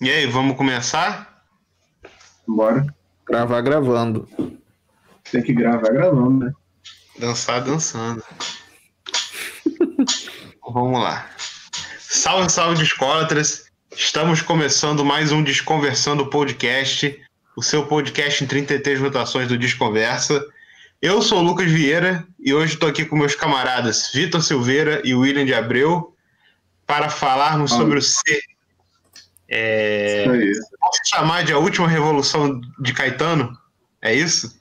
E 0.00 0.08
aí, 0.08 0.26
vamos 0.26 0.56
começar? 0.56 1.42
Bora. 2.46 2.86
Gravar 3.26 3.60
gravando. 3.62 4.28
Tem 5.32 5.42
que 5.42 5.52
gravar 5.52 5.90
gravando, 5.90 6.44
né? 6.44 6.52
Dançar 7.18 7.64
dançando. 7.64 8.22
vamos 10.62 11.00
lá. 11.00 11.28
Salve, 11.98 12.48
salve, 12.48 12.76
discólatras. 12.76 13.72
Estamos 13.90 14.40
começando 14.40 15.04
mais 15.04 15.32
um 15.32 15.42
Desconversando 15.42 16.30
Podcast, 16.30 17.20
o 17.56 17.62
seu 17.62 17.84
podcast 17.84 18.44
em 18.44 18.46
33 18.46 19.00
rotações 19.00 19.48
do 19.48 19.58
Desconversa. 19.58 20.46
Eu 21.02 21.20
sou 21.22 21.40
o 21.40 21.42
Lucas 21.42 21.72
Vieira 21.72 22.24
e 22.38 22.54
hoje 22.54 22.74
estou 22.74 22.88
aqui 22.88 23.04
com 23.04 23.16
meus 23.16 23.34
camaradas 23.34 24.12
Vitor 24.14 24.44
Silveira 24.44 25.02
e 25.04 25.12
William 25.12 25.44
de 25.44 25.54
Abreu 25.54 26.14
para 26.86 27.10
falarmos 27.10 27.72
Fala. 27.72 27.82
sobre 27.82 27.98
o 27.98 28.02
C. 28.02 28.40
É... 29.48 30.24
Posso 30.80 31.00
chamar 31.06 31.44
de 31.44 31.52
a 31.52 31.58
última 31.58 31.88
revolução 31.88 32.60
de 32.80 32.92
Caetano? 32.92 33.56
É 34.02 34.14
isso? 34.14 34.60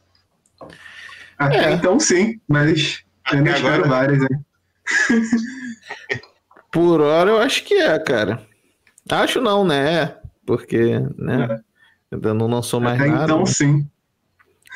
Até 1.37 1.69
É. 1.69 1.73
então 1.73 1.99
sim, 1.99 2.39
mas 2.47 3.03
eu 3.31 3.37
ainda 3.37 3.49
Até 3.51 3.59
espero 3.59 3.83
agora- 3.85 3.89
várias, 3.89 4.21
hein? 4.23 4.45
Por 6.71 7.01
hora 7.01 7.29
eu 7.31 7.37
acho 7.37 7.63
que 7.63 7.73
é, 7.75 7.97
cara. 7.99 8.45
Acho 9.09 9.41
não, 9.41 9.65
né? 9.65 10.01
É, 10.03 10.17
Porque, 10.45 10.99
né? 11.17 11.59
Ainda 12.11 12.33
não 12.33 12.47
lançou 12.47 12.79
mais 12.79 12.99
Até 12.99 13.09
nada. 13.09 13.23
então 13.25 13.39
né? 13.39 13.45
sim. 13.45 13.89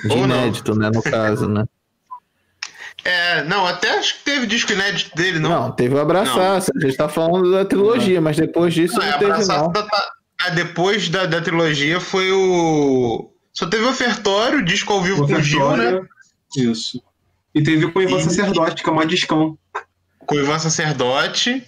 De 0.03 0.11
Ou 0.11 0.27
não. 0.27 0.35
inédito, 0.37 0.75
né? 0.75 0.89
No 0.93 1.01
caso, 1.01 1.47
né? 1.47 1.65
É, 3.03 3.43
não, 3.45 3.65
até 3.65 3.97
acho 3.97 4.17
que 4.19 4.23
teve 4.25 4.45
disco 4.45 4.71
inédito 4.73 5.15
dele, 5.15 5.39
não. 5.39 5.49
Não, 5.49 5.71
teve 5.71 5.95
o 5.95 5.99
Abraçaço. 5.99 6.71
A 6.75 6.79
gente 6.85 6.95
tá 6.97 7.09
falando 7.09 7.51
da 7.51 7.65
trilogia, 7.65 8.21
mas 8.21 8.37
depois 8.37 8.73
disso 8.73 8.95
Não, 8.99 9.05
não, 9.05 9.13
é, 9.13 9.17
teve, 9.17 9.31
não. 9.47 9.71
da- 9.71 9.81
da- 9.81 10.09
ah, 10.43 10.49
depois 10.49 11.09
da, 11.09 11.25
da 11.25 11.41
trilogia 11.41 11.99
foi 11.99 12.31
o. 12.31 13.31
Só 13.53 13.65
teve 13.67 13.83
o 13.83 13.89
ofertório, 13.89 14.63
disco 14.63 14.93
ao 14.93 15.01
vivo 15.01 15.25
com 15.27 15.33
o 15.33 15.41
Gil, 15.41 15.75
né? 15.77 15.99
Isso. 16.57 17.01
E 17.53 17.61
teve 17.63 17.91
com 17.91 17.99
o 17.99 18.01
Ivan 18.01 18.17
E- 18.17 18.23
Sacerdote, 18.23 18.83
que 18.83 18.89
é 18.89 18.93
uma 18.93 19.05
discão. 19.05 19.57
Com 20.25 20.35
o 20.35 20.39
Ivan 20.39 20.59
Sacerdote. 20.59 21.63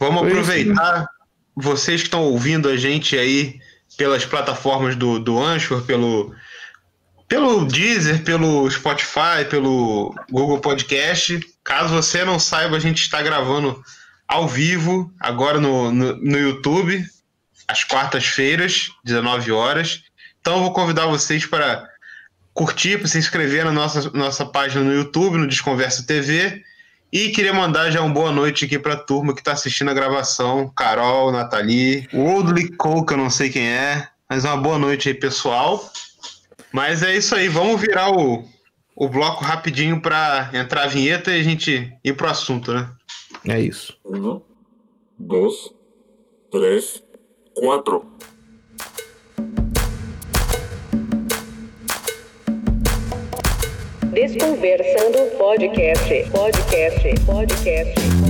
Vamos 0.00 0.20
Foi 0.20 0.30
aproveitar 0.30 1.06
vocês 1.54 2.00
que 2.02 2.06
estão 2.08 2.22
ouvindo 2.24 2.68
a 2.68 2.76
gente 2.76 3.16
aí 3.16 3.58
pelas 3.96 4.24
plataformas 4.26 4.94
do, 4.96 5.18
do 5.18 5.38
Anchor, 5.42 5.82
pelo, 5.82 6.34
pelo 7.28 7.64
Deezer, 7.64 8.22
pelo 8.22 8.70
Spotify, 8.70 9.44
pelo 9.48 10.14
Google 10.30 10.60
Podcast. 10.60 11.40
Caso 11.64 11.94
você 11.94 12.24
não 12.24 12.38
saiba, 12.38 12.76
a 12.76 12.80
gente 12.80 13.02
está 13.02 13.20
gravando 13.22 13.82
ao 14.28 14.46
vivo, 14.46 15.12
agora 15.20 15.60
no, 15.60 15.90
no, 15.90 16.16
no 16.16 16.38
YouTube, 16.38 17.04
às 17.66 17.84
quartas-feiras, 17.84 18.90
19 19.04 19.52
horas. 19.52 20.02
Então 20.40 20.56
eu 20.56 20.60
vou 20.60 20.72
convidar 20.72 21.06
vocês 21.06 21.44
para 21.44 21.88
curtir, 22.54 22.98
para 22.98 23.08
se 23.08 23.18
inscrever 23.18 23.64
na 23.64 23.72
nossa, 23.72 24.10
nossa 24.14 24.46
página 24.46 24.84
no 24.84 24.94
YouTube, 24.94 25.38
no 25.38 25.46
Desconversa 25.46 26.06
TV. 26.06 26.62
E 27.12 27.30
queria 27.30 27.52
mandar 27.52 27.90
já 27.90 28.00
uma 28.00 28.12
boa 28.12 28.32
noite 28.32 28.64
aqui 28.64 28.78
para 28.78 28.94
a 28.94 28.98
turma 28.98 29.34
que 29.34 29.40
está 29.40 29.52
assistindo 29.52 29.90
a 29.90 29.94
gravação. 29.94 30.70
Carol, 30.76 31.32
Nathalie, 31.32 32.08
Cole, 32.76 33.06
que 33.06 33.12
eu 33.12 33.16
não 33.16 33.30
sei 33.30 33.50
quem 33.50 33.68
é. 33.68 34.08
Mas 34.28 34.44
uma 34.44 34.56
boa 34.56 34.78
noite 34.78 35.08
aí, 35.08 35.14
pessoal. 35.14 35.90
Mas 36.76 37.02
é 37.02 37.16
isso 37.16 37.34
aí, 37.34 37.48
vamos 37.48 37.80
virar 37.80 38.10
o, 38.10 38.44
o 38.94 39.08
bloco 39.08 39.42
rapidinho 39.42 39.98
para 39.98 40.50
entrar 40.52 40.82
a 40.82 40.86
vinheta 40.86 41.30
e 41.30 41.40
a 41.40 41.42
gente 41.42 41.90
ir 42.04 42.12
pro 42.14 42.28
assunto, 42.28 42.70
né? 42.70 42.90
É 43.48 43.58
isso. 43.58 43.96
Uno, 44.04 44.44
dos, 45.18 45.74
tres, 46.50 47.02
cuatro. 47.54 48.04
Desconversando 54.12 55.30
podcast, 55.38 56.30
podcast, 56.30 57.14
podcast, 57.24 57.24
podcast. 57.24 58.25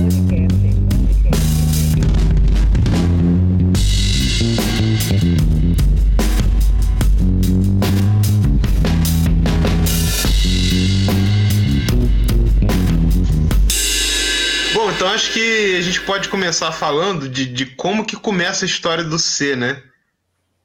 Então 15.07 15.15
acho 15.15 15.31
que 15.31 15.77
a 15.77 15.81
gente 15.81 16.01
pode 16.01 16.27
começar 16.27 16.69
falando 16.73 17.29
de, 17.29 17.45
de 17.45 17.65
como 17.65 18.05
que 18.05 18.17
começa 18.17 18.65
a 18.65 18.67
história 18.67 19.05
do 19.05 19.17
C, 19.17 19.55
né? 19.55 19.81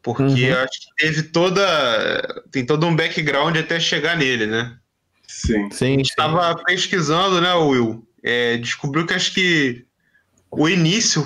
Porque 0.03 0.25
Uhum. 0.25 0.37
eu 0.37 0.59
acho 0.59 0.81
que 0.81 0.89
teve 0.97 1.23
toda. 1.23 2.43
Tem 2.51 2.67
todo 2.67 2.85
um 2.85 2.97
background 2.97 3.57
até 3.57 3.79
chegar 3.79 4.17
nele, 4.17 4.49
né? 4.49 4.77
Sim. 5.29 5.71
Sim, 5.71 5.95
sim. 5.95 6.01
Estava 6.01 6.57
pesquisando, 6.65 7.41
né, 7.41 7.55
Will? 7.55 8.05
É, 8.21 8.57
descobriu 8.57 9.07
que 9.07 9.15
acho 9.15 9.33
que 9.33 9.85
o 10.51 10.69
início 10.69 11.25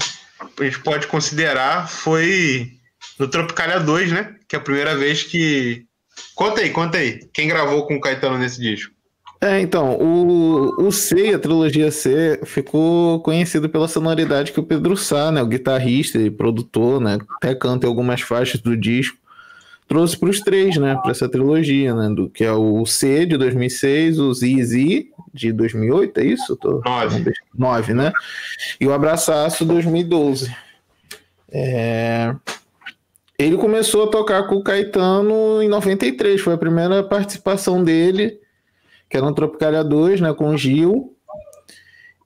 a 0.60 0.64
gente 0.64 0.80
pode 0.80 1.06
considerar 1.06 1.88
foi 1.88 2.72
no 3.18 3.28
Tropicalia 3.28 3.80
2, 3.80 4.12
né? 4.12 4.34
Que 4.46 4.56
é 4.56 4.58
a 4.58 4.62
primeira 4.62 4.94
vez 4.94 5.22
que. 5.22 5.86
Conta 6.34 6.60
aí, 6.60 6.68
conta 6.68 6.98
aí. 6.98 7.26
Quem 7.32 7.48
gravou 7.48 7.86
com 7.86 7.96
o 7.96 8.00
Caetano 8.00 8.36
nesse 8.36 8.60
disco? 8.60 8.94
É, 9.40 9.60
então, 9.60 9.96
o, 10.00 10.86
o 10.86 10.90
C, 10.90 11.34
a 11.34 11.38
trilogia 11.38 11.90
C, 11.90 12.40
ficou 12.44 13.20
conhecido 13.20 13.68
pela 13.68 13.86
sonoridade 13.86 14.50
que 14.50 14.60
o 14.60 14.62
Pedro 14.62 14.96
Sá, 14.96 15.30
né, 15.30 15.42
o 15.42 15.46
guitarrista 15.46 16.18
e 16.18 16.30
produtor, 16.30 17.00
né, 17.00 17.18
até 17.36 17.54
canta 17.54 17.86
em 17.86 17.88
algumas 17.88 18.22
faixas 18.22 18.60
do 18.60 18.76
disco, 18.76 19.18
trouxe 19.86 20.18
para 20.18 20.30
os 20.30 20.40
três, 20.40 20.76
né, 20.78 20.96
para 21.02 21.10
essa 21.10 21.28
trilogia, 21.28 21.94
né, 21.94 22.08
do 22.08 22.30
que 22.30 22.44
é 22.44 22.52
o 22.52 22.84
C 22.86 23.26
de 23.26 23.36
2006, 23.36 24.18
o 24.18 24.32
ZZ 24.32 25.04
de 25.34 25.52
2008, 25.52 26.18
é 26.18 26.24
isso? 26.24 26.56
Tô... 26.56 26.80
Nove. 26.84 27.32
9, 27.56 27.94
né? 27.94 28.12
E 28.80 28.86
o 28.86 28.92
Abraçaço 28.92 29.66
2012. 29.66 30.50
É, 31.52 32.34
Ele 33.38 33.58
começou 33.58 34.04
a 34.04 34.10
tocar 34.10 34.44
com 34.44 34.56
o 34.56 34.64
Caetano 34.64 35.62
em 35.62 35.68
93, 35.68 36.40
foi 36.40 36.54
a 36.54 36.58
primeira 36.58 37.04
participação 37.04 37.84
dele, 37.84 38.40
que 39.08 39.16
era 39.16 39.26
no 39.26 39.34
Tropicalia 39.34 39.84
2, 39.84 40.20
né, 40.20 40.32
com 40.32 40.50
o 40.50 40.56
Gil. 40.56 41.14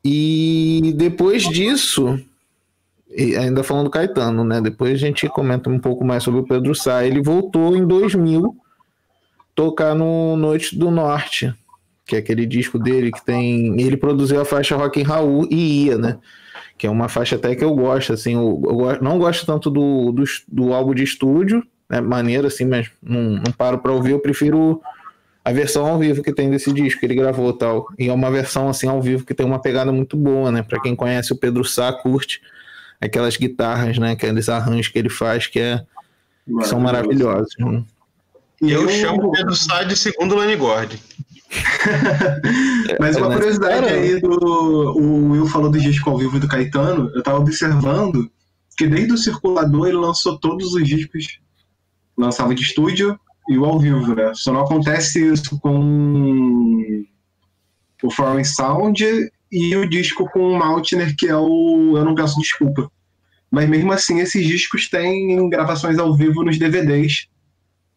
E 0.04 0.94
depois 0.96 1.42
disso, 1.42 2.18
ainda 3.38 3.62
falando 3.62 3.84
do 3.84 3.90
Caetano, 3.90 4.44
né? 4.44 4.60
Depois 4.60 4.94
a 4.94 5.06
gente 5.06 5.28
comenta 5.28 5.68
um 5.68 5.78
pouco 5.78 6.04
mais 6.04 6.22
sobre 6.22 6.40
o 6.40 6.46
Pedro 6.46 6.74
Sá. 6.74 7.04
Ele 7.04 7.22
voltou 7.22 7.76
em 7.76 7.86
2000 7.86 8.56
tocar 9.54 9.94
no 9.94 10.36
Noite 10.36 10.76
do 10.76 10.90
Norte, 10.90 11.52
que 12.06 12.16
é 12.16 12.18
aquele 12.18 12.46
disco 12.46 12.78
dele 12.78 13.12
que 13.12 13.24
tem. 13.24 13.78
Ele 13.80 13.96
produziu 13.96 14.40
a 14.40 14.44
faixa 14.44 14.76
Rock 14.76 15.02
and 15.02 15.06
Raul 15.06 15.46
e 15.50 15.86
ia, 15.86 15.98
né? 15.98 16.18
Que 16.78 16.86
é 16.86 16.90
uma 16.90 17.08
faixa 17.08 17.36
até 17.36 17.54
que 17.54 17.62
eu 17.62 17.74
gosto, 17.74 18.12
assim. 18.12 18.34
Eu, 18.34 18.62
eu 18.64 19.02
não 19.02 19.18
gosto 19.18 19.44
tanto 19.44 19.68
do, 19.70 20.12
do, 20.12 20.24
do 20.48 20.72
álbum 20.72 20.94
de 20.94 21.02
estúdio, 21.02 21.62
é 21.90 22.00
maneiro, 22.00 22.46
assim, 22.46 22.64
mas 22.64 22.90
não, 23.02 23.32
não 23.32 23.52
paro 23.52 23.78
pra 23.78 23.92
ouvir. 23.92 24.12
Eu 24.12 24.20
prefiro 24.20 24.80
a 25.44 25.52
versão 25.52 25.86
ao 25.86 25.98
vivo 25.98 26.22
que 26.22 26.32
tem 26.32 26.50
desse 26.50 26.72
disco 26.72 27.00
que 27.00 27.06
ele 27.06 27.14
gravou 27.14 27.50
e 27.50 27.58
tal. 27.58 27.86
E 27.98 28.08
é 28.08 28.12
uma 28.12 28.30
versão, 28.30 28.68
assim, 28.68 28.86
ao 28.88 29.00
vivo 29.00 29.24
que 29.24 29.34
tem 29.34 29.46
uma 29.46 29.60
pegada 29.60 29.90
muito 29.90 30.16
boa, 30.16 30.50
né? 30.52 30.62
Pra 30.62 30.80
quem 30.80 30.94
conhece 30.94 31.32
o 31.32 31.36
Pedro 31.36 31.64
Sá, 31.64 31.92
curte 31.92 32.40
aquelas 33.00 33.36
guitarras, 33.36 33.98
né? 33.98 34.12
Aqueles 34.12 34.48
arranjos 34.48 34.88
que 34.88 34.98
ele 34.98 35.08
faz 35.08 35.46
que, 35.46 35.58
é, 35.58 35.82
que 36.46 36.64
são 36.66 36.78
maravilhosos. 36.80 37.54
né? 37.58 37.82
E 38.62 38.70
Eu 38.70 38.82
eu- 38.82 38.88
chamo 38.90 39.28
o 39.28 39.32
Pedro 39.32 39.54
Sá 39.56 39.82
de 39.82 39.96
segundo 39.96 40.34
Lane 40.34 40.56
Gord. 40.56 41.00
Mas 43.00 43.16
uma 43.16 43.26
É, 43.26 43.28
né? 43.30 43.34
curiosidade 43.36 43.86
aí 43.86 44.20
do. 44.20 44.28
O 44.96 45.30
Will 45.32 45.46
falou 45.46 45.70
do 45.70 45.78
disco 45.80 46.08
ao 46.10 46.18
vivo 46.18 46.38
do 46.38 46.46
Caetano. 46.48 47.10
Eu 47.14 47.22
tava 47.22 47.38
observando 47.38 48.30
que 48.76 48.86
desde 48.86 49.12
o 49.12 49.18
circulador 49.18 49.88
ele 49.88 49.96
lançou 49.96 50.38
todos 50.38 50.74
os 50.74 50.86
discos. 50.86 51.38
Lançava 52.16 52.54
de 52.54 52.62
estúdio 52.62 53.18
e 53.50 53.58
o 53.58 53.64
ao 53.64 53.80
vivo, 53.80 54.14
né? 54.14 54.30
Só 54.32 54.52
não 54.52 54.60
acontece 54.60 55.32
isso 55.32 55.58
com 55.58 57.04
o 58.00 58.08
Foreign 58.12 58.44
Sound 58.44 59.04
e 59.50 59.76
o 59.76 59.90
disco 59.90 60.30
com 60.30 60.52
o 60.52 60.56
Maltner, 60.56 61.16
que 61.16 61.26
é 61.28 61.34
o 61.36 61.94
Eu 61.96 62.04
Não 62.04 62.14
Peço 62.14 62.38
Desculpa. 62.40 62.88
Mas 63.50 63.68
mesmo 63.68 63.92
assim, 63.92 64.20
esses 64.20 64.46
discos 64.46 64.88
têm 64.88 65.50
gravações 65.50 65.98
ao 65.98 66.16
vivo 66.16 66.44
nos 66.44 66.60
DVDs. 66.60 67.26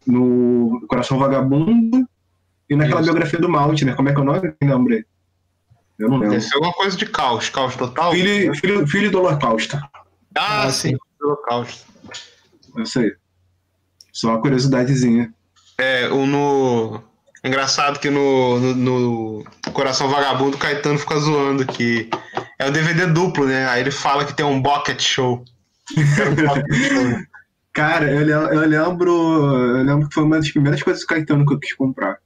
No 0.07 0.83
Coração 0.89 1.19
Vagabundo 1.19 2.03
e 2.67 2.75
naquela 2.75 3.01
Isso. 3.01 3.11
biografia 3.11 3.39
do 3.39 3.47
Maltner. 3.47 3.95
Como 3.95 4.09
é 4.09 4.11
que 4.11 4.19
é 4.19 4.21
o 4.21 4.25
nome? 4.25 4.53
Não 4.59 4.77
lembrei. 4.79 5.05
Eu 5.99 6.09
não 6.09 6.17
lembro. 6.17 6.41
Ser 6.41 6.55
alguma 6.55 6.73
coisa 6.73 6.97
de 6.97 7.05
caos, 7.05 7.47
caos 7.49 7.75
total. 7.75 8.11
Filho, 8.11 8.55
filho, 8.55 8.87
filho 8.87 9.11
do 9.11 9.19
Holocausto. 9.19 9.77
Ah, 10.35 10.63
Ah, 10.63 10.71
sim, 10.71 10.89
sim. 10.89 10.97
Holocausto. 11.21 11.85
É 12.75 12.81
isso 12.81 12.97
aí. 12.99 13.15
Só 14.11 14.29
uma 14.29 14.41
curiosidadezinha. 14.41 15.31
É, 15.77 16.07
o 16.09 16.25
no. 16.25 17.03
Engraçado 17.43 17.99
que 17.99 18.09
no, 18.09 18.57
no, 18.73 19.43
no 19.43 19.71
Coração 19.73 20.07
Vagabundo 20.07 20.55
o 20.55 20.59
Caetano 20.59 20.97
fica 20.97 21.19
zoando 21.19 21.65
que 21.65 22.09
é 22.57 22.65
o 22.65 22.71
DVD 22.71 23.05
duplo, 23.05 23.45
né? 23.45 23.67
Aí 23.67 23.81
ele 23.81 23.91
fala 23.91 24.23
que 24.23 24.33
tem 24.33 24.45
um 24.45 24.61
Bucket 24.61 25.01
Show. 25.01 25.43
Cara, 27.73 28.09
eu, 28.09 28.21
eu 28.21 28.61
lembro. 28.61 29.11
Eu 29.77 29.83
lembro 29.83 30.07
que 30.07 30.13
foi 30.13 30.23
uma 30.23 30.37
das 30.37 30.51
primeiras 30.51 30.81
coisas 30.81 31.03
do 31.03 31.07
Caetano 31.07 31.45
que 31.45 31.53
eu 31.53 31.59
quis 31.59 31.73
comprar. 31.73 32.17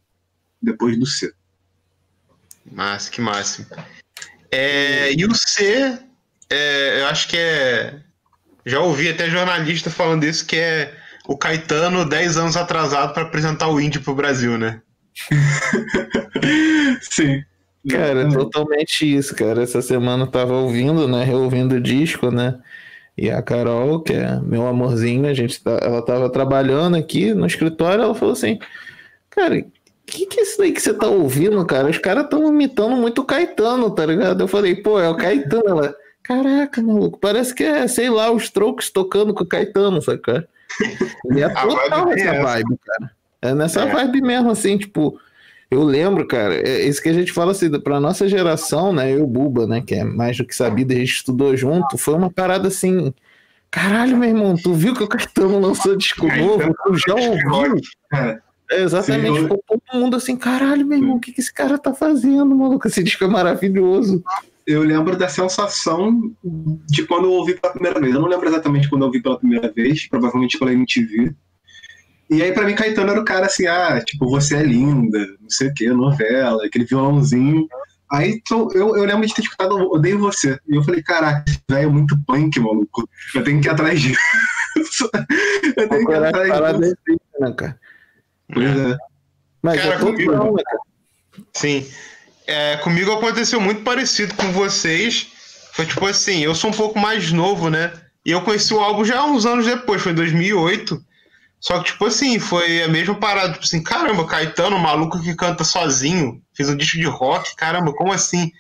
Depois 0.62 1.00
do 1.00 1.06
C. 1.06 1.34
Massa, 2.72 3.10
que 3.10 3.22
máximo. 3.22 3.66
É, 4.52 5.14
e 5.14 5.26
o 5.26 5.34
C, 5.34 5.98
é, 6.50 7.02
eu 7.02 7.08
acho 7.08 7.28
que 7.28 7.38
é. 7.38 8.02
Já 8.66 8.82
ouvi 8.82 9.10
até 9.10 9.30
jornalista 9.30 9.90
falando 9.90 10.26
isso, 10.26 10.46
que 10.46 10.58
é 10.58 10.94
o 11.28 11.38
Caetano 11.38 12.08
10 12.08 12.38
anos 12.38 12.58
atrasado 12.58 13.14
para 13.14 13.24
apresentar 13.24 13.68
o 13.68 13.80
Indie 13.80 14.00
pro 14.00 14.16
Brasil, 14.16 14.58
né? 14.58 14.82
Sim. 17.02 17.44
Cara, 17.90 18.22
Exatamente. 18.22 18.36
totalmente 18.36 19.16
isso, 19.16 19.36
cara. 19.36 19.64
Essa 19.64 19.82
semana 19.82 20.24
eu 20.24 20.28
tava 20.28 20.54
ouvindo, 20.54 21.08
né? 21.08 21.24
Reouvindo 21.24 21.76
o 21.76 21.82
disco, 21.82 22.32
né? 22.32 22.60
E 23.18 23.30
a 23.30 23.42
Carol, 23.42 24.02
que 24.02 24.14
é 24.14 24.40
meu 24.42 24.68
amorzinho, 24.68 25.28
a 25.28 25.34
gente 25.34 25.62
tá, 25.62 25.80
ela 25.82 26.02
tava 26.02 26.30
trabalhando 26.30 26.96
aqui 26.96 27.34
no 27.34 27.46
escritório, 27.46 28.04
ela 28.04 28.16
falou 28.16 28.34
assim: 28.34 28.60
Cara, 29.30 29.66
que 30.06 30.26
que 30.26 30.40
é 30.40 30.44
isso 30.44 30.58
daí 30.58 30.72
que 30.72 30.82
você 30.82 30.94
tá 30.94 31.08
ouvindo, 31.08 31.64
cara? 31.66 31.90
Os 31.90 31.98
caras 31.98 32.28
tão 32.30 32.48
imitando 32.48 32.96
muito 32.96 33.22
o 33.22 33.26
Caetano, 33.26 33.94
tá 33.94 34.06
ligado? 34.06 34.42
Eu 34.42 34.48
falei, 34.48 34.76
pô, 34.76 35.00
é 35.00 35.10
o 35.10 35.16
Caetano. 35.16 35.68
Ela, 35.68 35.96
caraca, 36.24 36.82
maluco, 36.82 37.20
parece 37.20 37.54
que 37.54 37.64
é, 37.64 37.88
sei 37.88 38.10
lá, 38.10 38.32
os 38.32 38.44
Strokes 38.44 38.90
tocando 38.90 39.34
com 39.34 39.44
o 39.44 39.48
Caetano, 39.48 40.02
saca? 40.02 40.48
E 41.34 41.42
é 41.42 41.48
vibe 41.50 41.70
total 41.70 42.12
é 42.12 42.20
essa 42.20 42.44
vibe, 42.44 42.78
cara. 42.86 43.12
É 43.42 43.54
nessa 43.54 43.82
É. 43.82 43.92
vibe 43.94 44.22
mesmo, 44.22 44.52
assim, 44.52 44.78
tipo. 44.78 45.20
Eu 45.70 45.84
lembro, 45.84 46.26
cara, 46.26 46.56
é 46.56 46.86
isso 46.88 47.02
que 47.02 47.10
a 47.10 47.14
gente 47.14 47.34
fala 47.34 47.52
assim, 47.52 47.70
pra 47.82 48.00
nossa 48.00 48.26
geração, 48.28 48.94
né? 48.94 49.12
Eu 49.12 49.20
e 49.20 49.22
o 49.22 49.28
Buba, 49.28 49.68
né? 49.68 49.82
Que 49.86 49.96
é 49.96 50.04
mais 50.06 50.38
do 50.38 50.46
que 50.46 50.56
sabido, 50.56 50.94
a 50.94 50.96
gente 50.96 51.12
estudou 51.12 51.56
junto, 51.58 51.98
foi 51.98 52.14
uma 52.14 52.32
parada 52.32 52.70
assim. 52.70 53.14
Caralho, 53.70 54.16
meu 54.16 54.30
irmão, 54.30 54.56
tu 54.56 54.74
viu 54.74 54.94
que 54.96 55.04
o 55.04 55.08
Caetano 55.10 55.60
lançou 55.60 55.98
disco 55.98 56.26
novo? 56.26 56.74
Tu 56.86 56.96
já 57.06 57.16
ouviu? 57.16 57.82
É. 58.14 58.40
Exatamente, 58.72 59.36
Sim, 59.38 59.44
ficou 59.44 59.64
todo 59.68 59.82
mundo 59.94 60.16
assim, 60.16 60.36
caralho, 60.38 60.86
meu 60.86 60.98
irmão, 60.98 61.16
o 61.18 61.20
que, 61.20 61.32
que 61.34 61.42
esse 61.42 61.54
cara 61.54 61.78
tá 61.78 61.94
fazendo, 61.94 62.54
maluco? 62.56 62.88
Esse 62.88 63.04
disco 63.04 63.24
é 63.26 63.28
maravilhoso. 63.28 64.24
Eu 64.68 64.84
lembro 64.84 65.16
da 65.16 65.30
sensação 65.30 66.36
de 66.44 67.06
quando 67.06 67.24
eu 67.24 67.32
ouvi 67.32 67.56
pela 67.56 67.72
primeira 67.72 68.02
vez. 68.02 68.14
Eu 68.14 68.20
não 68.20 68.28
lembro 68.28 68.50
exatamente 68.50 68.90
quando 68.90 69.04
eu 69.04 69.08
ouvi 69.08 69.22
pela 69.22 69.40
primeira 69.40 69.72
vez, 69.72 70.10
provavelmente 70.10 70.60
pela 70.60 70.74
MTV. 70.74 71.34
E 72.30 72.44
aí, 72.44 72.52
pra 72.52 72.66
mim, 72.66 72.76
Caetano 72.76 73.12
era 73.12 73.22
o 73.22 73.26
cara 73.26 73.46
assim, 73.46 73.66
ah, 73.66 74.02
tipo, 74.04 74.30
você 74.30 74.58
é 74.58 74.64
linda, 74.64 75.20
não 75.40 75.50
sei 75.50 75.70
o 75.70 75.74
que, 75.74 75.88
novela, 75.90 76.66
aquele 76.66 76.84
violãozinho. 76.84 77.66
Aí 78.12 78.32
então, 78.32 78.68
eu, 78.74 78.98
eu 78.98 79.06
lembro 79.06 79.26
de 79.26 79.34
ter 79.34 79.42
escutado 79.42 79.76
Odeio 79.92 80.20
Você. 80.20 80.60
E 80.68 80.76
eu 80.76 80.84
falei, 80.84 81.02
caraca, 81.02 81.46
esse 81.48 81.62
velho 81.70 81.88
é 81.88 81.92
muito 81.92 82.18
punk, 82.26 82.60
maluco. 82.60 83.08
Eu 83.34 83.44
tenho 83.46 83.62
que 83.62 83.68
ir 83.68 83.72
atrás 83.72 84.02
disso. 84.02 84.20
eu 85.78 85.90
tenho 85.90 86.06
que 86.06 86.12
ir 86.12 86.24
atrás 86.26 86.78
disso. 86.78 86.96
é 87.08 87.14
isso, 87.14 87.40
né, 87.40 87.54
cara? 87.54 87.80
Pois 88.54 88.78
é. 88.78 88.98
Mas 89.62 89.82
Cara, 89.82 89.96
é 89.96 90.00
total, 90.00 90.54
né, 90.54 90.64
cara? 90.66 90.80
Sim. 91.54 91.86
É, 92.48 92.78
comigo 92.78 93.12
aconteceu 93.12 93.60
muito 93.60 93.82
parecido 93.82 94.34
com 94.36 94.52
vocês. 94.52 95.28
Foi 95.74 95.86
tipo 95.86 96.06
assim, 96.06 96.40
eu 96.40 96.56
sou 96.56 96.70
um 96.72 96.74
pouco 96.74 96.98
mais 96.98 97.32
novo, 97.32 97.70
né? 97.70 97.92
E 98.26 98.32
eu 98.32 98.42
conheci 98.42 98.74
o 98.74 98.80
álbum 98.80 99.06
já 99.06 99.24
uns 99.26 99.46
anos 99.46 99.66
depois, 99.66 100.02
foi 100.02 100.12
em 100.12 100.16
2008. 100.16 101.00
Só 101.60 101.80
que, 101.80 101.92
tipo 101.92 102.06
assim, 102.06 102.40
foi 102.40 102.84
a 102.84 102.88
mesma 102.88 103.16
parada. 103.16 103.54
Tipo 103.54 103.66
assim, 103.66 103.82
caramba, 103.84 104.26
Caetano, 104.26 104.78
maluco 104.80 105.22
que 105.22 105.36
canta 105.36 105.64
sozinho, 105.64 106.42
fez 106.56 106.70
um 106.70 106.76
disco 106.78 106.98
de 106.98 107.06
rock, 107.06 107.56
caramba, 107.56 107.94
como 107.94 108.14
assim? 108.14 108.52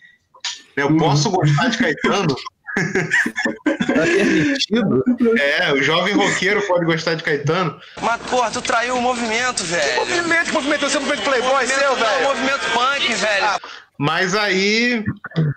Eu 0.76 0.88
Uhum. 0.90 0.98
posso 0.98 1.30
gostar 1.30 1.70
de 1.70 1.78
Caetano? 1.78 2.36
Tá 2.78 4.04
permitido. 4.04 5.04
É, 5.40 5.74
o 5.74 5.82
jovem 5.82 6.14
roqueiro 6.14 6.62
pode 6.68 6.86
gostar 6.86 7.16
de 7.16 7.24
Caetano. 7.24 7.80
Mas, 8.02 8.22
porra, 8.24 8.52
tu 8.52 8.62
traiu 8.62 8.98
o 8.98 9.02
movimento, 9.02 9.64
velho. 9.64 10.00
Movimento, 10.00 10.46
que 10.46 10.52
movimento, 10.52 10.82
você 10.82 10.98
é 10.98 11.00
um 11.00 11.04
movimento 11.04 11.24
playboy 11.26 11.52
Movimento 11.52 11.80
seu, 11.80 11.96
velho. 11.96 12.24
movimento 12.24 12.72
punk, 12.74 13.14
velho. 13.14 13.60
Mas 13.98 14.36
aí, 14.36 15.04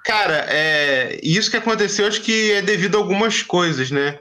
cara, 0.04 0.46
é, 0.48 1.20
isso 1.22 1.50
que 1.50 1.56
aconteceu, 1.56 2.06
acho 2.06 2.22
que 2.22 2.52
é 2.52 2.62
devido 2.62 2.96
a 2.96 2.98
algumas 2.98 3.42
coisas, 3.42 3.90
né? 3.90 4.18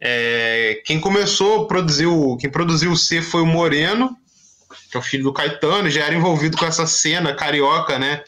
É, 0.00 0.80
quem 0.86 0.98
começou 0.98 1.64
a 1.64 1.66
produzir 1.66 2.06
o. 2.06 2.36
Quem 2.36 2.50
produziu 2.50 2.92
o 2.92 2.96
C 2.96 3.20
foi 3.20 3.42
o 3.42 3.46
Moreno, 3.46 4.16
que 4.90 4.96
é 4.96 5.00
o 5.00 5.02
filho 5.02 5.24
do 5.24 5.32
Caetano, 5.32 5.90
já 5.90 6.04
era 6.04 6.14
envolvido 6.14 6.56
com 6.56 6.64
essa 6.64 6.86
cena 6.86 7.34
carioca, 7.34 7.98
né? 7.98 8.22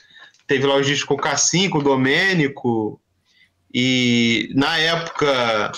Teve 0.46 0.66
lá 0.66 0.74
os 0.76 0.86
discos 0.86 1.06
com 1.06 1.14
o 1.14 1.20
Cassim, 1.20 1.70
com 1.70 1.78
o 1.78 1.82
Domênico. 1.82 3.00
E 3.72 4.50
na 4.54 4.76
época 4.78 5.72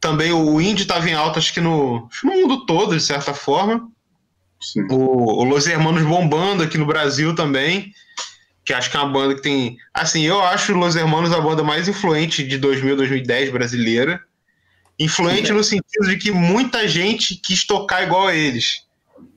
também 0.00 0.32
o 0.32 0.60
indie 0.60 0.82
estava 0.82 1.08
em 1.08 1.14
alta, 1.14 1.38
acho 1.38 1.52
que 1.52 1.60
no, 1.60 2.08
acho 2.10 2.26
no 2.26 2.32
mundo 2.32 2.64
todo, 2.64 2.96
de 2.96 3.02
certa 3.02 3.34
forma 3.34 3.86
Sim. 4.60 4.86
o, 4.90 5.42
o 5.42 5.44
Los 5.44 5.66
Hermanos 5.66 6.02
bombando 6.02 6.62
aqui 6.62 6.78
no 6.78 6.86
Brasil 6.86 7.34
também, 7.34 7.92
que 8.64 8.72
acho 8.72 8.90
que 8.90 8.96
é 8.96 9.00
uma 9.00 9.12
banda 9.12 9.34
que 9.34 9.42
tem. 9.42 9.76
Assim, 9.92 10.22
eu 10.22 10.40
acho 10.42 10.74
Los 10.74 10.96
Hermanos 10.96 11.32
a 11.32 11.40
banda 11.40 11.62
mais 11.62 11.88
influente 11.88 12.46
de 12.46 12.56
2000, 12.58 12.96
2010 12.96 13.50
brasileira. 13.50 14.20
Influente 14.98 15.50
no 15.50 15.64
sentido 15.64 16.08
de 16.08 16.18
que 16.18 16.30
muita 16.30 16.86
gente 16.86 17.34
quis 17.34 17.66
tocar 17.66 18.02
igual 18.02 18.28
a 18.28 18.34
eles. 18.34 18.82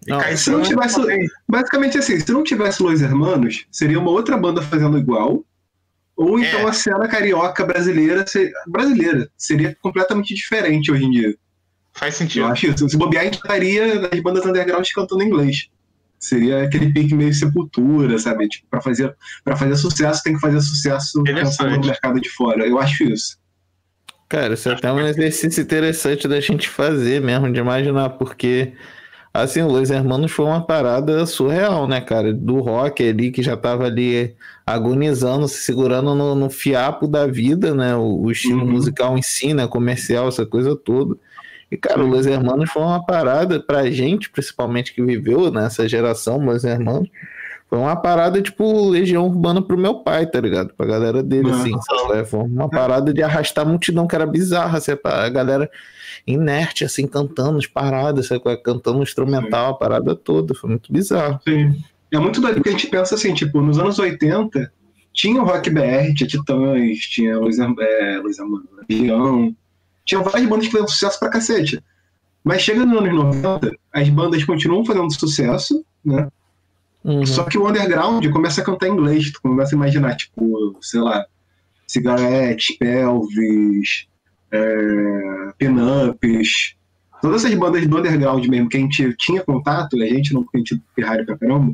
Não, 0.05 0.19
se 0.35 0.49
não 0.49 0.61
tivesse- 0.61 0.95
também. 0.95 1.25
Basicamente 1.47 1.97
assim, 1.97 2.19
se 2.19 2.31
não 2.31 2.43
tivesse 2.43 2.83
Los 2.83 3.01
Hermanos, 3.01 3.65
seria 3.71 3.97
uma 3.97 4.11
outra 4.11 4.37
banda 4.37 4.61
fazendo 4.61 4.97
igual. 4.97 5.43
Ou 6.15 6.39
então 6.39 6.61
É. 6.61 6.69
a 6.69 6.73
cena 6.73 7.07
carioca 7.07 7.65
brasileira, 7.65 8.23
brasileira 8.67 9.29
seria 9.37 9.75
completamente 9.81 10.33
diferente 10.33 10.91
hoje 10.91 11.05
em 11.05 11.11
dia. 11.11 11.35
Faz 11.93 12.13
Eu 12.15 12.17
sentido. 12.19 12.45
acho 12.47 12.67
isso. 12.67 12.89
Se 12.89 12.97
bobear, 12.97 13.21
a 13.21 13.25
gente 13.25 13.35
estaria 13.35 13.99
nas 14.01 14.19
bandas 14.21 14.45
underground 14.45 14.87
cantando 14.93 15.23
em 15.23 15.27
inglês. 15.27 15.67
Seria 16.19 16.63
aquele 16.63 16.91
pique 16.93 17.13
meio 17.13 17.33
sepultura, 17.33 18.17
sabe? 18.17 18.47
Tipo, 18.47 18.67
pra 18.69 18.81
fazer, 18.81 19.13
pra 19.43 19.55
fazer 19.57 19.75
sucesso, 19.75 20.23
tem 20.23 20.33
que 20.35 20.39
fazer 20.39 20.61
sucesso 20.61 21.21
pensando 21.23 21.71
no 21.77 21.85
mercado 21.85 22.19
de 22.21 22.29
fora. 22.29 22.65
Eu 22.65 22.79
acho 22.79 23.03
isso. 23.03 23.37
Cara, 24.29 24.53
isso 24.53 24.69
é 24.69 24.73
até 24.73 24.91
um 24.91 25.01
exercício 25.05 25.61
interessante 25.61 26.27
da 26.27 26.39
gente 26.39 26.67
fazer 26.69 27.21
mesmo, 27.21 27.51
de 27.51 27.59
imaginar, 27.59 28.09
porque 28.11 28.73
assim, 29.33 29.61
o 29.61 29.67
Los 29.67 29.89
Hermanos 29.89 30.31
foi 30.31 30.45
uma 30.45 30.65
parada 30.65 31.25
surreal, 31.25 31.87
né, 31.87 31.99
cara? 32.01 32.33
Do 32.33 32.59
rock 32.59 33.07
ali, 33.07 33.31
que 33.31 33.41
já 33.41 33.57
tava 33.57 33.85
ali 33.85 34.35
agonizando, 34.65 35.47
se 35.47 35.59
segurando 35.63 36.13
no, 36.15 36.35
no 36.35 36.49
fiapo 36.49 37.07
da 37.07 37.25
vida, 37.27 37.73
né? 37.73 37.95
O, 37.95 38.21
o 38.23 38.31
estilo 38.31 38.61
Uhum. 38.61 38.71
musical 38.71 39.17
em 39.17 39.21
si, 39.21 39.53
né? 39.53 39.67
Comercial, 39.67 40.27
essa 40.27 40.45
coisa 40.45 40.75
toda. 40.75 41.15
E, 41.71 41.77
cara, 41.77 42.03
o 42.03 42.07
Los 42.07 42.25
Hermanos 42.27 42.69
foi 42.71 42.83
uma 42.83 43.03
parada 43.03 43.59
pra 43.59 43.89
gente, 43.89 44.29
principalmente 44.29 44.93
que 44.93 45.01
viveu 45.03 45.51
nessa 45.51 45.87
geração, 45.89 46.37
Los 46.45 46.63
Hermanos, 46.63 47.09
foi 47.73 47.79
uma 47.81 47.95
parada 47.95 48.39
tipo 48.39 48.87
Legião 48.87 49.25
Urbana 49.25 49.59
pro 49.59 49.75
meu 49.75 49.95
pai, 49.95 50.27
tá 50.27 50.39
ligado? 50.39 50.75
Pra 50.77 50.85
galera 50.85 51.23
dele, 51.23 51.49
Ah. 51.49 51.55
assim. 51.55 51.71
sabe? 51.81 52.23
Foi 52.23 52.41
uma 52.41 52.69
parada 52.69 53.11
de 53.11 53.23
arrastar 53.23 53.65
a 53.65 53.67
multidão 53.67 54.05
que 54.05 54.13
era 54.13 54.27
bizarra, 54.27 54.77
assim, 54.77 54.91
a 55.03 55.29
galera 55.29 55.67
inerte, 56.27 56.85
assim, 56.85 57.07
cantando 57.07 57.57
as 57.57 57.65
paradas, 57.65 58.27
sabe? 58.27 58.41
cantando 58.63 58.99
um 58.99 59.03
instrumental, 59.03 59.71
a 59.71 59.73
parada 59.73 60.15
toda. 60.15 60.53
Foi 60.53 60.69
muito 60.69 60.93
bizarro. 60.93 61.39
Sim. 61.47 61.81
É 62.11 62.19
muito 62.19 62.39
doido 62.39 62.55
porque 62.57 62.69
a 62.69 62.73
gente 62.73 62.85
pensa 62.85 63.15
assim, 63.15 63.33
tipo, 63.33 63.59
nos 63.59 63.79
anos 63.79 63.97
80, 63.97 64.71
tinha 65.11 65.41
o 65.41 65.45
Rock 65.45 65.71
BR, 65.71 66.13
tinha 66.15 66.27
Titãs, 66.27 66.99
tinha 67.09 67.39
Luiz, 67.39 67.59
Am- 67.59 67.75
é, 67.79 68.19
Luiz 68.19 68.37
Legião, 68.87 69.55
tinha 70.05 70.21
várias 70.21 70.47
bandas 70.47 70.65
que 70.65 70.71
fizeram 70.71 70.87
sucesso 70.87 71.19
pra 71.19 71.29
cacete. 71.29 71.83
Mas 72.43 72.61
chega 72.61 72.85
nos 72.85 72.99
anos 72.99 73.13
90, 73.15 73.71
as 73.91 74.09
bandas 74.09 74.43
continuam 74.43 74.85
fazendo 74.85 75.11
sucesso, 75.11 75.83
né? 76.05 76.27
Uhum. 77.03 77.25
Só 77.25 77.43
que 77.43 77.57
o 77.57 77.67
underground 77.67 78.25
começa 78.31 78.61
a 78.61 78.63
cantar 78.63 78.87
em 78.87 78.91
inglês, 78.93 79.31
tu 79.31 79.41
começa 79.41 79.75
a 79.75 79.77
imaginar, 79.77 80.15
tipo, 80.15 80.77
sei 80.81 81.01
lá, 81.01 81.25
Cigarette, 81.85 82.77
Pelvis, 82.79 84.07
é, 84.51 85.51
Pinups, 85.57 86.75
todas 87.21 87.43
essas 87.43 87.57
bandas 87.57 87.85
do 87.87 87.97
underground 87.97 88.45
mesmo, 88.47 88.69
que 88.69 88.77
a 88.77 88.79
gente 88.79 89.13
tinha 89.17 89.41
contato, 89.43 89.95
a 90.01 90.05
gente 90.05 90.33
não, 90.33 90.43
porque 90.43 90.57
a 90.57 90.59
gente 90.59 90.81
é 90.97 91.01
rádio 91.03 91.25
pra 91.25 91.37
caramba, 91.37 91.73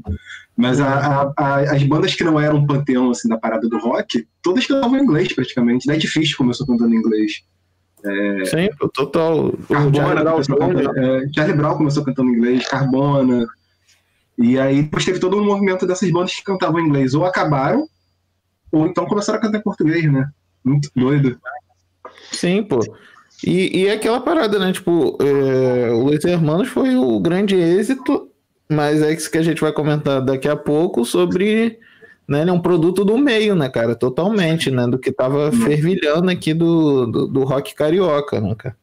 mas 0.58 0.80
a- 0.82 0.88
a- 0.88 1.34
a- 1.38 1.62
as 1.76 1.84
bandas 1.84 2.16
que 2.16 2.24
não 2.24 2.40
eram 2.40 2.66
panteão, 2.66 3.12
assim, 3.12 3.30
da 3.30 3.38
parada 3.38 3.68
do 3.70 3.78
rock, 3.78 4.28
todas 4.42 4.66
cantavam 4.66 4.98
em 4.98 5.04
inglês, 5.04 5.34
praticamente. 5.34 5.88
Dead 5.88 6.04
Fish 6.08 6.36
começou 6.36 6.66
cantando 6.66 6.94
em 6.94 6.98
inglês. 6.98 7.44
Sim, 8.46 8.70
pô, 8.80 8.88
total. 8.90 9.54
Carbona 9.68 9.94
Charlie 9.96 10.24
Brown 10.24 10.32
começou 10.34 10.56
Jr., 10.56 10.68
cantando, 10.68 11.00
é, 11.00 11.28
Charlie 11.36 11.58
Brown 11.58 11.78
começou 11.78 12.04
cantando 12.06 12.30
em 12.30 12.34
inglês, 12.34 12.68
Carbona. 12.68 13.46
E 14.40 14.58
aí 14.58 14.84
depois 14.84 15.04
teve 15.04 15.20
todo 15.20 15.38
um 15.38 15.44
movimento 15.44 15.86
dessas 15.86 16.10
bandas 16.12 16.34
que 16.34 16.44
cantavam 16.44 16.80
em 16.80 16.86
inglês. 16.86 17.14
Ou 17.14 17.26
acabaram, 17.26 17.88
ou 18.72 18.88
então 18.88 19.06
começaram 19.06 19.40
a 19.40 19.42
cantar 19.42 19.58
em 19.58 19.64
português, 19.64 20.12
né? 20.12 20.30
Muito 20.64 20.90
doido. 20.96 21.38
Sim, 22.32 22.64
pô. 22.64 22.80
E, 23.46 23.82
e 23.82 23.88
é 23.88 23.94
aquela 23.94 24.20
parada, 24.20 24.58
né? 24.60 24.72
Tipo, 24.72 25.18
é, 25.22 25.92
o 25.92 26.04
Los 26.04 26.24
Hermanos 26.24 26.70
foi 26.70 26.96
o 26.96 27.20
grande 27.20 27.56
êxito, 27.56 28.30
mas 28.70 29.02
é 29.02 29.14
isso 29.14 29.30
que 29.30 29.38
a 29.38 29.42
gente 29.42 29.62
vai 29.62 29.72
comentar 29.72 30.22
daqui 30.24 30.48
a 30.48 30.56
pouco 30.56 31.06
sobre 31.06 31.80
né, 32.30 32.42
ele 32.42 32.52
é 32.52 32.54
um 32.54 32.62
produto 32.62 33.04
do 33.04 33.18
meio, 33.18 33.56
né, 33.56 33.68
cara? 33.70 33.96
Totalmente, 33.96 34.70
né? 34.70 34.86
Do 34.86 35.00
que 35.00 35.12
tava 35.12 35.50
Hum. 35.50 35.52
fervilhando 35.52 36.30
aqui 36.30 36.54
do, 36.54 37.08
do, 37.08 37.28
do 37.28 37.44
rock 37.44 37.74
carioca, 37.74 38.40
né, 38.40 38.54
cara? 38.56 38.78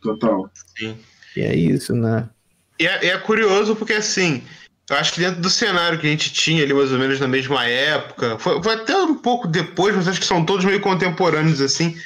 Total. 0.00 0.50
E 1.36 1.40
é 1.42 1.54
isso, 1.54 1.94
né? 1.94 2.26
E 2.80 2.86
é, 2.86 3.08
é 3.08 3.18
curioso 3.18 3.76
porque, 3.76 3.92
assim, 3.92 4.42
eu 4.88 4.96
acho 4.96 5.12
que 5.12 5.20
dentro 5.20 5.40
do 5.40 5.50
cenário 5.50 5.98
que 5.98 6.06
a 6.06 6.10
gente 6.10 6.32
tinha 6.32 6.62
ali, 6.62 6.72
mais 6.72 6.92
ou 6.92 6.98
menos 6.98 7.18
na 7.18 7.26
mesma 7.26 7.64
época, 7.64 8.38
foi, 8.38 8.62
foi 8.62 8.74
até 8.74 8.96
um 8.96 9.16
pouco 9.16 9.48
depois, 9.48 9.94
mas 9.94 10.06
acho 10.06 10.20
que 10.20 10.26
são 10.26 10.44
todos 10.44 10.64
meio 10.64 10.80
contemporâneos, 10.80 11.60
assim. 11.60 11.96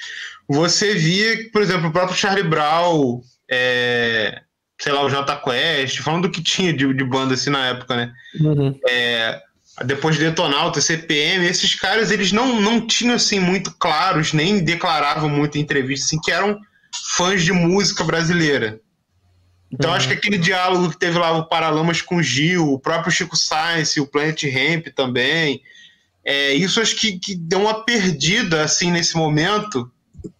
Você 0.49 0.95
via, 0.95 1.51
por 1.53 1.63
exemplo, 1.63 1.89
o 1.89 1.93
próprio 1.93 2.17
Charlie 2.17 2.43
Brown, 2.43 3.21
é, 3.51 4.41
sei 4.81 4.93
lá, 4.93 5.05
o 5.05 5.11
Jota 5.11 5.37
Quest, 5.37 6.01
falando 6.01 6.23
do 6.23 6.31
que 6.31 6.43
tinha 6.43 6.73
de, 6.73 6.93
de 6.95 7.05
banda 7.05 7.35
assim 7.35 7.51
na 7.51 7.67
época, 7.67 7.95
né? 7.95 8.13
Uhum. 8.41 8.79
É, 8.89 9.41
depois 9.85 10.17
de 10.17 10.25
Detonauta, 10.25 10.81
CPM, 10.81 11.47
esses 11.47 11.75
caras 11.75 12.11
eles 12.11 12.33
não, 12.33 12.61
não 12.61 12.87
tinham 12.87 13.15
assim 13.15 13.39
muito 13.39 13.71
claros, 13.79 14.33
nem 14.33 14.65
declaravam 14.65 15.29
muito 15.29 15.59
em 15.59 15.61
entrevistas 15.61 16.07
assim, 16.07 16.21
que 16.21 16.33
eram 16.33 16.59
fãs 17.17 17.45
de 17.45 17.53
música 17.53 18.03
brasileira. 18.05 18.81
Então 19.73 19.91
Uhum. 19.91 19.97
acho 19.97 20.09
que 20.09 20.15
aquele 20.15 20.37
diálogo 20.39 20.91
que 20.91 20.99
teve 20.99 21.19
lá 21.19 21.31
o 21.33 21.47
Paralamas 21.47 22.03
com 22.03 22.17
o 22.17 22.23
Gil, 22.23 22.73
o 22.73 22.79
próprio 22.79 23.13
Chico 23.13 23.37
Sainz, 23.37 23.97
o 23.97 24.07
Planet 24.07 24.43
Ramp 24.45 24.89
também, 24.95 25.63
é, 26.25 26.53
isso 26.55 26.81
acho 26.81 26.97
que, 26.97 27.19
que 27.19 27.35
deu 27.37 27.61
uma 27.61 27.85
perdida 27.85 28.63
assim 28.63 28.91
nesse 28.91 29.17
momento. 29.17 29.91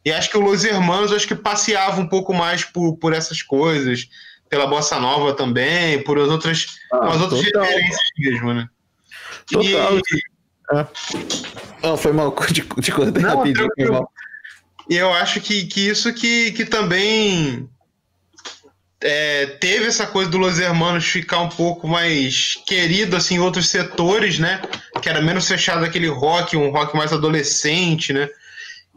E 0.05 0.13
acho 0.13 0.29
que 0.31 0.37
o 0.37 0.41
Los 0.41 0.65
Hermanos 0.65 1.13
acho 1.13 1.27
que 1.27 1.35
passeava 1.35 2.01
um 2.01 2.07
pouco 2.09 2.35
mais 2.35 2.65
por, 2.65 2.97
por 2.97 3.13
essas 3.15 3.41
coisas, 3.41 4.09
pela 4.49 4.67
bossa 4.67 4.99
nova 4.99 5.33
também, 5.33 6.03
por 6.03 6.19
as 6.19 6.29
outras, 6.29 6.67
Ah, 6.93 7.09
as 7.15 7.21
outras 7.21 7.41
total. 7.45 7.63
referências 7.63 7.99
mesmo, 8.19 8.53
né? 8.55 8.69
Total. 9.51 9.97
E- 9.99 10.23
Não, 11.83 11.97
foi 11.97 12.13
mal, 12.13 12.31
te, 12.53 12.63
te 12.63 12.91
rapidinho, 12.91 13.23
foi 13.23 13.53
tranquilo. 13.53 13.93
mal. 13.93 14.13
E 14.89 14.97
eu 14.97 15.13
acho 15.15 15.41
que, 15.41 15.67
que 15.67 15.89
isso 15.89 16.13
que, 16.13 16.53
que 16.53 16.65
também 16.65 17.69
é, 19.03 19.47
teve 19.47 19.87
essa 19.87 20.07
coisa 20.07 20.31
do 20.31 20.37
Los 20.37 20.59
Hermanos 20.59 21.07
ficar 21.07 21.41
um 21.41 21.49
pouco 21.49 21.89
mais 21.89 22.55
querido 22.67 23.17
assim, 23.17 23.37
em 23.37 23.39
outros 23.39 23.69
setores, 23.69 24.39
né? 24.39 24.61
Que 25.01 25.09
era 25.09 25.23
menos 25.23 25.49
fechado 25.49 25.85
aquele 25.85 26.09
rock, 26.09 26.57
um 26.57 26.71
rock 26.71 26.97
mais 26.97 27.13
adolescente, 27.13 28.13
né? 28.13 28.29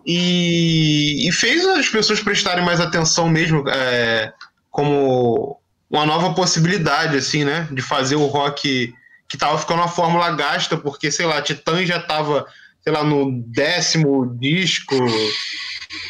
E, 0.05 1.27
e 1.27 1.31
fez 1.31 1.65
as 1.65 1.87
pessoas 1.87 2.19
prestarem 2.19 2.65
mais 2.65 2.81
atenção 2.81 3.29
mesmo 3.29 3.63
é, 3.69 4.33
como 4.69 5.57
uma 5.89 6.05
nova 6.05 6.33
possibilidade, 6.33 7.15
assim, 7.15 7.45
né? 7.45 7.67
De 7.71 7.81
fazer 7.81 8.17
o 8.17 8.25
rock 8.25 8.93
que 9.29 9.37
tava 9.37 9.57
ficando 9.57 9.79
uma 9.79 9.87
fórmula 9.87 10.29
gasta, 10.31 10.75
porque, 10.75 11.09
sei 11.09 11.25
lá, 11.25 11.41
Titã 11.41 11.85
já 11.85 11.99
tava, 11.99 12.45
sei 12.83 12.91
lá, 12.91 13.03
no 13.03 13.31
décimo 13.47 14.37
disco, 14.37 14.95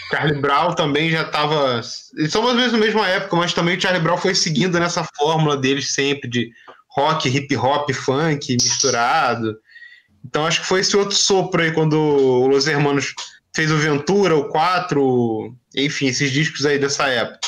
Charlie 0.09 0.39
Brown 0.39 0.73
também 0.73 1.09
já 1.09 1.23
estava. 1.23 1.81
Eles 2.17 2.31
são 2.31 2.41
mais 2.41 2.53
ou 2.53 2.59
menos 2.59 2.73
na 2.73 2.79
mesma 2.79 3.07
época, 3.07 3.35
mas 3.35 3.53
também 3.53 3.77
o 3.77 3.81
Charlie 3.81 4.01
Brown 4.01 4.17
foi 4.17 4.35
seguindo 4.35 4.79
nessa 4.79 5.05
fórmula 5.17 5.57
deles 5.57 5.91
sempre 5.91 6.29
de 6.29 6.51
rock, 6.89 7.27
hip 7.27 7.55
hop, 7.55 7.91
funk 7.91 8.53
misturado. 8.61 9.55
Então 10.25 10.45
acho 10.45 10.61
que 10.61 10.67
foi 10.67 10.79
esse 10.79 10.95
outro 10.95 11.15
sopro 11.15 11.61
aí 11.61 11.71
quando 11.71 11.97
o 11.97 12.47
Los 12.47 12.67
Hermanos 12.67 13.13
fez 13.55 13.71
o 13.71 13.77
Ventura, 13.77 14.35
o 14.35 14.49
4, 14.49 15.55
enfim, 15.75 16.07
esses 16.07 16.31
discos 16.31 16.65
aí 16.65 16.79
dessa 16.79 17.07
época. 17.07 17.39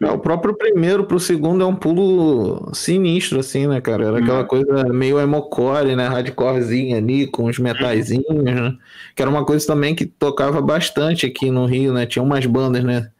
Não, 0.00 0.14
o 0.14 0.18
próprio 0.18 0.54
primeiro 0.56 1.04
pro 1.04 1.20
segundo 1.20 1.62
é 1.62 1.66
um 1.66 1.76
pulo 1.76 2.70
sinistro, 2.72 3.38
assim, 3.38 3.66
né, 3.66 3.82
cara? 3.82 4.06
Era 4.06 4.18
aquela 4.18 4.44
coisa 4.44 4.84
meio 4.84 5.20
emocore, 5.20 5.94
né? 5.94 6.08
Hardcorezinha 6.08 6.96
ali, 6.96 7.26
com 7.26 7.44
os 7.44 7.58
metaizinhos, 7.58 8.42
né? 8.42 8.74
Que 9.14 9.20
era 9.20 9.30
uma 9.30 9.44
coisa 9.44 9.66
também 9.66 9.94
que 9.94 10.06
tocava 10.06 10.62
bastante 10.62 11.26
aqui 11.26 11.50
no 11.50 11.66
Rio, 11.66 11.92
né? 11.92 12.06
Tinha 12.06 12.22
umas 12.22 12.46
bandas, 12.46 12.82
né? 12.82 13.10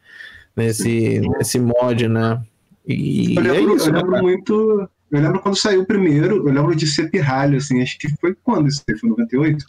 Nesse, 0.57 1.21
nesse 1.21 1.61
mod, 1.61 2.09
né? 2.09 2.41
E 2.89 3.37
Eu 3.37 3.43
é 3.45 3.49
lembro, 3.53 3.77
isso, 3.77 3.89
eu 3.89 3.93
né, 3.93 3.99
lembro 3.99 4.13
cara? 4.13 4.23
muito. 4.23 4.89
Eu 5.13 5.21
lembro 5.21 5.41
quando 5.41 5.57
saiu 5.57 5.83
o 5.83 5.87
primeiro, 5.87 6.37
eu 6.49 6.53
lembro 6.53 6.75
de 6.75 6.87
ser 6.87 7.11
pirralho, 7.11 7.59
assim, 7.59 7.83
acho 7.83 7.99
que 7.99 8.09
foi 8.21 8.35
quando 8.43 8.69
isso 8.69 8.83
aí? 8.89 8.97
Foi 8.97 9.11
98? 9.11 9.65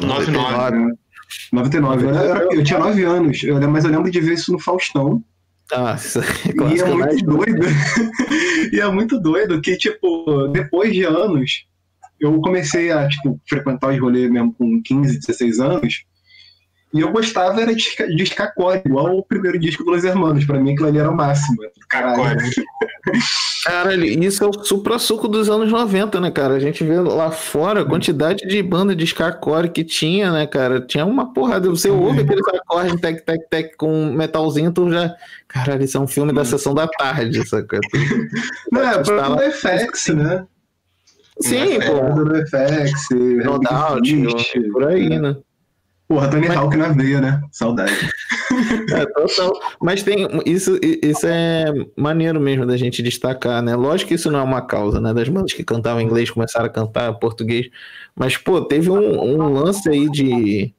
99. 0.00 0.76
É, 0.76 0.92
99. 1.52 2.04
Eu, 2.04 2.14
era- 2.14 2.44
eu 2.54 2.62
tinha 2.64 2.78
9 2.78 3.04
anos, 3.04 3.42
eu 3.42 3.58
mas 3.70 3.84
eu 3.84 3.90
lembro 3.90 4.10
de 4.10 4.20
ver 4.20 4.34
isso 4.34 4.52
no 4.52 4.58
Faustão. 4.58 5.22
Ah, 5.72 5.96
é 6.44 6.48
E 6.48 6.50
é 6.50 6.52
clássico, 6.52 6.88
né? 6.88 7.06
muito 7.06 7.24
doido. 7.24 7.66
e 8.72 8.80
é 8.80 8.88
muito 8.88 9.20
doido 9.20 9.60
que, 9.60 9.76
tipo, 9.76 10.48
depois 10.48 10.92
de 10.92 11.04
anos, 11.04 11.66
eu 12.20 12.40
comecei 12.40 12.90
a, 12.90 13.08
tipo, 13.08 13.40
frequentar 13.48 13.92
os 13.92 14.00
rolês 14.00 14.30
mesmo 14.30 14.52
com 14.54 14.82
15, 14.82 15.18
16 15.20 15.60
anos. 15.60 16.04
E 16.94 17.00
eu 17.00 17.10
gostava 17.10 17.60
era 17.60 17.74
de, 17.74 17.84
de 18.14 18.22
Skacore, 18.24 18.82
igual 18.84 19.16
o 19.16 19.24
primeiro 19.24 19.58
disco 19.58 19.82
dos 19.82 20.04
Hermanos. 20.04 20.44
Pra 20.44 20.60
mim, 20.60 20.72
aquilo 20.72 20.88
ali 20.88 20.98
era 20.98 21.10
o 21.10 21.16
máximo. 21.16 21.56
Caralho. 21.88 22.38
Caralho, 23.64 24.04
isso 24.04 24.42
é 24.42 24.46
o 24.48 24.52
supra-suco 24.64 25.28
dos 25.28 25.48
anos 25.48 25.70
90, 25.70 26.20
né, 26.20 26.30
cara? 26.32 26.54
A 26.54 26.58
gente 26.58 26.82
vê 26.82 26.98
lá 26.98 27.30
fora 27.30 27.82
a 27.82 27.84
quantidade 27.84 28.44
de 28.46 28.60
banda 28.60 28.94
de 28.94 29.04
skacore 29.04 29.68
que 29.70 29.84
tinha, 29.84 30.32
né, 30.32 30.46
cara? 30.48 30.80
Tinha 30.80 31.06
uma 31.06 31.32
porrada. 31.32 31.68
Você 31.70 31.88
ouve 31.88 32.22
aqueles 32.22 32.46
acordes 32.48 33.00
tec, 33.00 33.24
tec, 33.24 33.40
tec 33.48 33.76
com 33.76 34.06
metalzinho, 34.12 34.72
tu 34.72 34.90
já. 34.90 35.14
Caralho, 35.46 35.84
isso 35.84 35.96
é 35.96 36.00
um 36.00 36.08
filme 36.08 36.32
da 36.32 36.44
sessão 36.44 36.74
da 36.74 36.88
tarde, 36.88 37.46
saca? 37.48 37.78
Não, 38.72 38.80
é, 38.82 39.02
pra 39.02 39.28
lá. 39.28 39.38
FX, 39.50 40.08
né? 40.08 40.44
Sim, 41.40 41.74
É, 41.76 41.86
pô. 41.86 42.00
Banda 42.00 42.24
do 42.24 42.46
FX, 42.46 43.06
Fist. 44.04 44.72
por 44.72 44.86
aí, 44.88 45.18
né? 45.20 45.36
Porra, 46.12 46.28
Tony 46.28 46.46
Mas- 46.46 46.56
Hawk 46.58 46.76
na 46.76 46.88
veia, 46.88 47.20
né? 47.22 47.40
Saudade. 47.50 47.92
É, 48.92 49.06
total. 49.06 49.50
Mas 49.80 50.02
tem 50.02 50.28
isso, 50.44 50.78
isso 50.82 51.26
é 51.26 51.72
maneiro 51.96 52.38
mesmo 52.38 52.66
da 52.66 52.76
gente 52.76 53.02
destacar, 53.02 53.62
né? 53.62 53.74
Lógico 53.74 54.08
que 54.08 54.14
isso 54.14 54.30
não 54.30 54.40
é 54.40 54.42
uma 54.42 54.60
causa, 54.60 55.00
né? 55.00 55.14
Das 55.14 55.26
bandas 55.26 55.54
que 55.54 55.64
cantavam 55.64 56.02
inglês 56.02 56.30
começaram 56.30 56.66
a 56.66 56.68
cantar 56.68 57.14
português. 57.14 57.68
Mas, 58.14 58.36
pô, 58.36 58.60
teve 58.60 58.90
um, 58.90 59.18
um 59.22 59.48
lance 59.54 59.88
aí 59.88 60.10
de, 60.10 60.74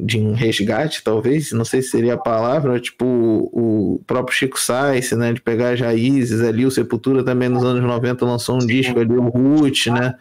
de 0.00 0.18
um 0.18 0.32
resgate, 0.32 1.02
talvez, 1.02 1.52
não 1.52 1.64
sei 1.64 1.82
se 1.82 1.90
seria 1.90 2.14
a 2.14 2.18
palavra, 2.18 2.78
tipo 2.78 3.04
o, 3.04 3.94
o 3.94 3.98
próprio 4.06 4.36
Chico 4.36 4.58
Sainz, 4.58 5.10
né? 5.12 5.32
De 5.32 5.40
pegar 5.40 5.70
as 5.70 5.80
raízes 5.80 6.40
ali, 6.40 6.64
o 6.64 6.70
Sepultura 6.70 7.24
também 7.24 7.48
nos 7.48 7.64
anos 7.64 7.82
90 7.82 8.24
lançou 8.24 8.56
um 8.56 8.66
disco 8.66 8.98
ali, 8.98 9.12
o 9.12 9.28
Root, 9.28 9.90
né? 9.90 10.14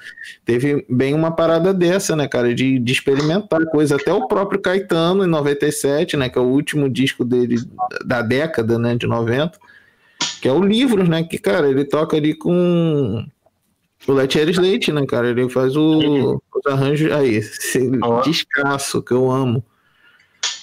Teve 0.45 0.85
bem 0.89 1.13
uma 1.13 1.31
parada 1.31 1.73
dessa, 1.73 2.15
né, 2.15 2.27
cara, 2.27 2.53
de, 2.53 2.79
de 2.79 2.91
experimentar 2.91 3.65
coisa. 3.67 3.95
Até 3.95 4.11
o 4.11 4.27
próprio 4.27 4.59
Caetano, 4.59 5.23
em 5.23 5.27
97, 5.27 6.17
né, 6.17 6.29
que 6.29 6.37
é 6.37 6.41
o 6.41 6.45
último 6.45 6.89
disco 6.89 7.23
dele 7.23 7.57
da 8.05 8.21
década, 8.21 8.77
né, 8.79 8.95
de 8.95 9.05
90, 9.05 9.59
que 10.41 10.47
é 10.47 10.51
o 10.51 10.63
Livros, 10.63 11.07
né, 11.07 11.23
que, 11.23 11.37
cara, 11.37 11.69
ele 11.69 11.85
toca 11.85 12.17
ali 12.17 12.33
com 12.33 13.25
o 14.07 14.13
Letieres 14.13 14.57
Leite, 14.57 14.91
né, 14.91 15.05
cara, 15.05 15.29
ele 15.29 15.49
faz 15.49 15.75
o, 15.75 16.41
os 16.55 16.65
arranjos, 16.65 17.11
aí, 17.11 17.35
esse 17.35 17.89
descasso 18.23 19.01
que 19.01 19.11
eu 19.13 19.29
amo, 19.31 19.63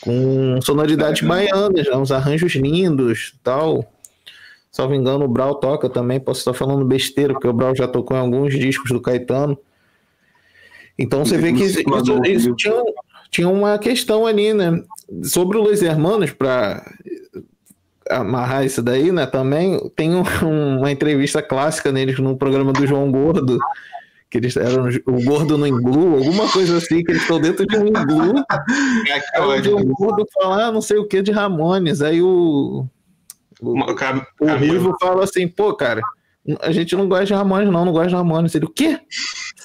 com 0.00 0.60
sonoridades 0.62 1.22
baianas, 1.26 1.86
né, 1.88 1.96
uns 1.96 2.10
arranjos 2.12 2.52
lindos 2.54 3.34
tal. 3.42 3.90
Salvo 4.70 4.94
engano, 4.94 5.24
o 5.24 5.28
Brau 5.28 5.54
toca 5.54 5.88
também. 5.88 6.18
Posso 6.18 6.40
estar 6.40 6.52
falando 6.52 6.84
besteira, 6.84 7.32
porque 7.32 7.46
o 7.46 7.52
Brau 7.52 7.74
já 7.76 7.86
tocou 7.86 8.16
em 8.16 8.20
alguns 8.20 8.58
discos 8.58 8.90
do 8.90 9.00
Caetano. 9.00 9.56
Então 10.98 11.24
você 11.24 11.36
vê 11.38 11.52
que 11.52 11.62
isso- 11.64 11.78
isso 12.32 12.54
tinha, 12.56 12.82
tinha 13.30 13.48
uma 13.48 13.78
questão 13.78 14.26
ali, 14.26 14.52
né? 14.52 14.82
Sobre 15.22 15.58
o 15.58 15.62
Los 15.62 15.80
Hermanos, 15.80 16.32
para 16.32 16.84
amarrar 18.10 18.64
isso 18.64 18.82
daí, 18.82 19.10
né? 19.12 19.26
Também 19.26 19.78
tem 19.96 20.14
um- 20.14 20.22
uma 20.78 20.90
entrevista 20.90 21.42
clássica 21.42 21.90
neles 21.92 22.18
no 22.18 22.36
programa 22.36 22.72
do 22.72 22.86
João 22.86 23.10
Gordo, 23.10 23.58
que 24.30 24.38
eles 24.38 24.56
eram 24.56 24.88
o 25.06 25.24
Gordo 25.24 25.56
no 25.56 25.66
Inglu, 25.66 26.16
alguma 26.16 26.48
coisa 26.50 26.76
assim, 26.78 27.02
que 27.04 27.12
eles 27.12 27.22
estão 27.22 27.40
dentro 27.40 27.66
de 27.66 27.76
um 27.76 27.86
Inglu. 27.86 28.34
É 29.34 29.40
o 29.40 29.62
João 29.62 29.84
Gordo 29.84 30.26
fala, 30.34 30.66
ah, 30.66 30.72
não 30.72 30.80
sei 30.80 30.98
o 30.98 31.06
que 31.06 31.22
de 31.22 31.30
Ramones. 31.30 32.02
Aí 32.02 32.20
o, 32.20 32.86
o, 33.60 33.74
o 34.40 34.98
fala 35.00 35.24
assim, 35.24 35.46
pô, 35.46 35.74
cara, 35.74 36.00
a 36.60 36.72
gente 36.72 36.94
não 36.96 37.08
gosta 37.08 37.26
de 37.26 37.34
Ramones, 37.34 37.70
não, 37.70 37.84
não 37.84 37.92
gosta 37.92 38.08
de 38.08 38.14
Ramones. 38.14 38.54
Ele, 38.54 38.66
o 38.66 38.70
quê? 38.70 38.98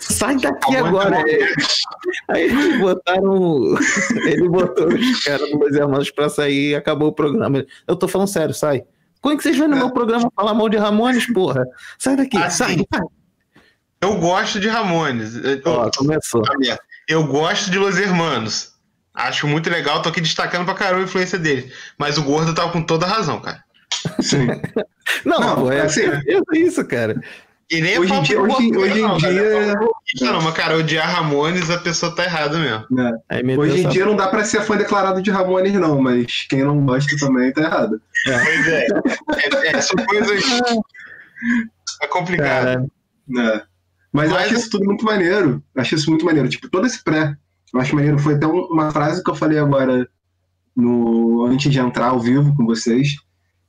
Sai 0.10 0.36
daqui 0.38 0.76
Ramones 0.76 1.06
agora. 1.06 1.24
é 1.30 1.48
Aí 2.30 2.44
eles 2.44 2.80
botaram. 2.80 3.76
Ele 4.26 4.50
botou 4.50 4.88
os 4.88 5.24
caras 5.24 5.50
do 5.52 5.58
Los 5.60 5.76
Hermanos 5.76 6.10
pra 6.12 6.30
sair 6.30 6.72
e 6.72 6.76
acabou 6.76 7.10
o 7.10 7.14
programa. 7.14 7.64
Eu 7.88 7.96
tô 7.96 8.08
falando 8.08 8.28
sério, 8.28 8.54
sai. 8.54 8.84
Como 9.22 9.34
é 9.34 9.38
que 9.38 9.44
vocês 9.44 9.58
vêm 9.58 9.68
no 9.68 9.76
meu 9.78 9.92
programa 9.92 10.32
falar 10.36 10.54
mal 10.54 10.68
de 10.70 10.78
Ramones, 10.78 11.32
porra? 11.32 11.66
Sai 11.98 12.16
daqui, 12.16 12.38
Ah, 12.38 12.50
sai. 12.50 12.78
Eu 14.02 14.16
gosto 14.18 14.60
de 14.60 14.68
Ramones. 14.68 15.36
Eu- 15.36 15.62
Ó, 15.66 15.90
começou. 15.96 16.42
Eu 17.08 17.28
gosto 17.28 17.70
de 17.70 17.78
Los 17.78 17.98
Hermanos. 17.98 18.72
Acho 19.14 19.46
muito 19.48 19.70
legal, 19.70 20.02
tô 20.02 20.10
aqui 20.10 20.22
destacando 20.22 20.64
pra 20.66 20.74
caramba 20.74 21.02
a 21.02 21.06
influência 21.06 21.38
deles. 21.38 21.74
Mas 21.98 22.18
o 22.18 22.24
Gordo 22.24 22.54
tava 22.56 22.72
com 22.72 22.82
toda 22.82 23.06
a 23.06 23.10
razão, 23.10 23.40
cara. 23.42 23.62
Sim. 24.22 24.48
Não, 25.26 25.40
Não, 25.40 25.56
pô, 25.56 25.72
é 25.72 25.82
assim- 25.82 26.04
é 26.06 26.58
isso, 26.58 26.86
cara. 26.86 27.22
E 27.72 27.82
nem 27.82 27.94
é 27.94 28.00
Hoje 28.00 28.14
em 28.14 28.22
dia- 28.24 28.42
hoje- 28.42 28.76
hoje 28.76 28.98
em 29.00 29.02
não, 29.04 29.20
cara. 29.20 29.34
dia- 29.34 29.42
É 29.44 29.72
roqueiro, 29.74 29.94
Não, 30.34 30.42
mas 30.42 30.54
cara, 30.56 30.78
odiar 30.78 31.08
Ramones, 31.16 31.70
a 31.70 31.78
pessoa 31.78 32.16
tá 32.16 32.24
errada 32.24 32.58
mesmo. 32.58 32.86
meteu 33.44 33.60
Hoje 33.60 33.78
em 33.78 33.80
essa- 33.82 33.90
dia 33.90 34.06
não 34.08 34.16
dá 34.16 34.28
pra 34.28 34.44
ser 34.44 34.62
fã 34.62 34.76
declarado 34.76 35.22
de 35.22 35.30
Ramones, 35.30 35.74
não, 35.74 36.02
mas 36.02 36.48
quem 36.50 36.64
não 36.64 36.84
gosta 36.84 37.16
também 37.18 37.52
tá 37.54 37.62
errado. 37.62 38.02
Pois 38.26 38.68
é. 38.68 38.88
é, 38.88 39.68
é 39.78 39.82
são 39.82 40.04
coisas. 40.06 40.44
É 42.02 42.08
complicado. 42.08 42.48
Cara, 42.66 42.86
né? 43.28 43.62
Mas 44.12 44.30
eu 44.32 44.36
Mas- 44.36 44.46
acho 44.48 44.56
isso 44.56 44.70
tudo 44.72 44.86
muito 44.86 45.06
maneiro. 45.06 45.64
Acho 45.78 45.94
isso 45.96 46.10
muito 46.10 46.26
maneiro. 46.26 46.50
Tipo, 46.50 46.68
todo 46.70 46.88
esse 46.88 47.04
pré. 47.04 47.36
Eu 47.72 47.80
acho 47.80 47.96
maneiro. 47.96 48.18
Foi 48.18 48.34
até 48.34 48.48
um- 48.48 48.66
uma 48.66 48.90
frase 48.92 49.24
que 49.24 49.30
eu 49.30 49.36
falei 49.36 49.60
agora 49.60 50.08
no 50.76 51.46
antes 51.46 51.72
de 51.72 51.80
entrar 51.80 52.08
ao 52.08 52.20
vivo 52.20 52.56
com 52.56 52.66
vocês, 52.66 53.10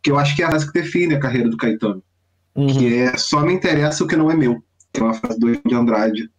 que 0.02 0.10
eu 0.10 0.18
acho 0.18 0.34
que 0.34 0.42
é 0.42 0.46
a 0.46 0.48
frase 0.48 0.66
que 0.66 0.80
define 0.80 1.14
a 1.14 1.20
carreira 1.20 1.50
do 1.50 1.56
Caetano. 1.58 2.02
Uhum. 2.54 2.66
Que 2.66 2.94
é 2.98 3.16
só 3.16 3.40
me 3.40 3.52
interessa 3.52 4.04
o 4.04 4.06
que 4.06 4.16
não 4.16 4.30
é 4.30 4.36
meu. 4.36 4.62
Que 4.92 5.00
é 5.00 5.04
uma 5.04 5.14
frase 5.14 5.38
do 5.38 5.50
de 5.50 5.74
Andrade. 5.74 6.30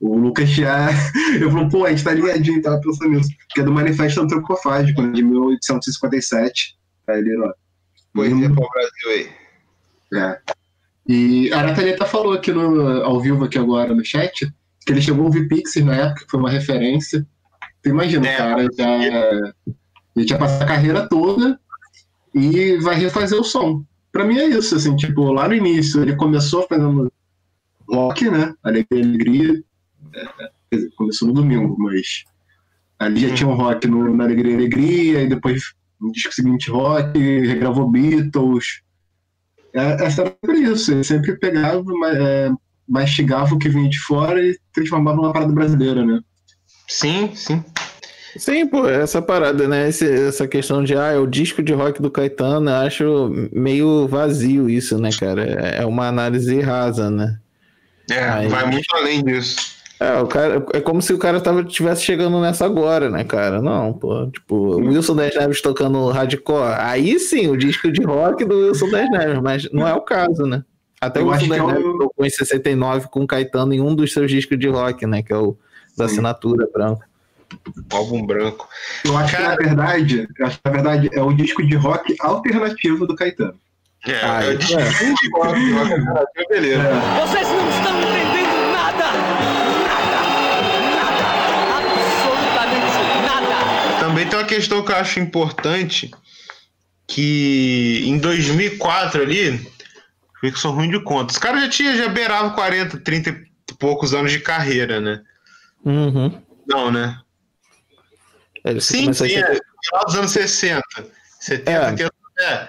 O 0.00 0.16
Lucas 0.16 0.48
já. 0.48 0.88
Eu 1.40 1.50
falo, 1.50 1.68
pô, 1.68 1.84
a 1.84 1.90
gente 1.90 2.04
tá 2.04 2.12
ligadinho, 2.12 2.62
tava 2.62 2.80
pensando 2.80 3.10
nisso. 3.10 3.30
Que 3.50 3.60
é 3.60 3.64
do 3.64 3.72
Manifesto 3.72 4.20
Antropofágico, 4.20 5.02
né, 5.02 5.12
de 5.12 5.22
1857. 5.22 6.76
Tá 7.06 7.18
ele, 7.18 7.36
ó. 7.40 7.52
Pois 8.14 8.32
Hum. 8.32 8.44
é, 8.44 8.48
pro 8.48 8.68
Brasil 8.70 9.10
aí. 10.12 10.20
É. 10.20 10.40
E 11.06 11.52
a 11.52 11.62
Natalita 11.62 12.04
falou 12.04 12.32
aqui 12.34 12.52
no, 12.52 13.02
ao 13.02 13.20
vivo 13.20 13.44
aqui 13.44 13.58
agora 13.58 13.94
no 13.94 14.04
chat 14.04 14.52
que 14.88 14.92
ele 14.92 15.02
chegou 15.02 15.24
a 15.24 15.26
ouvir 15.26 15.46
Pixies 15.48 15.84
na 15.84 15.94
época, 15.94 16.24
que 16.24 16.30
foi 16.30 16.40
uma 16.40 16.50
referência. 16.50 17.26
Tu 17.82 17.90
imagina, 17.90 18.26
É, 18.26 18.34
o 18.34 18.38
cara 18.38 18.68
já, 18.74 19.04
ele 20.16 20.26
já 20.26 20.38
passou 20.38 20.62
a 20.62 20.66
carreira 20.66 21.06
toda 21.06 21.60
e 22.34 22.78
vai 22.78 22.94
refazer 22.94 23.38
o 23.38 23.44
som. 23.44 23.84
Pra 24.12 24.24
mim 24.24 24.38
é 24.38 24.46
isso, 24.46 24.74
assim, 24.74 24.96
tipo, 24.96 25.32
lá 25.32 25.48
no 25.48 25.54
início 25.54 26.02
ele 26.02 26.16
começou 26.16 26.66
fazendo 26.68 27.12
rock, 27.88 28.28
né? 28.30 28.54
Alegria, 28.62 29.04
alegria. 29.04 29.64
É, 30.14 30.24
quer 30.70 30.76
dizer, 30.76 30.90
começou 30.96 31.28
no 31.28 31.34
domingo, 31.34 31.76
mas 31.78 32.24
ali 32.98 33.28
já 33.28 33.34
tinha 33.34 33.48
um 33.48 33.54
rock 33.54 33.86
no, 33.86 34.14
na 34.14 34.24
Alegria, 34.24 34.56
alegria, 34.56 35.22
e 35.22 35.28
depois 35.28 35.62
no 36.00 36.12
disco 36.12 36.32
seguinte 36.32 36.70
rock, 36.70 37.18
regravou 37.18 37.90
Beatles. 37.90 38.82
É, 39.74 40.04
é 40.04 40.10
sempre 40.10 40.60
isso, 40.60 40.92
ele 40.92 41.04
sempre 41.04 41.36
pegava, 41.36 41.82
é, 42.06 42.50
mastigava 42.88 43.54
o 43.54 43.58
que 43.58 43.68
vinha 43.68 43.88
de 43.88 43.98
fora 43.98 44.42
e 44.42 44.58
transformava 44.72 45.16
numa 45.16 45.32
parada 45.32 45.52
brasileira, 45.52 46.04
né? 46.04 46.20
Sim, 46.86 47.34
sim. 47.34 47.62
Sim, 48.36 48.66
pô, 48.66 48.86
essa 48.88 49.20
parada, 49.22 49.66
né? 49.66 49.88
Esse- 49.88 50.10
essa 50.28 50.46
questão 50.46 50.84
de, 50.84 50.94
ah, 50.96 51.12
é 51.12 51.18
o 51.18 51.26
disco 51.26 51.62
de 51.62 51.72
rock 51.72 52.00
do 52.00 52.10
Caetano, 52.10 52.70
eu 52.70 52.74
acho 52.76 53.48
meio 53.52 54.06
vazio 54.06 54.68
isso, 54.68 54.98
né, 54.98 55.10
cara? 55.18 55.42
É 55.44 55.84
uma 55.86 56.08
análise 56.08 56.60
rasa, 56.60 57.10
né? 57.10 57.38
É, 58.10 58.28
Aí- 58.28 58.48
vai 58.48 58.66
muito 58.70 58.86
além 58.94 59.22
disso. 59.24 59.76
É, 60.00 60.16
o 60.20 60.26
cara, 60.28 60.64
é 60.72 60.80
como 60.80 61.02
se 61.02 61.12
o 61.12 61.18
cara 61.18 61.40
tava, 61.40 61.64
tivesse 61.64 62.02
chegando 62.04 62.40
nessa 62.40 62.64
agora, 62.64 63.10
né, 63.10 63.24
cara? 63.24 63.60
Não, 63.60 63.92
pô, 63.92 64.28
tipo, 64.30 64.76
Wilson 64.76 65.16
das 65.16 65.34
Neves 65.34 65.60
tocando 65.60 66.08
hardcore, 66.08 66.76
aí 66.78 67.18
sim, 67.18 67.48
o 67.48 67.56
disco 67.56 67.90
de 67.90 68.02
rock 68.04 68.44
do 68.44 68.68
Wilson 68.68 68.88
das 68.90 69.10
Neves, 69.10 69.40
mas 69.42 69.68
não 69.72 69.88
é 69.88 69.94
o 69.94 70.00
caso, 70.00 70.46
né? 70.46 70.62
Até 71.00 71.18
Eu 71.20 71.26
o 71.26 71.30
Wilson 71.30 71.48
das 71.48 71.58
é 71.58 71.66
Neves 71.66 71.98
tocou 71.98 72.24
em 72.26 72.30
69 72.30 73.08
com 73.08 73.22
o 73.24 73.26
Caetano 73.26 73.74
em 73.74 73.80
um 73.80 73.92
dos 73.92 74.12
seus 74.12 74.30
discos 74.30 74.56
de 74.56 74.68
rock, 74.68 75.04
né, 75.04 75.20
que 75.20 75.32
é 75.32 75.36
o 75.36 75.56
da 75.96 76.06
Sim. 76.06 76.12
assinatura 76.14 76.68
branco. 77.56 77.84
Álbum 77.96 78.26
branco. 78.26 78.68
Eu 79.04 79.16
acho 79.16 79.34
que, 79.36 79.42
na 79.42 79.48
Cara- 79.50 79.62
verdade, 79.64 80.28
eu 80.38 80.46
acho 80.46 80.56
que, 80.56 80.62
na 80.64 80.70
verdade, 80.70 81.10
é 81.12 81.22
o 81.22 81.32
disco 81.32 81.64
de 81.66 81.74
rock 81.76 82.14
alternativo 82.20 83.06
do 83.06 83.14
Caetano. 83.14 83.54
É, 84.06 84.20
Ah, 84.24 84.44
é 84.44 84.48
o 84.48 84.52
é. 84.52 84.56
disco 84.56 84.76
de 84.76 85.30
rock, 85.30 85.72
rock 85.72 85.92
alternativo, 85.92 86.48
beleza. 86.48 86.82
É, 86.82 87.20
Vocês 87.26 87.48
não 87.48 87.68
estão 87.70 87.98
entendendo 88.00 88.72
nada! 88.72 89.04
Nada! 89.88 90.20
Nada! 90.94 91.26
Absolutamente 91.78 93.22
nada! 93.26 94.00
Também 94.00 94.26
tem 94.28 94.38
uma 94.38 94.44
questão 94.46 94.82
que 94.84 94.92
eu 94.92 94.96
acho 94.96 95.18
importante, 95.20 96.10
que 97.06 98.02
em 98.06 98.18
2004 98.18 99.22
ali, 99.22 99.66
que 100.40 100.52
sou 100.52 100.72
ruim 100.72 100.90
de 100.90 101.00
conta. 101.02 101.32
Os 101.32 101.38
caras 101.38 101.62
já 101.62 101.68
tinha 101.68 101.96
já 101.96 102.08
beirava 102.08 102.50
40, 102.50 102.98
30 102.98 103.30
e 103.30 103.74
poucos 103.78 104.14
anos 104.14 104.30
de 104.30 104.38
carreira, 104.38 105.00
né? 105.00 105.20
Uhum. 105.84 106.40
Não, 106.66 106.90
né? 106.92 107.18
Ele 108.70 108.80
Sim, 108.80 109.12
sim, 109.12 109.34
é. 109.34 109.44
Final 109.44 110.04
dos 110.06 110.14
anos 110.16 110.30
60. 110.32 110.82
70, 111.40 111.70
É. 111.70 111.86
80, 111.90 112.12
é. 112.40 112.68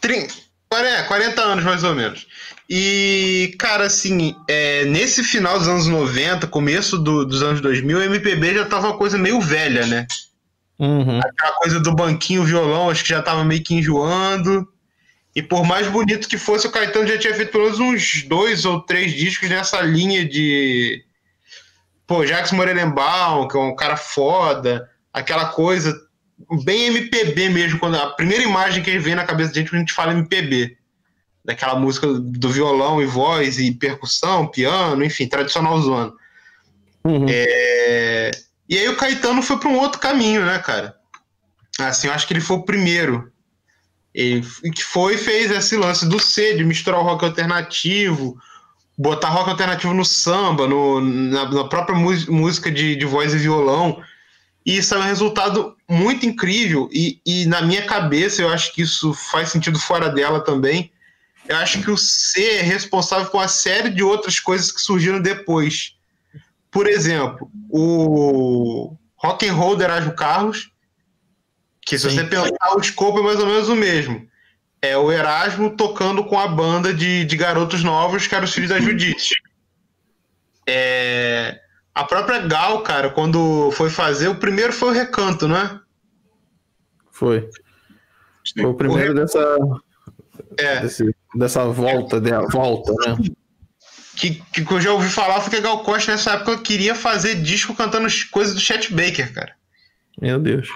30, 0.00 0.34
é, 0.72 1.02
40 1.02 1.42
anos 1.42 1.64
mais 1.64 1.84
ou 1.84 1.94
menos. 1.94 2.26
E, 2.68 3.54
cara, 3.58 3.84
assim, 3.84 4.34
é, 4.48 4.84
nesse 4.86 5.22
final 5.22 5.58
dos 5.58 5.68
anos 5.68 5.86
90, 5.86 6.46
começo 6.46 6.98
do- 6.98 7.24
dos 7.24 7.42
anos 7.42 7.60
2000, 7.60 7.98
o 7.98 8.02
MPB 8.02 8.54
já 8.54 8.64
tava 8.64 8.88
uma 8.88 8.98
coisa 8.98 9.16
meio 9.18 9.40
velha, 9.40 9.86
né? 9.86 10.06
Uhum. 10.78 11.18
Aquela 11.20 11.52
coisa 11.58 11.80
do 11.80 11.94
banquinho, 11.94 12.44
violão, 12.44 12.90
acho 12.90 13.02
que 13.02 13.10
já 13.10 13.22
tava 13.22 13.44
meio 13.44 13.62
que 13.62 13.74
enjoando. 13.74 14.66
E 15.34 15.42
por 15.42 15.64
mais 15.64 15.86
bonito 15.88 16.28
que 16.28 16.38
fosse, 16.38 16.66
o 16.66 16.70
Caetano 16.70 17.06
já 17.06 17.18
tinha 17.18 17.34
feito 17.34 17.52
pelo 17.52 17.64
menos 17.64 17.78
uns 17.78 18.22
dois 18.22 18.64
ou 18.64 18.80
três 18.80 19.12
discos 19.12 19.48
nessa 19.48 19.80
linha 19.82 20.24
de. 20.24 21.04
Pô, 22.06 22.24
Jax 22.26 22.52
Morelenbaum, 22.52 23.46
que 23.48 23.56
é 23.56 23.60
um 23.60 23.74
cara 23.76 23.96
foda. 23.96 24.88
Aquela 25.16 25.46
coisa 25.46 25.98
bem 26.62 26.88
MPB 26.88 27.48
mesmo. 27.48 27.78
Quando 27.78 27.96
a 27.96 28.10
primeira 28.10 28.44
imagem 28.44 28.82
que 28.82 28.98
vem 28.98 29.14
na 29.14 29.24
cabeça 29.24 29.50
da 29.50 29.58
gente 29.58 29.70
quando 29.70 29.78
a 29.78 29.80
gente 29.80 29.94
fala 29.94 30.12
MPB. 30.12 30.76
Daquela 31.42 31.74
música 31.74 32.06
do 32.06 32.50
violão 32.50 33.00
e 33.00 33.06
voz 33.06 33.58
e 33.58 33.72
percussão, 33.72 34.46
piano, 34.46 35.02
enfim, 35.02 35.26
tradicional 35.26 35.80
zona. 35.80 36.12
Uhum. 37.02 37.24
É, 37.28 38.30
E 38.68 38.76
aí 38.76 38.86
o 38.88 38.96
Caetano 38.96 39.40
foi 39.40 39.56
para 39.58 39.70
um 39.70 39.78
outro 39.78 39.98
caminho, 39.98 40.44
né, 40.44 40.58
cara? 40.58 40.94
Assim, 41.78 42.08
eu 42.08 42.12
acho 42.12 42.26
que 42.26 42.34
ele 42.34 42.42
foi 42.42 42.58
o 42.58 42.64
primeiro. 42.64 43.32
Ele 44.12 44.44
que 44.74 44.84
foi 44.84 45.14
e 45.14 45.18
fez 45.18 45.50
esse 45.50 45.76
lance 45.76 46.06
do 46.06 46.20
C, 46.20 46.56
de 46.56 46.64
misturar 46.64 47.00
o 47.00 47.04
rock 47.04 47.24
alternativo, 47.24 48.36
botar 48.98 49.28
rock 49.28 49.48
alternativo 49.48 49.94
no 49.94 50.04
samba, 50.04 50.66
no, 50.66 51.00
na, 51.00 51.48
na 51.48 51.64
própria 51.64 51.96
música 51.96 52.70
de, 52.70 52.96
de 52.96 53.06
voz 53.06 53.32
e 53.32 53.38
violão. 53.38 54.02
E 54.66 54.78
isso 54.78 54.92
é 54.96 54.98
um 54.98 55.02
resultado 55.02 55.76
muito 55.88 56.26
incrível. 56.26 56.90
E, 56.92 57.20
e 57.24 57.46
na 57.46 57.62
minha 57.62 57.86
cabeça, 57.86 58.42
eu 58.42 58.48
acho 58.48 58.74
que 58.74 58.82
isso 58.82 59.14
faz 59.14 59.50
sentido 59.50 59.78
fora 59.78 60.10
dela 60.10 60.40
também. 60.40 60.90
Eu 61.48 61.56
acho 61.58 61.80
que 61.80 61.90
o 61.90 61.96
C 61.96 62.42
é 62.58 62.62
responsável 62.62 63.26
por 63.26 63.38
uma 63.38 63.46
série 63.46 63.90
de 63.90 64.02
outras 64.02 64.40
coisas 64.40 64.72
que 64.72 64.80
surgiram 64.80 65.22
depois. 65.22 65.94
Por 66.68 66.88
exemplo, 66.88 67.48
o 67.70 68.96
Rock 69.16 69.48
and 69.48 69.54
Roll 69.54 69.76
do 69.76 69.84
Erasmo 69.84 70.16
Carlos, 70.16 70.72
que 71.82 71.96
se 71.96 72.10
Sim. 72.10 72.16
você 72.16 72.24
pensar, 72.24 72.76
o 72.76 72.80
escopo 72.80 73.20
é 73.20 73.22
mais 73.22 73.38
ou 73.38 73.46
menos 73.46 73.68
o 73.68 73.76
mesmo. 73.76 74.28
É 74.82 74.98
o 74.98 75.12
Erasmo 75.12 75.70
tocando 75.76 76.24
com 76.24 76.38
a 76.40 76.48
banda 76.48 76.92
de, 76.92 77.24
de 77.24 77.36
garotos 77.36 77.84
novos, 77.84 78.26
que 78.26 78.34
eram 78.34 78.44
os 78.44 78.52
filhos 78.52 78.70
da 78.70 78.80
Judite. 78.80 79.36
É, 80.66 81.60
a 81.96 82.04
própria 82.04 82.38
Gal, 82.46 82.82
cara, 82.82 83.10
quando 83.10 83.70
foi 83.72 83.88
fazer, 83.90 84.28
o 84.28 84.34
primeiro 84.36 84.72
foi 84.72 84.88
o 84.90 84.92
Recanto, 84.92 85.48
né? 85.48 85.80
Foi. 87.10 87.48
Foi 88.54 88.64
o 88.66 88.74
primeiro 88.74 89.14
dessa, 89.14 89.56
É, 90.58 90.80
desse- 90.80 91.14
dessa 91.34 91.64
volta, 91.64 92.20
dela, 92.20 92.46
volta, 92.48 92.92
né? 93.06 93.16
que, 94.16 94.30
que 94.52 94.72
eu 94.72 94.80
já 94.80 94.92
ouvi 94.92 95.08
falar 95.08 95.40
foi 95.40 95.50
que 95.50 95.56
a 95.56 95.60
Gal 95.60 95.82
Costa 95.82 96.12
nessa 96.12 96.32
época 96.32 96.58
queria 96.58 96.94
fazer 96.94 97.34
disco 97.36 97.74
cantando 97.74 98.06
as 98.06 98.22
coisas 98.24 98.54
do 98.54 98.60
Chet 98.60 98.92
Baker, 98.94 99.32
cara. 99.34 99.54
Meu 100.20 100.38
Deus. 100.38 100.68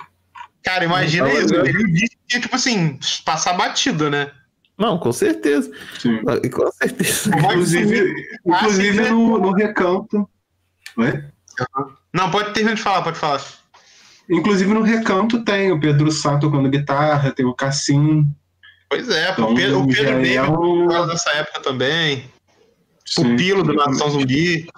Cara, 0.62 0.84
imagina 0.84 1.26
Não, 1.28 1.40
isso. 1.40 1.54
eu- 1.54 1.64
Ele 1.64 1.84
disse 1.92 2.16
que 2.28 2.36
ia, 2.36 2.40
tipo 2.42 2.54
assim, 2.56 2.98
passar 3.24 3.54
batido, 3.54 4.10
né? 4.10 4.30
Não, 4.76 4.98
com 4.98 5.12
certeza. 5.12 5.70
sim. 5.98 6.22
Com 6.50 6.72
certeza. 6.72 7.30
Inclusive, 7.36 8.14
inclusive 8.44 9.00
assim, 9.00 9.10
no, 9.10 9.38
no 9.38 9.52
recanto. 9.52 10.28
Oi? 10.96 11.24
Não, 12.12 12.30
pode 12.30 12.52
terminar 12.52 12.76
de 12.76 12.82
falar, 12.82 13.02
pode 13.02 13.18
falar. 13.18 13.42
Inclusive 14.28 14.72
no 14.72 14.82
recanto 14.82 15.44
tem 15.44 15.72
o 15.72 15.80
Pedro 15.80 16.10
Sá 16.10 16.38
tocando 16.38 16.68
guitarra, 16.68 17.32
tem 17.32 17.44
o 17.44 17.54
Cassim. 17.54 18.26
Pois 18.88 19.08
é, 19.08 19.30
Então, 19.30 19.52
o 19.52 19.54
Pedro, 19.54 19.82
o 19.82 19.88
Pedro 19.88 20.26
é 20.26 20.46
por 20.46 20.88
causa 20.88 21.12
dessa 21.12 21.30
época 21.30 21.60
também. 21.60 22.30
Sim. 23.04 23.34
O 23.34 23.36
Pilo 23.36 23.62
do 23.62 23.74
Nação 23.74 24.10
Zumbi. 24.10 24.68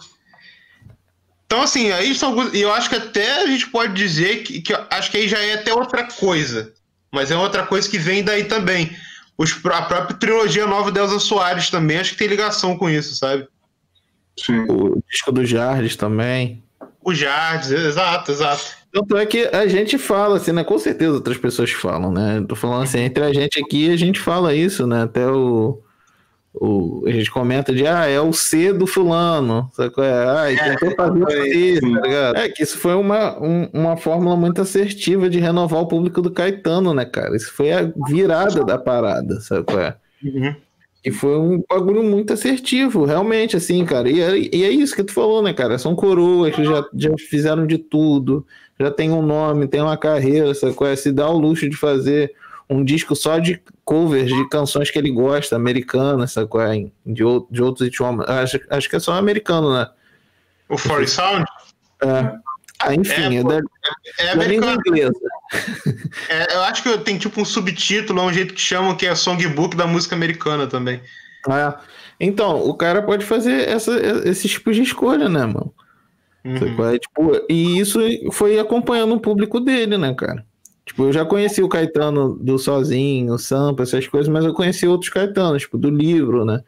Então, 1.46 1.62
assim, 1.62 1.90
aí 1.92 2.14
são 2.14 2.30
alguns. 2.30 2.54
E 2.54 2.62
eu 2.62 2.72
acho 2.72 2.88
que 2.88 2.96
até 2.96 3.42
a 3.42 3.46
gente 3.46 3.66
pode 3.68 3.92
dizer 3.92 4.42
que, 4.42 4.62
que 4.62 4.74
acho 4.90 5.10
que 5.10 5.18
aí 5.18 5.28
já 5.28 5.38
é 5.38 5.54
até 5.54 5.74
outra 5.74 6.04
coisa. 6.04 6.72
Mas 7.12 7.30
é 7.30 7.36
outra 7.36 7.66
coisa 7.66 7.88
que 7.88 7.98
vem 7.98 8.24
daí 8.24 8.44
também. 8.44 8.96
Os, 9.36 9.52
a 9.66 9.82
própria 9.82 10.16
trilogia 10.16 10.66
nova 10.66 10.90
de 10.90 10.98
Elza 10.98 11.18
Soares 11.18 11.68
também, 11.68 11.98
acho 11.98 12.12
que 12.12 12.16
tem 12.16 12.28
ligação 12.28 12.76
com 12.76 12.88
isso, 12.88 13.14
sabe? 13.16 13.46
Sim. 14.36 14.60
O 14.68 15.02
disco 15.10 15.30
do 15.32 15.44
Jardes 15.44 15.96
também. 15.96 16.62
O 17.04 17.12
Jardes, 17.14 17.70
exato, 17.70 18.30
exato. 18.32 18.64
Tanto 18.92 19.16
é 19.16 19.24
que 19.26 19.46
a 19.46 19.66
gente 19.66 19.96
fala, 19.98 20.36
assim, 20.36 20.52
né? 20.52 20.62
Com 20.64 20.78
certeza 20.78 21.12
outras 21.14 21.38
pessoas 21.38 21.70
falam, 21.70 22.12
né? 22.12 22.44
Tô 22.46 22.54
falando 22.54 22.82
assim, 22.82 22.98
entre 23.00 23.24
a 23.24 23.32
gente 23.32 23.58
aqui, 23.62 23.90
a 23.90 23.96
gente 23.96 24.20
fala 24.20 24.54
isso, 24.54 24.86
né? 24.86 25.02
Até 25.04 25.26
o, 25.26 25.80
o, 26.54 27.02
a 27.06 27.10
gente 27.10 27.30
comenta 27.30 27.74
de, 27.74 27.86
ah, 27.86 28.06
é 28.06 28.20
o 28.20 28.32
C 28.32 28.72
do 28.72 28.86
fulano, 28.86 29.70
sabe 29.72 29.90
qual 29.90 30.06
é? 30.06 30.28
Ah, 30.38 30.52
e 30.52 30.56
tentou 30.58 30.94
fazer 30.94 31.24
o 31.24 31.30
C, 31.30 31.80
tá 31.80 32.00
ligado? 32.02 32.36
É 32.36 32.48
que 32.50 32.62
isso 32.62 32.78
foi 32.78 32.94
uma, 32.94 33.38
um- 33.42 33.68
uma 33.72 33.96
fórmula 33.96 34.36
muito 34.36 34.60
assertiva 34.60 35.30
de 35.30 35.40
renovar 35.40 35.80
o 35.80 35.86
público 35.88 36.20
do 36.20 36.30
Caetano, 36.30 36.92
né, 36.92 37.04
cara? 37.06 37.34
Isso 37.34 37.50
foi 37.52 37.72
a 37.72 37.90
virada 38.06 38.62
da 38.64 38.76
parada, 38.78 39.40
sabe 39.40 39.64
qual 39.64 39.80
é? 39.80 39.96
Uhum. 40.22 40.54
E 41.04 41.10
foi 41.10 41.36
um 41.36 41.62
bagulho 41.68 42.02
muito 42.02 42.32
assertivo, 42.32 43.04
realmente, 43.04 43.56
assim, 43.56 43.84
cara. 43.84 44.08
E 44.08 44.20
é, 44.20 44.38
e 44.38 44.64
é 44.64 44.70
isso 44.70 44.94
que 44.94 45.02
tu 45.02 45.12
falou, 45.12 45.42
né, 45.42 45.52
cara? 45.52 45.76
São 45.76 45.96
coroas 45.96 46.54
que 46.54 46.64
já, 46.64 46.84
já 46.94 47.10
fizeram 47.18 47.66
de 47.66 47.76
tudo, 47.76 48.46
já 48.78 48.90
tem 48.90 49.10
um 49.10 49.22
nome, 49.22 49.66
tem 49.66 49.80
uma 49.80 49.96
carreira, 49.96 50.54
sabe 50.54 50.76
é? 50.82 50.94
Se 50.94 51.10
dá 51.10 51.28
o 51.28 51.38
luxo 51.38 51.68
de 51.68 51.76
fazer 51.76 52.32
um 52.70 52.84
disco 52.84 53.16
só 53.16 53.38
de 53.38 53.60
covers 53.84 54.28
de 54.28 54.48
canções 54.48 54.90
que 54.90 54.98
ele 54.98 55.10
gosta, 55.10 55.56
americanas, 55.56 56.32
sabe 56.32 56.48
é? 56.58 56.86
De, 57.04 57.24
de 57.50 57.62
outros 57.62 57.86
idiomas. 57.86 58.28
Acho, 58.28 58.60
acho 58.70 58.88
que 58.88 58.96
é 58.96 59.00
só 59.00 59.12
americano, 59.12 59.74
né? 59.74 59.88
O 60.68 60.78
Forest 60.78 61.16
Sound 61.16 61.44
É. 62.02 62.51
Ah, 62.82 62.94
enfim, 62.94 63.36
É, 63.36 63.40
é, 63.40 63.44
da, 63.44 63.60
é 64.18 64.30
americano. 64.32 64.80
inglesa. 64.86 65.20
É, 66.28 66.54
eu 66.54 66.62
acho 66.62 66.82
que 66.82 66.98
tem 66.98 67.18
tipo 67.18 67.40
um 67.40 67.44
subtítulo, 67.44 68.20
é 68.20 68.22
um 68.22 68.32
jeito 68.32 68.54
que 68.54 68.60
chamam 68.60 68.96
que 68.96 69.06
é 69.06 69.14
songbook 69.14 69.76
da 69.76 69.86
música 69.86 70.14
americana 70.14 70.66
também. 70.66 71.00
É. 71.48 71.74
Então, 72.20 72.62
o 72.68 72.74
cara 72.74 73.02
pode 73.02 73.24
fazer 73.24 73.68
essa, 73.68 73.92
esse 74.24 74.48
tipo 74.48 74.72
de 74.72 74.82
escolha, 74.82 75.28
né, 75.28 75.44
mano? 75.44 75.72
Uhum. 76.44 76.86
É? 76.86 76.98
Tipo, 76.98 77.46
e 77.48 77.78
isso 77.78 78.00
foi 78.32 78.58
acompanhando 78.58 79.14
o 79.14 79.20
público 79.20 79.60
dele, 79.60 79.96
né, 79.98 80.14
cara? 80.14 80.44
Tipo, 80.84 81.04
eu 81.04 81.12
já 81.12 81.24
conheci 81.24 81.62
o 81.62 81.68
Caetano 81.68 82.36
do 82.40 82.58
Sozinho, 82.58 83.34
o 83.34 83.38
Sampa, 83.38 83.84
essas 83.84 84.06
coisas, 84.06 84.28
mas 84.28 84.44
eu 84.44 84.52
conheci 84.52 84.86
outros 84.86 85.10
Caetanos, 85.10 85.62
tipo, 85.62 85.78
do 85.78 85.88
livro, 85.88 86.44
né? 86.44 86.60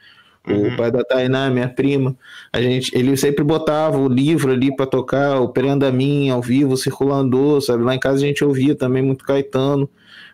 Uhum. 0.47 0.75
O 0.75 0.77
pai 0.77 0.91
da 0.91 1.03
Tainá, 1.03 1.49
minha 1.49 1.69
prima. 1.69 2.15
A 2.53 2.61
gente, 2.61 2.97
ele 2.97 3.17
sempre 3.17 3.43
botava 3.43 3.99
o 3.99 4.09
livro 4.09 4.53
ali 4.53 4.75
pra 4.75 4.87
tocar, 4.87 5.41
o 5.41 5.49
Prenda 5.49 5.91
Minha, 5.91 6.35
ao 6.35 6.43
vivo, 6.43 6.77
circulando, 6.77 7.61
sabe? 7.61 7.83
Lá 7.83 7.95
em 7.95 7.99
casa 7.99 8.17
a 8.17 8.27
gente 8.27 8.45
ouvia 8.45 8.75
também 8.75 9.03
muito 9.03 9.25
Caetano. 9.25 9.89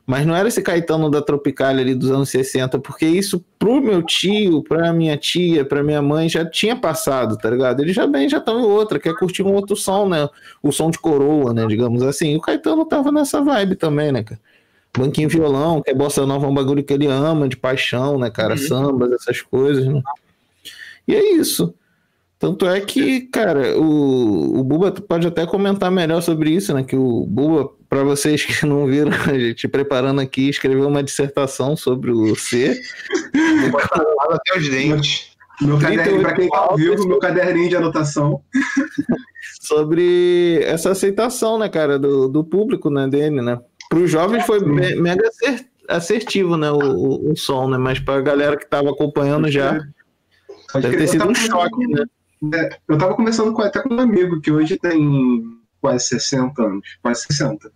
Mas 0.06 0.26
não 0.26 0.34
era 0.34 0.48
esse 0.48 0.60
Caetano 0.60 1.08
da 1.08 1.22
Tropicália 1.22 1.82
ali 1.82 1.94
dos 1.94 2.10
anos 2.10 2.30
60, 2.30 2.80
porque 2.80 3.06
isso 3.06 3.44
pro 3.56 3.80
meu 3.80 4.02
tio, 4.02 4.60
pra 4.64 4.92
minha 4.92 5.16
tia, 5.16 5.64
pra 5.64 5.84
minha 5.84 6.02
mãe 6.02 6.28
já 6.28 6.44
tinha 6.44 6.74
passado, 6.74 7.36
tá 7.38 7.48
ligado? 7.48 7.80
Eles 7.80 7.94
já 7.94 8.08
bem 8.08 8.28
já 8.28 8.38
estão 8.38 8.58
em 8.58 8.64
outra, 8.64 8.98
quer 8.98 9.14
curtir 9.14 9.44
um 9.44 9.52
outro 9.52 9.76
som, 9.76 10.08
né? 10.08 10.28
O 10.60 10.72
som 10.72 10.90
de 10.90 10.98
coroa, 10.98 11.54
né? 11.54 11.64
Digamos 11.66 12.02
assim. 12.02 12.32
E 12.32 12.36
o 12.36 12.40
Caetano 12.40 12.84
tava 12.84 13.12
nessa 13.12 13.40
vibe 13.40 13.76
também, 13.76 14.10
né, 14.10 14.24
cara? 14.24 14.40
Banquinho 14.96 15.28
violão, 15.28 15.82
que 15.82 15.90
é 15.90 15.94
bossa 15.94 16.26
nova, 16.26 16.46
é 16.46 16.48
um 16.48 16.54
bagulho 16.54 16.82
que 16.82 16.92
ele 16.92 17.06
ama, 17.06 17.48
de 17.48 17.56
paixão, 17.56 18.18
né, 18.18 18.30
cara? 18.30 18.56
Sambas, 18.56 19.12
essas 19.12 19.40
coisas, 19.40 19.86
né? 19.86 20.02
E 21.06 21.14
é 21.14 21.32
isso. 21.32 21.74
Tanto 22.38 22.66
é 22.66 22.80
que, 22.80 23.20
cara, 23.22 23.78
o, 23.78 24.60
o 24.60 24.64
Buba 24.64 24.90
pode 24.92 25.26
até 25.26 25.46
comentar 25.46 25.90
melhor 25.90 26.22
sobre 26.22 26.50
isso, 26.50 26.74
né? 26.74 26.82
Que 26.82 26.96
o 26.96 27.26
Buba, 27.26 27.70
para 27.88 28.02
vocês 28.02 28.44
que 28.44 28.66
não 28.66 28.86
viram, 28.86 29.12
a 29.30 29.38
gente 29.38 29.68
preparando 29.68 30.20
aqui, 30.20 30.48
escreveu 30.48 30.88
uma 30.88 31.02
dissertação 31.02 31.76
sobre 31.76 32.10
o 32.10 32.34
C. 32.34 32.80
Até 34.30 34.58
os 34.58 34.68
dentes. 34.68 35.30
Meu 35.60 35.78
38 35.78 35.80
caderninho, 35.80 36.22
pra 36.22 36.34
quem 36.34 36.48
tá 36.48 36.58
ao 36.58 36.76
vivo, 36.76 37.06
meu 37.06 37.18
caderninho 37.18 37.68
de 37.68 37.76
anotação. 37.76 38.40
sobre 39.60 40.62
essa 40.64 40.90
aceitação, 40.90 41.58
né, 41.58 41.68
cara, 41.68 41.98
do, 41.98 42.28
do 42.28 42.42
público, 42.42 42.90
né, 42.90 43.06
dele, 43.06 43.42
né? 43.42 43.60
Para 43.90 43.98
os 43.98 44.10
jovens 44.10 44.46
foi 44.46 44.60
me- 44.60 44.94
mega 44.94 45.28
assertivo, 45.88 46.56
né, 46.56 46.70
o, 46.70 47.32
o, 47.32 47.36
som, 47.36 47.68
né? 47.68 47.76
Mas 47.76 47.98
para 47.98 48.18
a 48.20 48.22
galera 48.22 48.56
que 48.56 48.64
tava 48.64 48.90
acompanhando 48.90 49.50
já, 49.50 49.78
Pode 50.72 50.84
deve 50.86 50.96
ter 50.96 51.08
sido 51.08 51.28
um 51.28 51.34
choque, 51.34 51.86
né? 51.88 52.04
É, 52.54 52.78
eu 52.88 52.96
tava 52.96 53.14
conversando 53.14 53.52
com, 53.52 53.60
até 53.60 53.82
com 53.82 53.92
um 53.94 54.00
amigo 54.00 54.40
que 54.40 54.50
hoje 54.52 54.78
tem 54.78 55.42
quase 55.80 56.06
60 56.06 56.62
anos, 56.62 56.86
quase 57.02 57.24
60. 57.24 57.70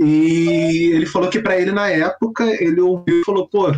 E 0.00 0.90
ele 0.94 1.06
falou 1.06 1.28
que 1.30 1.38
pra 1.40 1.60
ele 1.60 1.70
na 1.70 1.88
época 1.90 2.44
ele 2.62 2.80
ouviu 2.80 3.20
e 3.20 3.24
falou: 3.24 3.46
pô, 3.48 3.72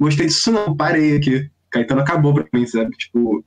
gostei 0.00 0.26
disso 0.26 0.50
não, 0.52 0.76
parei 0.76 1.16
aqui. 1.16 1.50
Caetano 1.70 2.00
acabou 2.00 2.32
pra 2.32 2.46
mim, 2.52 2.66
sabe? 2.66 2.90
Tipo, 2.96 3.44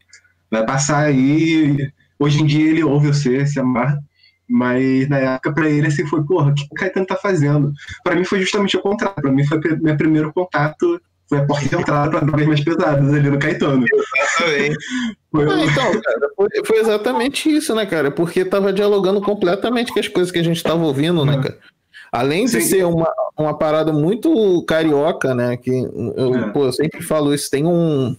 vai 0.52 0.66
passar 0.66 1.06
aí. 1.06 1.90
Hoje 2.20 2.42
em 2.42 2.46
dia 2.46 2.70
ele 2.70 2.84
ouve 2.84 3.08
você, 3.08 3.46
se 3.46 3.60
amarra. 3.60 3.98
Mas 4.56 5.10
na 5.10 5.18
época 5.18 5.52
pra 5.52 5.68
ele 5.68 5.88
assim 5.88 6.06
foi: 6.06 6.24
porra, 6.24 6.52
o 6.52 6.54
que 6.54 6.68
o 6.70 6.76
Caetano 6.76 7.08
tá 7.08 7.16
fazendo? 7.16 7.74
Pra 8.04 8.16
mim 8.16 8.24
foi 8.24 8.40
justamente 8.40 8.78
o 8.78 8.82
contrário. 8.82 9.20
Pra 9.20 9.32
mim 9.32 9.44
foi 9.48 9.60
meu 9.82 9.98
primeiro 9.98 10.32
contato. 10.32 11.02
Foi 11.28 11.40
a 11.40 11.46
porta 11.46 11.68
de 11.68 11.76
entrada 11.76 12.12
pra 12.12 12.20
drogas 12.20 12.46
mais 12.46 12.64
pesadas 12.64 13.12
ali 13.12 13.30
no 13.32 13.40
Caetano. 13.40 13.84
Também. 14.38 14.72
Foi 15.32 15.46
Ah, 15.52 15.66
então, 15.66 16.02
cara, 16.02 16.30
foi, 16.36 16.48
foi 16.64 16.78
exatamente 16.78 17.50
isso, 17.50 17.74
né, 17.74 17.88
cara? 17.88 18.12
Porque 18.12 18.46
tava 18.46 18.72
dialogando 18.72 19.20
completamente 19.20 19.92
com 19.92 20.00
as 20.00 20.08
coisas 20.08 20.32
que 20.32 20.38
a 20.38 20.44
gente 20.44 20.62
tava 20.62 20.86
ouvindo, 20.86 21.26
né, 21.26 21.42
cara? 21.42 21.58
Além 22.12 22.46
de 22.46 22.52
Sim. 22.52 22.62
ser 22.62 22.86
uma, 22.86 23.12
uma 23.36 23.58
parada 23.58 23.92
muito 23.92 24.64
carioca, 24.68 25.34
né? 25.34 25.58
Que 25.58 25.72
eu, 25.72 26.36
É. 26.36 26.50
pô, 26.52 26.66
eu 26.66 26.72
sempre 26.74 27.02
falo 27.02 27.34
isso, 27.34 27.50
tem 27.50 27.66
um. 27.66 28.16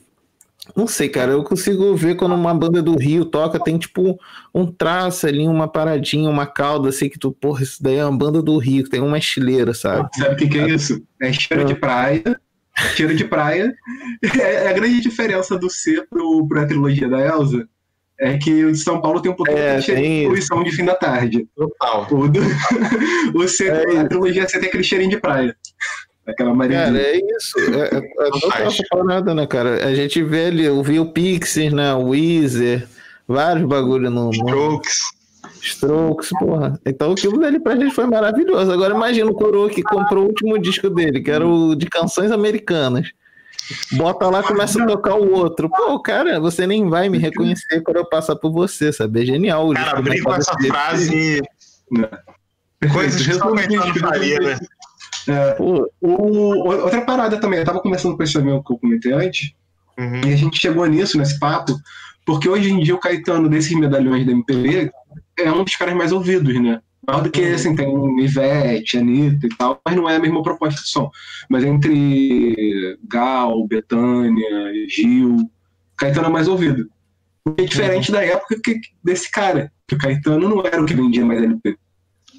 Não 0.74 0.87
sei, 0.87 1.09
cara, 1.09 1.33
eu 1.33 1.44
consigo 1.44 1.94
ver 1.94 2.16
quando 2.16 2.35
uma 2.35 2.55
banda 2.55 2.81
do 2.81 2.96
Rio 2.96 3.24
toca, 3.24 3.61
tem 3.61 3.77
tipo 3.77 4.18
um 4.55 4.66
traço 4.66 5.27
ali, 5.27 5.46
uma 5.46 5.68
paradinha, 5.68 6.31
uma 6.31 6.46
cauda, 6.46 6.88
assim, 6.88 7.09
que 7.09 7.18
tu, 7.18 7.33
porra, 7.33 7.62
isso 7.62 7.83
daí 7.83 7.96
é 7.96 8.05
uma 8.05 8.16
banda 8.16 8.42
do 8.42 8.57
Rio, 8.57 8.88
tem 8.88 9.00
uma 9.00 9.18
estileira, 9.18 9.74
sabe? 9.74 10.09
Sabe 10.16 10.35
o 10.35 10.37
que, 10.37 10.48
que 10.48 10.59
é 10.59 10.68
isso? 10.68 11.03
É 11.20 11.33
cheiro 11.33 11.64
de 11.64 11.74
praia. 11.74 12.40
Cheiro 12.96 13.14
de 13.14 13.24
praia. 13.24 13.74
É, 14.40 14.68
a 14.68 14.72
grande 14.72 15.00
diferença 15.03 15.59
do 15.59 15.68
C 15.68 16.03
pro, 16.09 16.46
pra 16.48 16.66
trilogia 16.66 17.09
da 17.09 17.20
Elsa 17.20 17.68
é 18.18 18.38
que 18.38 18.64
o 18.64 18.72
de 18.72 18.79
São 18.79 19.00
Paulo 19.00 19.20
tem 19.20 19.31
um 19.31 19.35
pouquinho 19.35 19.59
É, 19.59 19.79
de 19.79 20.24
poluição 20.24 20.62
de 20.62 20.72
fim 20.72 20.85
da 20.85 20.94
tarde. 20.94 21.46
Total. 21.55 22.07
O, 22.11 22.29
do, 22.29 22.40
o 23.35 23.46
C, 23.46 23.68
É 23.68 23.98
a 23.98 24.09
trilogia 24.09 24.48
C 24.48 24.59
tem 24.59 24.68
aquele 24.68 24.83
cheirinho 24.83 25.11
de 25.11 25.20
praia. 25.20 25.55
Aquela 26.27 26.51
amarelinha. 26.51 26.87
Cara, 26.87 26.99
é 26.99 27.17
isso. 27.17 27.59
É, 27.59 27.97
é, 27.97 27.99
é 27.99 28.31
total 28.31 28.51
faz. 28.51 28.67
essa 28.75 28.83
parada, 28.91 29.35
né, 29.35 29.47
cara? 29.47 29.87
A 29.87 29.95
gente 29.95 30.23
vê 30.23 30.47
ali, 30.47 30.65
eu 30.65 30.83
vi 30.83 30.99
o 30.99 31.13
Pixies, 31.13 31.73
né? 31.73 31.93
O 31.95 32.09
Weezer, 32.09 32.89
vários 33.29 33.67
bagulho 33.67 34.11
no, 34.11 34.31
Strokes. 34.31 35.01
Strokes, 35.61 36.31
porra. 36.39 36.79
Então 36.85 37.13
aquilo 37.13 37.39
dele 37.39 37.61
pra 37.61 37.77
gente 37.77 37.95
foi 37.95 38.07
maravilhoso. 38.07 38.73
Agora 38.73 38.95
imagina 38.95 39.31
o 39.31 39.35
Coroa 39.35 39.69
que 39.69 39.83
comprou 39.83 40.25
o 40.25 40.29
último 40.29 40.59
disco 40.59 40.89
dele, 40.91 41.23
que 41.23 41.31
era 41.31 41.47
o 41.47 41.75
de 41.75 41.87
canções 41.87 42.31
americanas. 42.31 43.11
Bota 43.93 44.29
lá, 44.29 44.43
começa 44.43 44.83
a 44.83 44.87
tocar 44.87 45.15
o 45.15 45.33
outro. 45.33 45.71
Pô, 45.71 45.99
cara, 46.01 46.39
você 46.39 46.67
nem 46.67 46.89
vai 46.89 47.09
me 47.09 47.19
reconhecer 47.19 47.81
quando 47.83 47.97
eu 47.97 48.09
passar 48.09 48.37
por 48.37 48.53
você, 48.53 48.93
sabe? 48.93 49.23
É 49.23 49.27
genial. 49.27 49.69
o 49.69 49.73
Cara, 49.73 49.85
disco 49.85 49.99
abrir 49.99 50.23
com 50.23 50.35
essa 50.35 50.55
frase. 50.67 51.43
Né? 51.91 52.09
Coisas 52.93 53.27
que 53.27 53.33
só 53.33 53.51
o 53.51 53.55
Caetano 53.55 53.95
faria, 53.95 54.39
né? 54.39 54.59
É, 55.29 55.57
o- 55.61 55.89
outra 56.69 57.01
parada 57.03 57.39
também, 57.41 57.59
eu 57.61 57.65
tava 57.65 57.81
conversando 57.81 58.17
com 58.17 58.23
esse 58.23 58.37
amigo 58.37 58.63
que 58.65 58.73
eu 58.73 58.79
comentei 58.79 59.13
antes, 59.13 59.53
Uhum. 59.99 60.23
E 60.27 60.33
a 60.33 60.37
gente 60.37 60.61
chegou 60.61 60.85
nisso, 60.87 61.17
nesse 61.17 61.39
papo, 61.39 61.73
porque 62.27 62.49
hoje 62.49 62.69
em 62.71 62.81
dia 62.83 62.95
o 62.95 62.99
Caetano, 62.99 63.49
desses 63.49 63.73
medalhões 63.79 64.27
da 64.27 64.33
MPB, 64.33 64.91
é 65.39 65.53
um 65.53 65.63
dos 65.63 65.77
caras 65.77 65.95
mais 65.95 66.11
ouvidos, 66.11 66.61
né? 66.61 66.81
Maior 67.07 67.23
do 67.23 67.31
que, 67.31 67.45
assim, 67.45 67.77
tem 67.77 68.21
Ivete, 68.21 68.99
Anitta 68.99 69.47
e 69.47 69.51
tal, 69.51 69.81
mas 69.85 69.95
não 69.95 70.09
é 70.09 70.17
a 70.17 70.19
mesma 70.19 70.43
proposta 70.43 70.81
de 70.83 70.89
som. 70.89 71.11
Mas 71.49 71.63
entre 71.63 72.99
Gal, 73.09 73.65
Betânia, 73.69 74.73
Gil, 74.89 75.37
Caetano 75.97 76.27
é 76.27 76.31
mais 76.31 76.49
ouvido. 76.49 76.89
Porque 77.45 77.63
é 77.63 77.67
diferente 77.67 78.11
da 78.11 78.25
época 78.25 78.59
que, 78.65 78.81
desse 79.05 79.31
cara, 79.31 79.71
que 79.87 79.95
o 79.95 79.99
Caetano 79.99 80.49
não 80.49 80.61
era 80.67 80.83
o 80.83 80.87
que 80.87 80.95
vendia 80.95 81.25
mais 81.25 81.43
LP. 81.43 81.77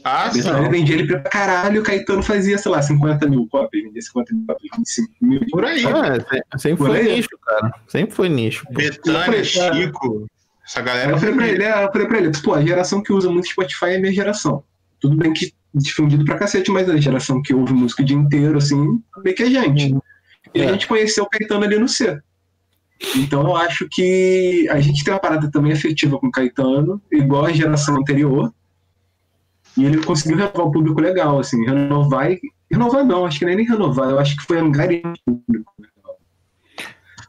Ah, 0.08 0.30
sim. 0.32 0.38
Betânia 0.44 0.70
vendia 0.70 0.96
LP 0.98 1.18
pra 1.18 1.32
caralho, 1.32 1.82
o 1.82 1.84
Caetano 1.84 2.22
fazia, 2.22 2.60
sei 2.60 2.72
lá, 2.72 2.80
50 2.80 3.28
mil 3.28 3.48
cópias, 3.48 3.84
vendia 3.84 4.02
50 4.04 4.34
mil 4.36 4.46
cópias, 4.46 4.72
25 4.78 5.13
mil. 5.22 5.41
Por 5.50 5.65
aí. 5.65 5.84
ah, 5.88 6.13
se- 6.54 6.62
sempre 6.62 6.78
Por 6.78 6.88
foi 6.89 7.00
aí. 7.00 7.15
nicho, 7.15 7.30
cara. 7.44 7.74
Sempre 7.88 8.15
foi 8.15 8.30
nicho. 8.30 8.65
Betânia, 8.70 9.44
Chico. 9.44 10.28
Essa 10.63 10.82
galera. 10.82 11.12
eu 11.12 11.18
falei 11.18 11.36
pra 11.36 11.48
ele, 11.48 11.63
é, 11.63 11.84
eu 11.84 11.91
falei 11.91 12.08
pra 12.08 12.18
ele, 12.20 12.32
pô, 12.44 12.54
a 12.54 12.62
geração 12.63 13.02
que 13.02 13.12
usa 13.12 13.30
muito 13.32 13.48
Spotify 13.48 13.86
é 13.86 13.96
a 13.96 14.00
minha 14.00 14.13
geração. 14.13 14.63
Tudo 15.00 15.15
bem 15.18 15.34
que 15.34 15.52
difundido 15.74 16.24
pra 16.24 16.38
cacete, 16.38 16.70
mas 16.72 16.88
a 16.89 16.98
geração 16.98 17.41
que 17.41 17.54
ouve 17.54 17.74
música 17.74 18.02
o 18.02 18.06
dia 18.06 18.15
inteiro, 18.15 18.58
assim, 18.60 19.00
meio 19.24 19.36
que 19.36 19.44
a 19.44 19.50
gente. 19.50 19.96
E 20.54 20.62
É. 20.62 20.68
a 20.70 20.72
gente 20.72 20.88
conheceu 20.88 21.24
o 21.24 21.30
Caetano 21.30 21.65
ali 21.65 21.78
no 21.80 21.88
C. 21.89 22.18
Então 23.18 23.41
eu 23.41 23.56
acho 23.56 23.88
que 23.91 24.68
a 24.72 24.80
gente 24.80 25.04
tem 25.04 25.13
uma 25.13 25.20
parada 25.20 25.52
também 25.52 25.74
afetiva 25.74 26.18
com 26.18 26.28
o 26.28 26.32
Caetano, 26.32 27.02
igual 27.12 27.46
a 27.46 27.52
geração 27.52 27.98
anterior. 27.98 28.54
E 29.77 29.85
ele 29.85 30.03
conseguiu 30.03 30.38
renovar 30.38 30.67
o 30.67 30.71
público 30.71 31.01
legal, 31.01 31.39
assim, 31.39 31.65
renovar 31.65 32.31
e. 32.31 32.39
Renovar 32.71 33.05
não, 33.05 33.25
acho 33.25 33.39
que 33.39 33.45
nem, 33.45 33.55
nem 33.55 33.65
renovar, 33.65 34.09
eu 34.09 34.19
acho 34.19 34.35
que 34.35 34.43
foi 34.43 34.59
angariar 34.59 35.13
o 35.27 35.33
público. 35.33 35.71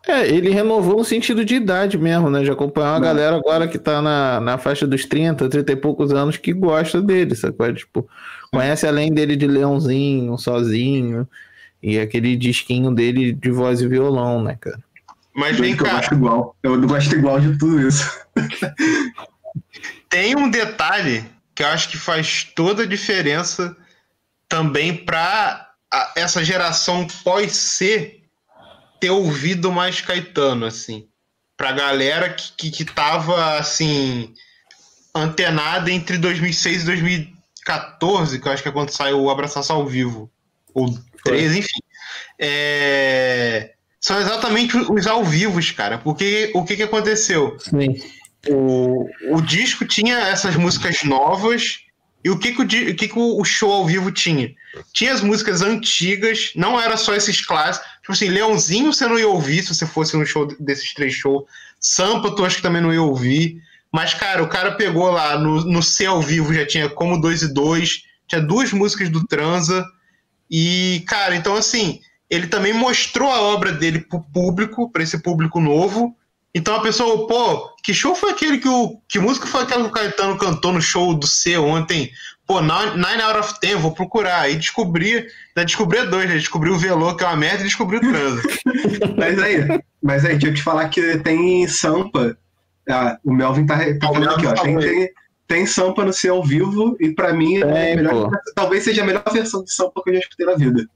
É, 0.06 0.28
ele 0.28 0.50
renovou 0.50 0.98
no 0.98 1.04
sentido 1.04 1.44
de 1.44 1.56
idade 1.56 1.98
mesmo, 1.98 2.30
né? 2.30 2.44
Já 2.44 2.52
acompanhou 2.52 2.90
uma 2.90 3.00
galera 3.00 3.36
agora 3.36 3.66
que 3.66 3.76
tá 3.76 4.00
na, 4.00 4.40
na 4.40 4.56
faixa 4.56 4.86
dos 4.86 5.04
30, 5.04 5.48
30 5.48 5.72
e 5.72 5.76
poucos 5.76 6.12
anos 6.12 6.36
que 6.36 6.52
gosta 6.52 7.02
dele, 7.02 7.34
sacou? 7.34 7.72
Tipo, 7.74 8.08
conhece 8.52 8.86
além 8.86 9.12
dele 9.12 9.34
de 9.34 9.48
Leãozinho, 9.48 10.38
sozinho. 10.38 11.28
E 11.82 11.98
aquele 11.98 12.36
disquinho 12.36 12.92
dele 12.92 13.32
de 13.32 13.50
voz 13.50 13.80
e 13.80 13.88
violão, 13.88 14.40
né, 14.40 14.56
cara? 14.60 14.78
Mas 15.34 15.58
vem 15.58 15.76
que 15.76 15.82
eu 15.82 15.86
cá, 15.86 15.96
gosto 15.96 16.14
igual. 16.14 16.56
Eu 16.62 16.80
gosto 16.86 17.14
igual 17.14 17.40
de 17.40 17.58
tudo 17.58 17.86
isso. 17.86 18.08
tem 20.08 20.36
um 20.36 20.48
detalhe 20.48 21.24
que 21.56 21.62
eu 21.62 21.68
acho 21.68 21.88
que 21.88 21.96
faz 21.96 22.44
toda 22.54 22.82
a 22.82 22.86
diferença 22.86 23.74
também 24.46 24.94
para 24.94 25.72
essa 26.14 26.44
geração 26.44 27.06
pós-C 27.24 28.20
ter 29.00 29.10
ouvido 29.10 29.72
mais 29.72 30.02
Caetano, 30.02 30.66
assim. 30.66 31.08
Pra 31.56 31.72
galera 31.72 32.28
que, 32.28 32.52
que, 32.52 32.70
que 32.70 32.84
tava, 32.84 33.56
assim, 33.56 34.34
antenada 35.14 35.90
entre 35.90 36.18
2006 36.18 36.82
e 36.82 36.86
2014, 36.86 38.38
que 38.38 38.46
eu 38.46 38.52
acho 38.52 38.62
que 38.62 38.68
é 38.68 38.72
quando 38.72 38.90
saiu 38.90 39.22
o 39.22 39.30
Abraçaço 39.30 39.72
ao 39.72 39.86
Vivo. 39.86 40.30
Ou 40.74 40.94
13, 41.24 41.60
enfim. 41.60 41.80
É, 42.38 43.72
São 43.98 44.20
exatamente 44.20 44.76
os 44.76 45.06
ao 45.06 45.24
vivos, 45.24 45.70
cara. 45.70 45.96
Porque 45.96 46.50
o 46.54 46.64
que, 46.64 46.76
que 46.76 46.82
aconteceu? 46.82 47.56
Sim. 47.58 47.96
O, 48.48 49.08
o 49.30 49.40
disco 49.40 49.84
tinha 49.84 50.16
essas 50.18 50.56
músicas 50.56 51.02
novas 51.02 51.80
e 52.24 52.30
o 52.30 52.38
que 52.38 52.52
que 52.52 52.62
o, 52.62 52.66
que 52.66 53.08
que 53.08 53.18
o 53.18 53.44
show 53.44 53.72
ao 53.72 53.86
vivo 53.86 54.10
tinha? 54.10 54.52
Tinha 54.92 55.12
as 55.12 55.20
músicas 55.20 55.62
antigas, 55.62 56.50
não 56.56 56.80
era 56.80 56.96
só 56.96 57.14
esses 57.14 57.40
clássicos. 57.44 57.88
Tipo 58.00 58.12
assim, 58.12 58.28
Leãozinho 58.28 58.92
você 58.92 59.06
não 59.06 59.18
ia 59.18 59.28
ouvir 59.28 59.62
se 59.62 59.74
você 59.74 59.86
fosse 59.86 60.16
no 60.16 60.26
show 60.26 60.46
desses 60.58 60.92
três 60.92 61.14
shows. 61.14 61.44
Sampa 61.78 62.34
tu 62.34 62.44
acho 62.44 62.56
que 62.56 62.62
também 62.62 62.82
não 62.82 62.92
ia 62.92 63.02
ouvir. 63.02 63.62
Mas, 63.92 64.12
cara, 64.12 64.42
o 64.42 64.48
cara 64.48 64.72
pegou 64.72 65.10
lá 65.10 65.38
no, 65.38 65.64
no 65.64 65.82
C 65.82 66.04
ao 66.04 66.20
vivo, 66.20 66.52
já 66.52 66.66
tinha 66.66 66.88
como 66.88 67.20
2 67.20 67.42
e 67.42 67.54
2, 67.54 68.02
tinha 68.26 68.40
duas 68.40 68.72
músicas 68.72 69.08
do 69.08 69.24
Transa. 69.24 69.86
E, 70.50 71.04
cara, 71.06 71.36
então 71.36 71.56
assim, 71.56 72.00
ele 72.28 72.48
também 72.48 72.72
mostrou 72.72 73.30
a 73.30 73.40
obra 73.40 73.72
dele 73.72 74.00
pro 74.00 74.20
público, 74.20 74.90
para 74.90 75.02
esse 75.02 75.22
público 75.22 75.60
novo. 75.60 76.16
Então 76.56 76.74
a 76.74 76.80
pessoa, 76.80 77.26
pô, 77.26 77.68
que 77.84 77.92
show 77.92 78.14
foi 78.14 78.30
aquele 78.30 78.56
que 78.58 78.68
o. 78.68 78.98
Que 79.06 79.18
música 79.18 79.46
foi 79.46 79.62
aquela 79.62 79.82
que 79.84 79.88
o 79.90 79.92
Caetano 79.92 80.38
cantou 80.38 80.72
no 80.72 80.80
show 80.80 81.12
do 81.14 81.26
C 81.26 81.58
ontem? 81.58 82.10
Pô, 82.46 82.60
Nine 82.62 82.92
Nine 82.94 83.20
Out 83.22 83.38
of 83.40 83.60
Ten, 83.60 83.76
vou 83.76 83.92
procurar. 83.92 84.40
Aí 84.40 84.56
descobri, 84.56 85.26
já 85.54 85.64
descobri 85.64 86.06
dois, 86.06 86.28
já 86.30 86.34
descobri 86.36 86.70
o 86.70 86.78
Velô, 86.78 87.14
que 87.14 87.24
é 87.24 87.26
uma 87.26 87.36
merda, 87.36 87.60
e 87.60 87.64
descobri 87.64 87.98
o 87.98 88.00
Transa. 88.00 88.42
Mas 89.18 89.38
aí, 89.38 89.80
mas 90.02 90.24
aí, 90.24 90.32
deixa 90.32 90.46
eu 90.48 90.54
te 90.54 90.62
falar 90.62 90.88
que 90.88 91.18
tem 91.18 91.66
Sampa. 91.68 92.36
Ah, 92.88 93.18
o 93.24 93.32
Melvin 93.34 93.66
tá, 93.66 93.76
tá 93.78 93.84
Ah, 94.02 94.06
falando 94.06 94.30
aqui, 94.30 94.46
ó. 94.46 94.52
Tem, 94.54 94.78
tem, 94.78 95.10
tem 95.48 95.66
Sampa 95.66 96.04
no 96.04 96.12
seu 96.12 96.36
ao 96.36 96.44
vivo, 96.44 96.96
e 97.00 97.10
pra 97.12 97.32
mim, 97.34 97.56
é 97.58 97.66
Tem, 97.66 97.96
melhor- 97.96 98.30
talvez 98.54 98.84
seja 98.84 99.02
a 99.02 99.06
melhor 99.06 99.24
versão 99.30 99.62
de 99.62 99.72
Sampa 99.74 100.00
que 100.02 100.10
eu 100.10 100.14
já 100.14 100.20
escutei 100.20 100.46
na 100.46 100.54
vida. 100.54 100.86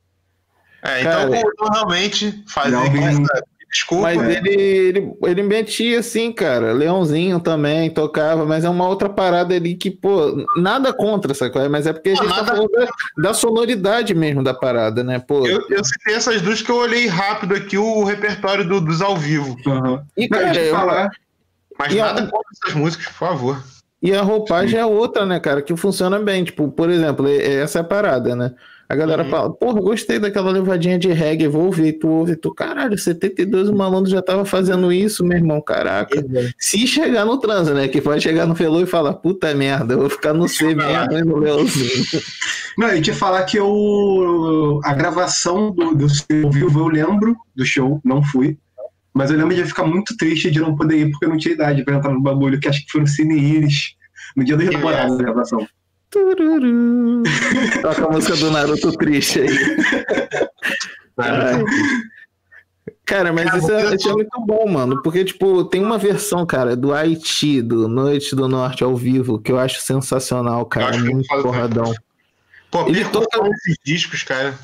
É, 0.82 1.00
então 1.02 1.30
Cara, 1.30 1.42
realmente 1.74 2.44
fazer 2.48 2.70
Melvin- 2.76 3.04
essa 3.04 3.44
desculpa. 3.70 4.02
Mas 4.02 4.20
né? 4.20 4.36
ele, 4.38 4.50
ele, 4.62 5.12
ele 5.22 5.42
metia 5.42 6.00
assim, 6.00 6.32
cara. 6.32 6.72
Leãozinho 6.72 7.38
também 7.40 7.88
tocava, 7.90 8.44
mas 8.44 8.64
é 8.64 8.68
uma 8.68 8.88
outra 8.88 9.08
parada 9.08 9.54
ali 9.54 9.74
que, 9.74 9.90
pô, 9.90 10.44
nada 10.56 10.92
contra, 10.92 11.32
sacou? 11.34 11.68
Mas 11.70 11.86
é 11.86 11.92
porque 11.92 12.10
a 12.10 12.14
gente 12.14 12.28
tá 12.28 12.44
falando 12.44 12.68
da, 12.70 12.88
da 13.18 13.34
sonoridade 13.34 14.14
mesmo 14.14 14.42
da 14.42 14.52
parada, 14.54 15.02
né? 15.04 15.18
Pô, 15.18 15.46
Eu, 15.46 15.62
eu 15.70 15.84
citei 15.84 16.14
essas 16.14 16.40
duas 16.42 16.60
que 16.62 16.70
eu 16.70 16.76
olhei 16.76 17.06
rápido 17.06 17.54
aqui 17.54 17.78
o 17.78 18.04
repertório 18.04 18.66
do- 18.68 18.80
dos 18.80 19.00
ao 19.00 19.16
vivo. 19.16 19.56
Uhum. 19.66 20.00
e, 20.16 20.28
cara, 20.28 20.44
deixa 20.46 20.60
eu 20.60 20.74
falar. 20.74 21.10
Mas 21.78 21.92
E 21.94 21.96
nada 21.96 22.22
a- 22.22 22.26
contra 22.26 22.48
essas 22.62 22.74
músicas, 22.74 23.06
por 23.06 23.14
favor. 23.14 23.62
E 24.02 24.14
a 24.14 24.22
roupagem 24.22 24.80
é 24.80 24.84
outra, 24.86 25.26
né, 25.26 25.38
cara, 25.38 25.60
que 25.60 25.76
funciona 25.76 26.18
bem. 26.18 26.42
Tipo, 26.42 26.68
por 26.70 26.88
exemplo, 26.88 27.28
essa 27.28 27.78
é 27.78 27.82
a 27.82 27.84
parada, 27.84 28.34
né? 28.34 28.52
A 28.90 28.96
galera 28.96 29.22
Uhum. 29.22 29.30
fala, 29.30 29.52
porra, 29.52 29.80
gostei 29.80 30.18
daquela 30.18 30.50
levadinha 30.50 30.98
de 30.98 31.12
reggae, 31.12 31.46
vou 31.46 31.66
ouvir, 31.66 31.92
tu 31.92 32.08
ouve, 32.08 32.34
tu, 32.34 32.52
caralho, 32.52 32.98
72 32.98 33.68
o 33.68 33.72
malandro 33.76 34.10
já 34.10 34.20
tava 34.20 34.44
fazendo 34.44 34.92
isso, 34.92 35.24
meu 35.24 35.38
irmão, 35.38 35.60
caraca. 35.62 36.20
Se 36.58 36.84
chegar 36.88 37.24
no 37.24 37.38
trânsito, 37.38 37.76
né, 37.76 37.86
que 37.86 38.00
pode 38.00 38.20
chegar 38.20 38.46
no 38.46 38.56
Felô 38.56 38.80
e 38.80 38.86
falar, 38.86 39.12
puta 39.12 39.54
merda, 39.54 39.94
eu 39.94 40.00
vou 40.00 40.10
ficar 40.10 40.32
no 40.34 40.48
C 40.48 40.74
mesmo 40.74 41.12
e 41.12 41.22
no 41.22 41.36
Leozinho. 41.36 42.04
Não, 42.76 42.92
e 42.92 43.00
te 43.00 43.12
falar 43.12 43.44
que 43.44 43.58
eu. 43.58 44.80
A 44.82 44.92
gravação 44.92 45.70
do, 45.70 45.94
do 45.94 46.08
seu 46.08 46.50
vivo 46.50 46.80
eu 46.80 46.88
lembro 46.88 47.36
do 47.54 47.64
show, 47.64 48.00
não 48.04 48.24
fui. 48.24 48.58
Mas 49.14 49.30
eu 49.30 49.36
lembro 49.36 49.54
de 49.54 49.64
ficar 49.66 49.84
muito 49.84 50.16
triste 50.16 50.50
de 50.50 50.58
não 50.58 50.74
poder 50.74 50.96
ir 50.96 51.10
porque 51.12 51.26
eu 51.26 51.30
não 51.30 51.36
tinha 51.36 51.54
idade 51.54 51.84
pra 51.84 51.94
entrar 51.94 52.12
no 52.12 52.20
bagulho, 52.20 52.58
que 52.58 52.68
acho 52.68 52.84
que 52.84 52.90
foi 52.90 53.02
no 53.02 53.06
Cine 53.06 53.38
Iris, 53.38 53.94
no 54.36 54.44
dia 54.44 54.56
dos 54.56 54.68
Que 54.68 54.74
namorados 54.74 55.16
da 55.16 55.22
gravação. 55.22 55.64
Tururu. 56.10 57.22
Toca 57.82 58.04
a 58.06 58.10
música 58.10 58.36
do 58.36 58.50
Naruto 58.50 58.92
triste 58.98 59.40
aí. 59.40 59.48
Cara, 63.04 63.32
mas 63.32 63.44
Cara, 63.46 63.58
isso 63.58 63.72
é, 63.72 63.94
isso 63.94 64.08
é 64.08 64.12
muito 64.12 64.40
bom, 64.46 64.68
mano. 64.68 65.02
Porque, 65.02 65.24
tipo, 65.24 65.64
tem 65.64 65.82
uma 65.84 65.98
versão, 65.98 66.46
cara, 66.46 66.76
do 66.76 66.92
Haiti, 66.94 67.60
do 67.60 67.88
Noite 67.88 68.36
do 68.36 68.48
Norte 68.48 68.84
ao 68.84 68.96
vivo, 68.96 69.38
que 69.40 69.50
eu 69.50 69.58
acho 69.58 69.80
sensacional, 69.80 70.64
cara. 70.66 70.90
acho 70.90 71.02
que 71.04 71.12
Muito 71.14 71.28
porradão. 71.42 71.92
Pô, 72.70 72.86
Ele 72.86 73.04
toca- 73.06 73.42
desses 73.42 73.76
discos, 73.84 74.22
cara. 74.22 74.56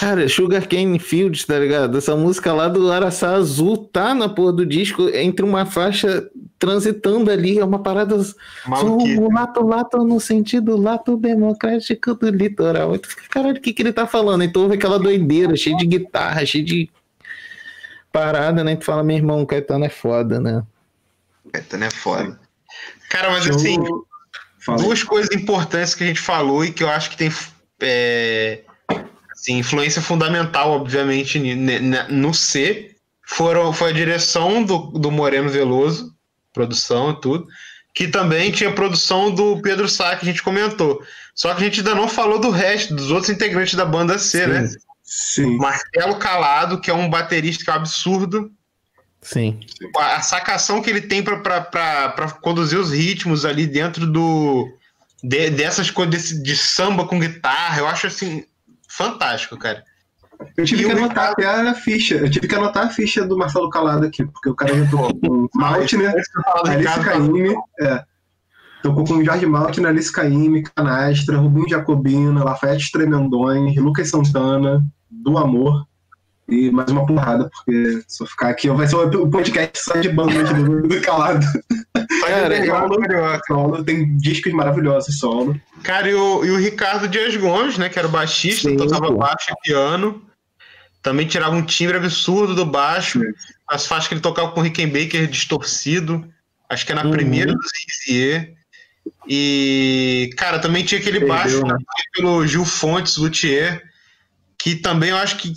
Cara, 0.00 0.26
Sugar 0.30 0.66
Cane 0.66 0.98
Fields, 0.98 1.44
tá 1.44 1.58
ligado? 1.58 1.98
Essa 1.98 2.16
música 2.16 2.54
lá 2.54 2.68
do 2.68 2.90
Araçá 2.90 3.34
Azul 3.34 3.76
tá 3.76 4.14
na 4.14 4.30
porra 4.30 4.54
do 4.54 4.64
disco, 4.64 5.10
entre 5.10 5.44
uma 5.44 5.66
faixa 5.66 6.26
transitando 6.58 7.30
ali, 7.30 7.58
é 7.58 7.64
uma 7.64 7.82
parada. 7.82 8.16
Um 8.66 9.30
lato, 9.30 9.62
lato 9.62 9.98
no 9.98 10.18
sentido 10.18 10.74
lato 10.74 11.18
democrático 11.18 12.14
do 12.14 12.30
litoral. 12.30 12.94
Fica, 12.94 13.28
Caralho, 13.28 13.58
o 13.58 13.60
que, 13.60 13.74
que 13.74 13.82
ele 13.82 13.92
tá 13.92 14.06
falando? 14.06 14.42
Então 14.42 14.62
ouve 14.62 14.76
aquela 14.76 14.98
doideira, 14.98 15.54
cheia 15.54 15.76
de 15.76 15.84
guitarra, 15.84 16.46
cheia 16.46 16.64
de 16.64 16.88
parada, 18.10 18.64
né? 18.64 18.76
Tu 18.76 18.86
fala, 18.86 19.02
meu 19.02 19.18
irmão, 19.18 19.42
o 19.42 19.46
Caetano 19.46 19.84
é 19.84 19.90
foda, 19.90 20.40
né? 20.40 20.62
Caetano 21.52 21.84
é 21.84 21.90
foda. 21.90 22.40
Cara, 23.10 23.32
mas 23.32 23.46
assim, 23.46 23.76
duas 24.78 25.02
coisas 25.02 25.30
importantes 25.36 25.94
que 25.94 26.04
a 26.04 26.06
gente 26.06 26.20
falou 26.20 26.64
e 26.64 26.72
que 26.72 26.82
eu 26.82 26.88
acho 26.88 27.10
que 27.10 27.18
tem 27.18 27.30
é, 27.82 28.62
assim, 29.40 29.58
influência 29.58 30.02
fundamental, 30.02 30.70
obviamente, 30.72 31.38
no 32.08 32.34
C 32.34 32.94
foram, 33.26 33.72
foi 33.72 33.90
a 33.90 33.94
direção 33.94 34.62
do, 34.62 34.78
do 34.92 35.10
Moreno 35.10 35.48
Veloso, 35.48 36.14
produção 36.52 37.10
e 37.12 37.20
tudo, 37.20 37.46
que 37.94 38.08
também 38.08 38.50
tinha 38.50 38.72
produção 38.72 39.30
do 39.30 39.60
Pedro 39.62 39.88
Sá, 39.88 40.14
que 40.16 40.24
a 40.24 40.30
gente 40.30 40.42
comentou. 40.42 41.02
Só 41.34 41.54
que 41.54 41.62
a 41.62 41.64
gente 41.64 41.80
ainda 41.80 41.94
não 41.94 42.08
falou 42.08 42.38
do 42.38 42.50
resto, 42.50 42.94
dos 42.94 43.10
outros 43.10 43.30
integrantes 43.30 43.74
da 43.74 43.84
banda 43.84 44.18
C, 44.18 44.44
Sim. 44.44 44.50
né? 44.50 44.68
Sim. 45.02 45.56
Marcelo 45.56 46.16
Calado, 46.16 46.80
que 46.80 46.90
é 46.90 46.94
um 46.94 47.08
baterista 47.08 47.64
que 47.64 47.70
é 47.70 47.72
um 47.72 47.76
absurdo, 47.76 48.50
Sim. 49.22 49.58
a, 49.96 50.16
a 50.16 50.22
sacação 50.22 50.82
que 50.82 50.90
ele 50.90 51.00
tem 51.00 51.22
para 51.22 52.30
conduzir 52.42 52.78
os 52.78 52.92
ritmos 52.92 53.44
ali 53.44 53.66
dentro 53.66 54.06
do 54.06 54.68
de- 55.22 55.50
dessas 55.50 55.90
coisas 55.90 56.42
de 56.42 56.56
samba 56.56 57.06
com 57.06 57.18
guitarra, 57.18 57.78
eu 57.78 57.86
acho 57.86 58.06
assim 58.06 58.44
fantástico, 58.90 59.56
cara. 59.56 59.82
Eu 60.56 60.64
tive 60.64 60.82
E 60.82 60.86
que 60.86 60.92
anotar 60.92 61.32
até 61.32 61.46
a 61.46 61.74
ficha. 61.74 62.16
Eu 62.16 62.30
tive 62.30 62.48
que 62.48 62.54
anotar 62.54 62.86
a 62.86 62.90
ficha 62.90 63.26
do 63.26 63.36
Marcelo 63.36 63.68
Calado 63.68 64.06
aqui, 64.06 64.24
porque 64.24 64.48
o 64.48 64.54
cara 64.54 64.72
tocou 64.90 65.18
com 65.18 65.48
eu 65.52 66.42
falar 66.44 66.62
do 66.62 66.70
Alice 66.70 66.88
Ricardo, 66.88 67.04
Caymmi, 67.04 67.54
é. 67.80 68.04
Tocou 68.82 69.04
com 69.04 69.22
Jorge 69.22 69.44
Maltner, 69.44 69.90
Alice 69.90 70.10
Caymmi, 70.10 70.62
Canastra, 70.62 71.36
Rubinho 71.36 71.68
Jacobino, 71.68 72.42
Lafayette 72.42 72.90
Tremendões, 72.90 73.76
Lucas 73.76 74.08
Santana, 74.08 74.82
Do 75.10 75.36
Amor 75.36 75.86
e 76.48 76.70
mais 76.70 76.90
uma 76.90 77.06
porrada, 77.06 77.48
porque 77.48 78.02
se 78.08 78.22
eu 78.22 78.26
ficar 78.26 78.48
aqui 78.48 78.68
vai 78.70 78.86
ser 78.86 78.96
o 78.96 79.30
podcast 79.30 79.78
só 79.78 79.94
de 79.98 80.08
bandas 80.08 80.52
do, 80.52 80.82
do 80.82 81.00
Calado. 81.00 81.46
Cara, 81.94 82.56
eu- 82.64 83.00
Carioca. 83.00 83.40
Solo, 83.46 83.84
tem 83.84 84.16
discos 84.16 84.52
maravilhosos 84.52 85.18
solo. 85.18 85.60
Cara, 85.82 86.08
e 86.08 86.14
o, 86.14 86.44
e 86.44 86.50
o 86.50 86.56
Ricardo 86.56 87.08
Dias 87.08 87.34
Gomes, 87.36 87.78
né, 87.78 87.88
que 87.88 87.98
era 87.98 88.06
o 88.08 88.10
baixista, 88.10 88.68
Sim, 88.68 88.76
tocava 88.76 89.08
pô. 89.08 89.16
baixo 89.18 89.50
e 89.50 89.54
piano. 89.62 90.24
Também 91.02 91.26
tirava 91.26 91.54
um 91.56 91.62
timbre 91.64 91.96
absurdo 91.96 92.54
do 92.54 92.64
baixo. 92.66 93.20
Sim. 93.20 93.32
As 93.66 93.86
faixas 93.86 94.06
que 94.08 94.14
ele 94.14 94.20
tocava 94.20 94.52
com 94.52 94.60
o 94.60 94.62
Rickenbacker 94.62 95.26
distorcido. 95.26 96.28
Acho 96.68 96.86
que 96.86 96.92
é 96.92 96.94
na 96.94 97.04
Uhum. 97.04 97.10
primeira 97.10 97.52
do 97.52 97.58
Zizier. 98.06 98.54
E, 99.26 100.30
cara, 100.36 100.58
também 100.58 100.84
tinha 100.84 101.00
aquele 101.00 101.20
Perdeu, 101.20 101.34
baixo 101.36 101.62
né? 101.66 101.76
pelo 102.14 102.46
Gil 102.46 102.64
Fontes, 102.64 103.16
Luthier, 103.16 103.82
que 104.58 104.76
também 104.76 105.10
eu 105.10 105.16
acho 105.16 105.36
que, 105.38 105.52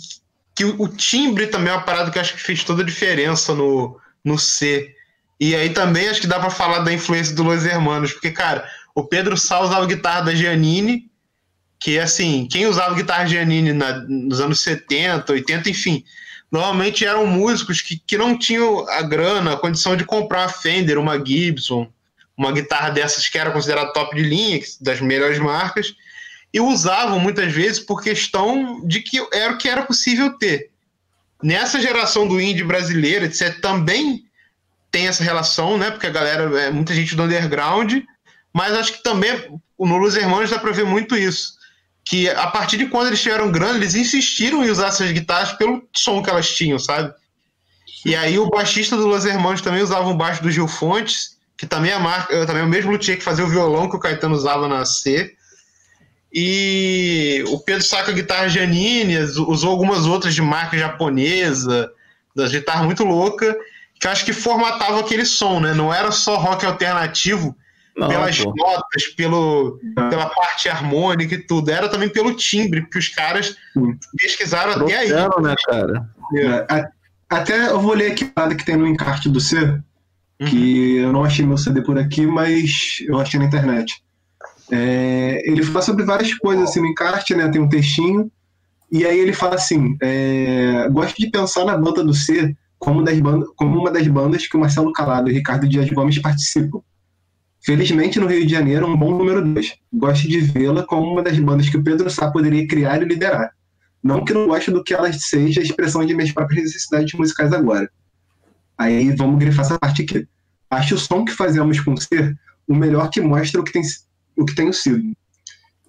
que 0.54 0.64
o, 0.64 0.80
o 0.82 0.88
timbre 0.88 1.46
também 1.46 1.72
é 1.72 1.76
uma 1.76 1.82
parada 1.84 2.10
que 2.10 2.18
eu 2.18 2.22
acho 2.22 2.34
que 2.34 2.40
fez 2.40 2.64
toda 2.64 2.82
a 2.82 2.86
diferença 2.86 3.54
no, 3.54 4.00
no 4.24 4.38
C. 4.38 4.94
E 5.38 5.54
aí 5.54 5.70
também 5.70 6.08
acho 6.08 6.20
que 6.20 6.26
dá 6.26 6.38
pra 6.38 6.50
falar 6.50 6.80
da 6.80 6.92
influência 6.92 7.34
do 7.34 7.42
Los 7.42 7.64
Hermanos, 7.64 8.12
porque, 8.12 8.30
cara, 8.30 8.68
o 8.94 9.04
Pedro 9.04 9.36
Sá 9.36 9.60
usava 9.60 9.86
guitarra 9.86 10.22
da 10.22 10.34
Giannini, 10.34 11.10
que 11.78 11.98
assim, 11.98 12.46
quem 12.50 12.66
usava 12.66 12.94
guitarra 12.94 13.26
Giannini 13.26 13.72
na, 13.72 13.98
nos 14.08 14.40
anos 14.40 14.60
70, 14.60 15.32
80, 15.32 15.68
enfim, 15.68 16.04
normalmente 16.50 17.04
eram 17.04 17.26
músicos 17.26 17.82
que, 17.82 17.96
que 17.98 18.16
não 18.16 18.38
tinham 18.38 18.88
a 18.88 19.02
grana, 19.02 19.52
a 19.52 19.56
condição 19.56 19.96
de 19.96 20.04
comprar 20.04 20.42
uma 20.42 20.48
Fender, 20.48 20.98
uma 20.98 21.22
Gibson, 21.24 21.90
uma 22.36 22.52
guitarra 22.52 22.90
dessas 22.90 23.28
que 23.28 23.36
era 23.36 23.50
considerada 23.50 23.92
top 23.92 24.14
de 24.16 24.22
linha, 24.22 24.60
das 24.80 25.00
melhores 25.00 25.38
marcas. 25.38 25.94
e 26.52 26.60
usavam 26.60 27.18
muitas 27.18 27.52
vezes 27.52 27.80
por 27.80 28.00
questão 28.00 28.80
de 28.86 29.00
que 29.00 29.18
era 29.32 29.52
o 29.52 29.58
que 29.58 29.68
era 29.68 29.82
possível 29.82 30.38
ter. 30.38 30.70
Nessa 31.42 31.80
geração 31.80 32.26
do 32.26 32.40
indie 32.40 32.62
brasileiro, 32.62 33.24
etc., 33.24 33.60
também 33.60 34.24
tem 34.94 35.08
essa 35.08 35.24
relação, 35.24 35.76
né? 35.76 35.90
Porque 35.90 36.06
a 36.06 36.10
galera 36.10 36.44
é 36.60 36.70
muita 36.70 36.94
gente 36.94 37.16
do 37.16 37.24
underground, 37.24 37.94
mas 38.52 38.72
acho 38.74 38.92
que 38.92 39.02
também 39.02 39.60
no 39.76 39.96
Los 39.96 40.14
Hermanos 40.14 40.50
dá 40.50 40.58
para 40.60 40.70
ver 40.70 40.84
muito 40.84 41.16
isso. 41.16 41.54
Que 42.04 42.30
a 42.30 42.46
partir 42.46 42.76
de 42.76 42.86
quando 42.86 43.08
eles 43.08 43.20
tiveram 43.20 43.50
grana, 43.50 43.76
eles 43.76 43.96
insistiram 43.96 44.64
em 44.64 44.70
usar 44.70 44.88
essas 44.88 45.10
guitarras 45.10 45.52
pelo 45.54 45.82
som 45.92 46.22
que 46.22 46.30
elas 46.30 46.48
tinham, 46.54 46.78
sabe? 46.78 47.12
E 48.06 48.14
aí 48.14 48.38
o 48.38 48.48
baixista 48.48 48.96
do 48.96 49.08
Los 49.08 49.24
Hermanos 49.24 49.62
também 49.62 49.82
usava 49.82 50.06
um 50.06 50.16
baixo 50.16 50.40
do 50.44 50.50
Gil 50.50 50.68
Fontes, 50.68 51.38
que 51.58 51.66
também 51.66 51.90
é, 51.90 51.98
marca, 51.98 52.46
também 52.46 52.62
é 52.62 52.64
o 52.64 52.68
mesmo 52.68 52.96
que 52.96 53.20
fazia 53.20 53.44
o 53.44 53.48
violão 53.48 53.90
que 53.90 53.96
o 53.96 54.00
Caetano 54.00 54.36
usava 54.36 54.68
na 54.68 54.84
C. 54.84 55.34
E 56.32 57.42
o 57.48 57.58
Pedro 57.58 57.82
saca 57.82 58.12
guitarra 58.12 58.48
Janine, 58.48 59.18
usou 59.18 59.72
algumas 59.72 60.06
outras 60.06 60.36
de 60.36 60.42
marca 60.42 60.78
japonesa, 60.78 61.90
das 62.32 62.52
guitarras 62.52 62.86
muito 62.86 63.02
louca, 63.02 63.56
que 64.00 64.06
eu 64.06 64.10
acho 64.10 64.24
que 64.24 64.32
formatava 64.32 65.00
aquele 65.00 65.24
som, 65.24 65.60
né? 65.60 65.72
Não 65.74 65.92
era 65.92 66.10
só 66.10 66.36
rock 66.36 66.66
alternativo 66.66 67.56
Não, 67.96 68.08
pelas 68.08 68.38
pô. 68.38 68.52
notas, 68.56 69.06
pelo, 69.16 69.80
pela 69.94 70.26
parte 70.26 70.68
harmônica 70.68 71.34
e 71.34 71.38
tudo, 71.38 71.70
era 71.70 71.88
também 71.88 72.08
pelo 72.08 72.34
timbre, 72.34 72.82
porque 72.82 72.98
os 72.98 73.08
caras 73.08 73.56
Sim. 73.72 73.98
pesquisaram 74.16 74.72
até 74.72 74.96
aí. 74.96 75.08
Trouxeram, 75.08 75.42
né, 75.42 75.54
cara? 75.66 76.08
É, 76.36 76.88
até 77.28 77.70
eu 77.70 77.80
vou 77.80 77.94
ler 77.94 78.12
aqui 78.12 78.24
a 78.24 78.28
parada 78.28 78.54
que 78.54 78.64
tem 78.64 78.76
no 78.76 78.86
encarte 78.86 79.28
do 79.28 79.40
C, 79.40 79.80
que 80.38 80.96
eu 80.96 81.12
não 81.12 81.24
achei 81.24 81.44
meu 81.46 81.56
CD 81.56 81.80
por 81.82 81.98
aqui, 81.98 82.26
mas 82.26 82.98
eu 83.06 83.18
achei 83.18 83.38
na 83.38 83.46
internet. 83.46 84.02
É, 84.70 85.42
ele 85.44 85.62
fala 85.62 85.82
sobre 85.82 86.04
várias 86.04 86.34
coisas 86.34 86.68
assim 86.68 86.80
no 86.80 86.86
encarte, 86.86 87.34
né? 87.34 87.48
Tem 87.48 87.60
um 87.60 87.68
textinho. 87.68 88.30
E 88.90 89.04
aí 89.04 89.18
ele 89.18 89.32
fala 89.32 89.56
assim: 89.56 89.96
é, 90.02 90.88
gosto 90.90 91.16
de 91.18 91.30
pensar 91.30 91.64
na 91.64 91.76
banda 91.76 92.02
do 92.02 92.14
C 92.14 92.56
como, 92.84 93.02
das 93.02 93.18
bandas, 93.18 93.48
como 93.56 93.80
uma 93.80 93.90
das 93.90 94.06
bandas 94.06 94.46
que 94.46 94.56
o 94.56 94.60
Marcelo 94.60 94.92
Calado 94.92 95.30
e 95.30 95.32
Ricardo 95.32 95.66
Dias 95.66 95.88
Gomes 95.90 96.18
participam. 96.18 96.80
Felizmente, 97.64 98.20
no 98.20 98.26
Rio 98.26 98.44
de 98.44 98.52
Janeiro, 98.52 98.86
um 98.86 98.94
bom 98.94 99.16
número 99.16 99.42
dois. 99.42 99.74
Gosto 99.90 100.28
de 100.28 100.40
vê-la 100.42 100.84
como 100.84 101.12
uma 101.12 101.22
das 101.22 101.38
bandas 101.38 101.70
que 101.70 101.78
o 101.78 101.82
Pedro 101.82 102.10
Sá 102.10 102.30
poderia 102.30 102.68
criar 102.68 103.00
e 103.00 103.06
liderar. 103.06 103.52
Não 104.02 104.22
que 104.22 104.34
não 104.34 104.46
goste 104.46 104.70
do 104.70 104.84
que 104.84 104.92
ela 104.92 105.10
seja 105.14 105.60
a 105.60 105.64
expressão 105.64 106.04
de 106.04 106.14
minhas 106.14 106.30
próprias 106.30 106.64
necessidades 106.64 107.14
musicais 107.14 107.54
agora. 107.54 107.90
Aí 108.76 109.16
vamos 109.16 109.38
grifar 109.38 109.64
essa 109.64 109.78
parte 109.78 110.02
aqui. 110.02 110.28
Acho 110.68 110.96
o 110.96 110.98
som 110.98 111.24
que 111.24 111.32
fazemos 111.32 111.80
com 111.80 111.96
ser 111.96 112.38
o 112.68 112.74
melhor 112.74 113.08
que 113.08 113.22
mostra 113.22 113.62
o 113.62 113.64
que 113.64 113.72
tem, 113.72 113.82
o 114.36 114.44
que 114.44 114.54
tenho 114.54 114.74
sido. 114.74 115.02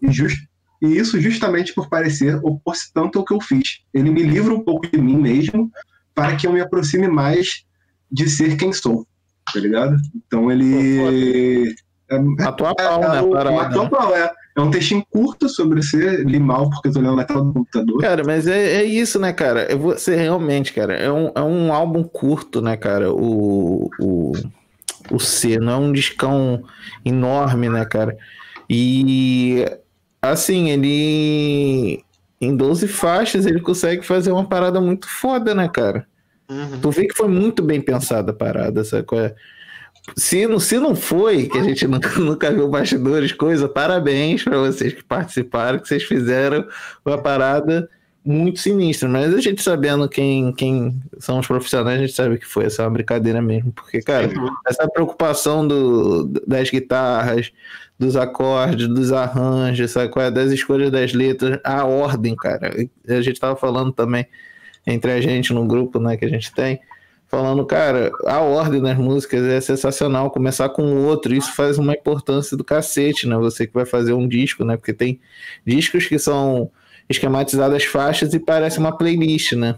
E, 0.02 0.10
just, 0.14 0.38
e 0.82 0.98
isso 0.98 1.20
justamente 1.20 1.74
por 1.74 1.90
parecer 1.90 2.40
opor-se 2.42 2.94
tanto 2.94 3.20
ao 3.20 3.26
que 3.26 3.34
eu 3.34 3.42
fiz. 3.42 3.82
Ele 3.94 4.12
me 4.12 4.24
livra 4.24 4.54
um 4.54 4.64
pouco 4.64 4.90
de 4.90 4.98
mim 4.98 5.18
mesmo 5.18 5.70
para 6.16 6.36
que 6.36 6.48
eu 6.48 6.54
me 6.54 6.62
aproxime 6.62 7.08
mais 7.08 7.64
de 8.12 8.28
ser 8.30 8.56
quem 8.58 8.72
sou. 8.74 9.06
Tá 9.54 9.60
ligado? 9.60 9.98
Então 10.26 10.52
ele. 10.52 11.76
É, 12.10 12.20
Matou 12.20 12.68
a 12.68 12.74
pau, 12.76 13.00
né? 13.02 13.20
a 13.20 13.24
o- 13.24 13.32
parada, 13.32 13.56
matou 13.56 13.82
né? 13.82 13.88
a 13.88 13.90
pau, 13.90 14.16
é. 14.16 14.32
É 14.58 14.62
um 14.62 14.72
textinho 14.72 15.06
curto 15.10 15.50
sobre 15.50 15.84
ser, 15.84 16.26
li 16.26 16.40
mal 16.40 16.70
porque 16.70 16.88
eu 16.88 16.94
tô 16.94 17.02
lendo 17.02 17.18
na 17.18 17.26
tela 17.26 17.44
do 17.44 17.52
computador. 17.52 18.00
Cara, 18.00 18.24
mas 18.24 18.48
é, 18.48 18.76
é 18.76 18.84
isso, 18.86 19.20
né, 19.20 19.34
cara? 19.34 19.64
É 19.64 19.76
você 19.76 20.16
realmente, 20.16 20.72
cara, 20.72 20.94
é 20.94 21.12
um, 21.12 21.30
é 21.36 21.42
um 21.42 21.74
álbum 21.74 22.04
curto, 22.06 22.62
né, 22.62 22.78
cara? 22.78 23.12
O, 23.14 23.90
o, 24.00 24.32
o 25.12 25.20
C, 25.20 25.58
não 25.60 25.74
é 25.74 25.76
um 25.76 25.92
discão 25.92 26.64
enorme, 27.04 27.68
né, 27.68 27.84
cara? 27.84 28.16
E 28.70 29.66
assim, 30.22 30.70
ele 30.70 32.05
em 32.46 32.56
12 32.56 32.88
faixas 32.88 33.46
ele 33.46 33.60
consegue 33.60 34.06
fazer 34.06 34.32
uma 34.32 34.48
parada 34.48 34.80
muito 34.80 35.08
foda, 35.08 35.54
né, 35.54 35.68
cara? 35.68 36.08
Uhum. 36.50 36.80
Tu 36.82 36.92
vê 36.92 37.08
que 37.08 37.16
foi 37.16 37.28
muito 37.28 37.64
bem 37.64 37.82
pensada 37.82 38.32
a 38.32 38.36
parada, 38.36 38.82
é? 38.82 39.36
Se 40.16 40.46
não, 40.46 40.60
se 40.60 40.78
não 40.78 40.96
foi, 40.96 41.48
que 41.48 41.58
a 41.58 41.64
gente 41.64 41.86
nunca, 41.88 42.20
nunca 42.20 42.52
viu 42.52 42.68
bastidores, 42.68 43.32
coisa, 43.32 43.68
parabéns 43.68 44.44
para 44.44 44.58
vocês 44.58 44.94
que 44.94 45.04
participaram, 45.04 45.80
que 45.80 45.88
vocês 45.88 46.04
fizeram 46.04 46.68
uma 47.04 47.18
parada 47.18 47.90
muito 48.26 48.60
sinistra. 48.60 49.08
Mas 49.08 49.34
a 49.34 49.40
gente 49.40 49.62
sabendo 49.62 50.10
quem, 50.10 50.52
quem 50.54 51.00
são 51.20 51.40
os 51.40 51.48
profissionais, 51.48 52.00
a 52.00 52.02
gente 52.02 52.14
sabe 52.14 52.38
que 52.38 52.46
foi 52.46 52.66
essa 52.66 52.84
uma 52.84 52.90
brincadeira 52.90 53.42
mesmo. 53.42 53.72
Porque, 53.72 54.02
cara, 54.02 54.30
essa 54.68 54.88
preocupação 54.90 55.68
do, 55.68 56.26
das 56.48 56.70
guitarras, 56.70 57.52
dos 58.00 58.16
acordes, 58.16 58.88
dos 58.88 59.12
arranjos, 59.12 59.92
sabe? 59.92 60.12
é? 60.18 60.32
das 60.32 60.52
escolhas 60.52 60.92
das 60.92 61.14
letras, 61.14 61.60
a 61.64 61.86
ordem, 61.86 62.36
cara. 62.36 62.72
A 63.08 63.22
gente 63.22 63.40
tava 63.40 63.56
falando 63.56 63.92
também 63.92 64.26
entre 64.88 65.12
a 65.12 65.22
gente 65.22 65.54
no 65.54 65.66
grupo 65.66 66.00
né, 66.00 66.18
que 66.18 66.26
a 66.26 66.30
gente 66.30 66.54
tem 66.54 66.80
falando, 67.28 67.66
cara, 67.66 68.12
a 68.26 68.40
ordem 68.40 68.82
das 68.82 68.98
músicas 68.98 69.44
é 69.44 69.60
sensacional, 69.60 70.32
começar 70.32 70.70
com 70.70 70.84
o 70.84 71.06
outro, 71.06 71.34
isso 71.34 71.54
faz 71.54 71.78
uma 71.78 71.94
importância 71.94 72.56
do 72.56 72.64
cacete, 72.64 73.28
né? 73.28 73.36
Você 73.38 73.68
que 73.68 73.74
vai 73.74 73.86
fazer 73.86 74.14
um 74.14 74.28
disco, 74.28 74.64
né? 74.64 74.78
Porque 74.78 74.94
tem 74.94 75.20
discos 75.66 76.06
que 76.08 76.18
são 76.20 76.72
esquematizadas 77.10 77.84
faixas 77.86 78.34
e 78.34 78.40
parece 78.40 78.80
uma 78.80 78.98
playlist, 78.98 79.54
né? 79.54 79.76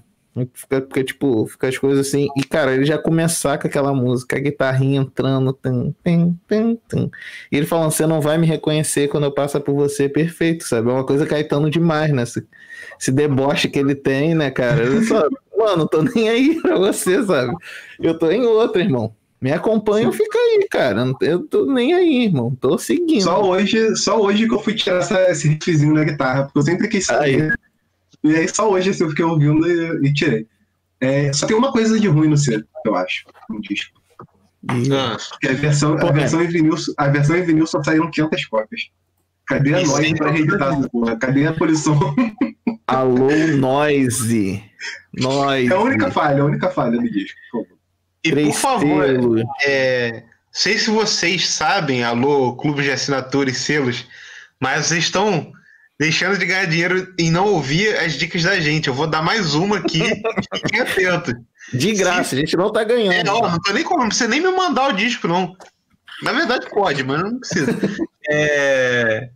Fica, 0.54 0.82
fica, 0.82 1.04
tipo, 1.04 1.48
fica 1.48 1.68
as 1.68 1.78
coisas 1.78 2.08
assim. 2.08 2.28
E, 2.38 2.44
cara, 2.44 2.74
ele 2.74 2.86
já 2.86 2.98
começar 2.98 3.58
com 3.58 3.68
aquela 3.68 3.94
música, 3.94 4.36
a 4.36 4.40
guitarrinha 4.40 5.02
entrando. 5.02 5.54
Tum, 5.54 5.94
tum, 6.04 6.36
tum, 6.48 6.76
tum. 6.88 7.10
E 7.52 7.58
ele 7.58 7.66
falando, 7.66 7.92
você 7.92 8.06
não 8.06 8.22
vai 8.22 8.38
me 8.38 8.46
reconhecer 8.46 9.08
quando 9.08 9.24
eu 9.24 9.32
passar 9.32 9.60
por 9.62 9.74
você, 9.74 10.08
perfeito, 10.08 10.64
sabe? 10.64 10.90
É 10.90 10.94
uma 10.94 11.06
coisa 11.06 11.26
Caetano 11.26 11.70
demais, 11.70 12.12
né? 12.12 12.24
Esse, 12.24 12.46
esse 13.00 13.12
deboche 13.12 13.68
que 13.68 13.80
ele 13.80 13.96
tem, 13.96 14.36
né, 14.36 14.52
cara? 14.52 14.84
Eu 14.84 15.02
só, 15.04 15.28
mano, 15.58 15.88
tô 15.88 16.04
nem 16.04 16.30
aí 16.30 16.62
pra 16.62 16.78
você, 16.78 17.24
sabe? 17.24 17.54
Eu 18.00 18.18
tô 18.18 18.30
em 18.30 18.46
outra, 18.46 18.82
irmão. 18.82 19.16
Me 19.40 19.52
acompanha, 19.52 20.12
fica 20.12 20.38
aí, 20.38 20.68
cara. 20.70 21.14
Eu 21.22 21.44
tô 21.44 21.66
nem 21.72 21.94
aí, 21.94 22.26
irmão. 22.26 22.56
Tô 22.60 22.78
seguindo. 22.78 23.22
Só 23.22 23.44
hoje, 23.44 23.96
só 23.96 24.20
hoje 24.20 24.48
que 24.48 24.54
eu 24.54 24.60
fui 24.60 24.74
tirar 24.74 24.98
essa, 24.98 25.30
esse 25.30 25.48
riffzinho 25.50 25.94
da 25.94 26.04
guitarra, 26.04 26.46
porque 26.46 26.58
eu 26.60 26.64
sempre 26.64 26.88
quis 26.88 27.06
saber. 27.06 27.54
E 28.24 28.36
aí 28.36 28.48
só 28.48 28.70
hoje 28.70 28.90
assim, 28.90 29.04
eu 29.04 29.10
fiquei 29.10 29.24
ouvindo 29.24 29.70
e, 29.70 30.08
e 30.08 30.14
tirei. 30.14 30.48
É, 31.00 31.32
só 31.32 31.46
tem 31.46 31.56
uma 31.56 31.72
coisa 31.72 32.00
de 32.00 32.08
ruim 32.08 32.28
no 32.28 32.38
C, 32.38 32.64
eu 32.84 32.96
acho, 32.96 33.26
no 33.48 33.62
disco. 33.62 34.02
Ah, 34.70 35.16
Que 35.40 35.50
a 35.50 35.54
versão, 35.54 35.96
a 35.98 36.12
versão 36.12 36.44
em 36.44 36.48
vinil, 36.48 36.76
a 36.98 37.08
versão 37.08 37.38
em 37.38 37.44
vinil 37.44 37.68
só 37.68 37.82
saíram 37.84 38.10
500 38.10 38.46
cópias. 38.48 38.82
Cadê 39.46 39.76
a 39.76 39.84
noise 39.86 40.16
pra 40.16 40.32
reeditar 40.32 40.74
essa 40.74 40.90
porra? 40.90 41.16
Cadê 41.18 41.48
a 41.48 41.54
posição? 41.54 41.98
Alô, 42.88 43.30
Noise. 43.58 44.64
Noise. 45.14 45.72
É 45.72 45.76
a 45.76 45.80
única 45.80 46.12
falha, 46.12 46.42
a 46.42 46.46
única 46.46 46.70
falha 46.70 47.00
do 47.00 47.10
disco, 47.10 47.38
por 47.52 47.62
favor. 47.64 47.77
E 48.24 48.32
por 48.32 48.54
favor, 48.54 49.06
selos. 49.06 49.42
é, 49.66 50.24
sei 50.52 50.78
se 50.78 50.90
vocês 50.90 51.48
sabem, 51.48 52.04
alô, 52.04 52.56
clubes 52.56 52.86
de 52.86 52.92
assinatura 52.92 53.50
e 53.50 53.54
selos, 53.54 54.06
mas 54.60 54.88
vocês 54.88 55.06
estão 55.06 55.52
deixando 56.00 56.38
de 56.38 56.46
ganhar 56.46 56.66
dinheiro 56.66 57.14
e 57.18 57.30
não 57.30 57.46
ouvir 57.48 57.96
as 57.98 58.14
dicas 58.14 58.44
da 58.44 58.60
gente. 58.60 58.88
Eu 58.88 58.94
vou 58.94 59.08
dar 59.08 59.22
mais 59.22 59.54
uma 59.56 59.78
aqui, 59.78 60.02
fiquem 60.56 60.80
atentos. 60.82 61.34
De 61.74 61.94
graça, 61.94 62.36
a 62.36 62.40
gente 62.40 62.56
não 62.56 62.72
tá 62.72 62.82
É, 62.82 62.86
ganhando. 62.86 63.30
ó, 63.32 63.50
não 63.50 63.60
tô 63.60 63.74
nem 63.74 63.84
não 63.84 64.08
precisa 64.08 64.30
nem 64.30 64.40
me 64.42 64.52
mandar 64.52 64.90
o 64.90 64.94
disco, 64.94 65.28
não. 65.28 65.56
Na 66.24 66.32
verdade 66.32 66.68
pode, 66.70 67.04
mas 67.04 67.22
não 67.22 67.40
precisa. 67.40 67.72
É, 68.30 69.30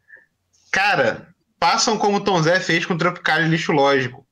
cara, 0.69 1.29
façam 1.57 1.97
como 1.97 2.17
o 2.17 2.19
Tom 2.19 2.43
Zé 2.43 2.59
fez 2.59 2.85
com 2.85 2.93
o 2.93 2.97
Tropical 2.97 3.41
Lixo 3.43 3.71
Lógico. 3.71 4.25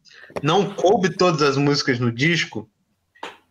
Não 0.44 0.74
coube 0.74 1.10
todas 1.16 1.42
as 1.42 1.56
músicas 1.56 1.98
no 1.98 2.12
disco. 2.12 2.70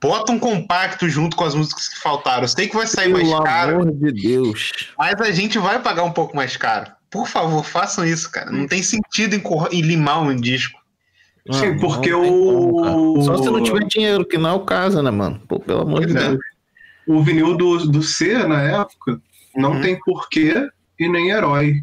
Bota 0.00 0.30
um 0.32 0.38
compacto 0.38 1.08
junto 1.08 1.36
com 1.36 1.44
as 1.44 1.54
músicas 1.54 1.88
que 1.88 1.98
faltaram. 2.00 2.42
Eu 2.44 2.48
sei 2.48 2.68
que 2.68 2.76
vai 2.76 2.86
sair 2.86 3.08
mais 3.12 3.28
Pelo 3.28 3.42
caro, 3.42 3.82
amor 3.82 3.92
de 3.92 4.12
Deus. 4.12 4.92
mas 4.96 5.20
a 5.20 5.30
gente 5.32 5.58
vai 5.58 5.80
pagar 5.82 6.04
um 6.04 6.12
pouco 6.12 6.36
mais 6.36 6.56
caro. 6.56 6.92
Por 7.10 7.26
favor, 7.26 7.64
façam 7.64 8.04
isso, 8.04 8.30
cara. 8.30 8.50
Não 8.50 8.66
tem 8.68 8.82
sentido 8.82 9.34
em, 9.34 9.40
cor- 9.40 9.68
em 9.72 9.80
limar 9.80 10.20
um 10.22 10.36
disco. 10.36 10.78
Sim, 11.50 11.68
Mano, 11.68 11.80
porque 11.80 12.10
não 12.10 12.20
tem 12.22 12.30
o- 12.30 12.70
como. 12.72 13.22
Só 13.22 13.38
se 13.38 13.50
não 13.50 13.62
tiver 13.62 13.84
dinheiro, 13.86 14.24
que 14.26 14.36
não 14.38 14.50
é 14.50 14.52
o 14.52 14.60
caso, 14.60 15.02
né, 15.02 15.10
mano? 15.10 15.40
Pô, 15.48 15.58
pelo 15.58 15.80
amor 15.80 16.04
de 16.06 16.12
Pois 16.12 16.24
é. 16.24 16.28
Deus. 16.28 16.40
O 17.06 17.22
vinil 17.22 17.56
do, 17.56 17.78
do 17.88 18.02
C, 18.02 18.46
na 18.46 18.60
época, 18.62 19.18
não 19.56 19.72
Uhum. 19.72 19.80
tem 19.80 19.98
porquê 20.00 20.68
e 21.00 21.08
nem 21.08 21.30
herói. 21.30 21.82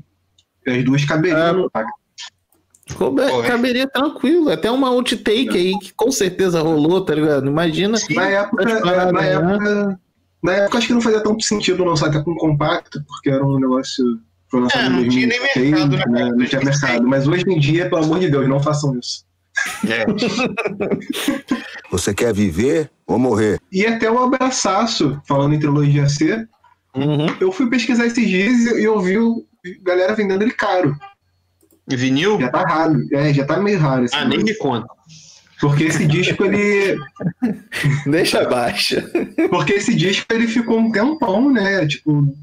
As 0.68 0.84
duas 0.86 1.04
caberiam 1.04 1.68
É. 1.76 1.80
é. 2.88 3.48
caberia 3.48 3.88
tranquilo. 3.88 4.52
Até 4.52 4.70
uma 4.70 4.90
outtake 4.90 5.50
aí 5.50 5.80
que 5.80 5.94
com 5.94 6.12
certeza 6.12 6.62
rolou, 6.62 7.02
tá 7.04 7.16
ligado? 7.16 7.48
Imagina. 7.48 7.98
Na 8.12 8.28
época, 8.28 8.66
na 8.66 9.12
né? 9.12 9.32
época, 9.34 10.00
na 10.44 10.54
época 10.54 10.78
acho 10.78 10.88
que 10.88 10.94
não 10.94 11.02
fazia 11.02 11.22
tanto 11.22 11.44
sentido 11.44 11.84
lançar 11.84 12.08
até 12.08 12.22
com 12.22 12.36
compacto, 12.36 13.04
porque 13.08 13.30
era 13.30 13.46
um 13.46 13.60
negócio. 13.60 14.06
Foi 14.50 14.62
lançado 14.62 14.86
É, 14.86 14.90
não 14.90 15.10
tinha 15.10 15.28
nem 15.28 15.40
2006, 15.40 15.72
mercado, 15.72 15.92
né, 15.98 16.04
cara? 16.04 16.36
Não 16.36 16.46
tinha 16.46 16.62
mercado. 16.62 17.08
Mas 17.08 17.28
hoje 17.28 17.44
em 17.48 17.60
dia, 17.60 17.90
pelo 17.90 18.04
amor 18.04 18.20
de 18.20 18.30
Deus, 18.30 18.48
não 18.48 18.60
façam 18.60 18.98
isso. 19.00 19.26
É. 19.88 20.06
Você 21.92 22.14
quer 22.14 22.34
viver 22.34 22.92
ou 23.08 23.18
morrer? 23.18 23.60
E 23.72 23.86
até 23.86 24.10
o 24.12 24.20
abraçaço, 24.20 25.20
falando 25.28 25.56
em 25.56 25.60
trilogia 25.60 26.08
C, 26.08 26.48
Uhum. 26.96 27.28
eu 27.42 27.52
fui 27.52 27.70
pesquisar 27.70 28.06
esses 28.06 28.26
dias 28.28 28.66
e 28.78 28.84
eu 28.84 29.00
vi 29.02 29.18
galera 29.84 30.14
vendendo 30.16 30.42
ele 30.44 30.54
caro. 30.54 30.96
Vinil? 31.88 32.40
Já 32.40 32.50
tá 32.50 32.62
raro. 32.64 33.02
É, 33.12 33.34
já 33.34 33.46
tá 33.46 33.60
meio 33.60 33.80
raro 33.80 34.06
esse 34.06 34.16
Ah, 34.16 34.26
nem 34.26 34.44
me 34.44 34.54
conta. 34.56 34.88
Porque 35.60 35.86
esse 35.86 36.06
disco, 36.06 36.44
ele. 36.44 36.98
Deixa 38.06 38.48
baixa. 38.48 39.10
Porque 39.50 39.74
esse 39.74 39.96
disco 39.96 40.26
ele 40.32 40.48
ficou 40.48 40.80
um 40.80 40.92
tempão, 40.92 41.52
né? 41.52 41.86
Tipo, 41.88 42.36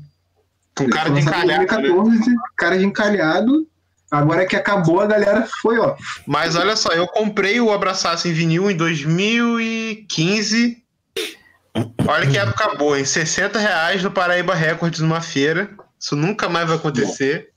Com 0.76 0.88
cara 0.88 1.10
de 1.10 1.20
encalhado. 1.20 1.60
né? 1.82 1.88
2014, 1.88 2.34
cara 2.56 2.78
de 2.78 2.84
encalhado. 2.84 3.66
Agora 4.10 4.44
que 4.46 4.56
acabou, 4.56 5.00
a 5.00 5.06
galera 5.06 5.46
foi, 5.62 5.78
ó. 5.78 5.96
Mas 6.26 6.54
olha 6.54 6.76
só, 6.76 6.90
eu 6.90 7.06
comprei 7.06 7.60
o 7.60 7.72
Abraçaço 7.72 8.28
em 8.28 8.32
vinil 8.32 8.70
em 8.70 8.76
2015. 8.76 10.76
Olha 12.06 12.26
que 12.26 12.36
época 12.36 12.74
boa, 12.76 13.00
em 13.00 13.04
60 13.06 13.58
reais 13.58 14.02
no 14.02 14.10
Paraíba 14.10 14.54
Records 14.54 15.00
numa 15.00 15.22
feira. 15.22 15.70
Isso 15.98 16.14
nunca 16.14 16.46
mais 16.48 16.68
vai 16.68 16.76
acontecer. 16.76 17.48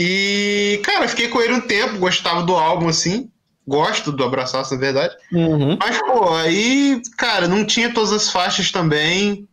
E, 0.00 0.80
cara, 0.84 1.06
eu 1.06 1.08
fiquei 1.08 1.26
com 1.26 1.42
ele 1.42 1.54
um 1.54 1.60
tempo, 1.60 1.98
gostava 1.98 2.44
do 2.44 2.54
álbum 2.54 2.88
assim. 2.88 3.28
Gosto 3.66 4.12
do 4.12 4.22
Abraçaço, 4.22 4.72
na 4.74 4.80
verdade. 4.80 5.12
Uhum. 5.32 5.76
Mas, 5.76 5.98
pô, 5.98 6.34
aí, 6.36 7.02
cara, 7.16 7.48
não 7.48 7.64
tinha 7.66 7.92
todas 7.92 8.12
as 8.12 8.30
faixas 8.30 8.70
também. 8.70 9.48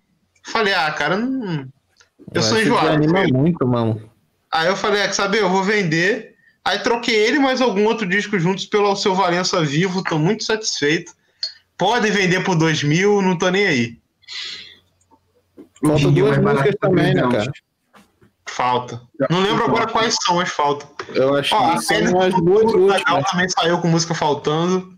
Falei, 0.45 0.71
ah, 0.75 0.91
cara, 0.91 1.17
não. 1.17 1.67
Eu 2.31 2.43
sou 2.43 2.53
Vai 2.53 2.61
se 2.61 2.65
enjoado. 2.67 2.99
desanima 2.99 3.27
muito, 3.35 3.67
mano. 3.67 4.07
Aí 4.53 4.67
eu 4.67 4.75
falei, 4.75 5.01
ah, 5.01 5.07
quer 5.07 5.13
saber, 5.13 5.41
eu 5.41 5.49
vou 5.49 5.63
vender. 5.63 6.35
Aí 6.63 6.77
troquei 6.77 7.15
ele 7.15 7.37
e 7.37 7.39
mais 7.39 7.59
algum 7.59 7.83
outro 7.85 8.07
disco 8.07 8.39
juntos 8.39 8.67
pelo 8.67 8.85
Alceu 8.85 9.15
Valença 9.15 9.65
Vivo, 9.65 10.03
tô 10.03 10.19
muito 10.19 10.43
satisfeito. 10.43 11.11
Podem 11.75 12.11
vender 12.11 12.43
por 12.43 12.55
dois 12.55 12.83
mil, 12.83 13.19
não 13.19 13.35
tô 13.35 13.49
nem 13.49 13.65
aí. 13.65 13.97
Faltam 15.85 16.13
duas 16.13 16.37
músicas 16.37 16.75
também, 16.79 17.15
né, 17.15 17.21
300. 17.21 17.31
cara? 17.31 17.64
Falta. 18.47 19.01
Não 19.29 19.41
lembro 19.41 19.65
agora 19.65 19.87
quais 19.87 20.15
são 20.23 20.39
as 20.39 20.49
faltas. 20.49 20.87
Eu 21.13 21.35
acho 21.35 21.53
Ó, 21.55 21.73
que 21.75 21.81
são 21.83 22.21
as 22.21 22.33
duas 22.35 22.63
últimas. 22.73 23.03
também 23.31 23.49
saiu 23.49 23.79
com 23.79 23.87
música 23.87 24.13
faltando. 24.13 24.93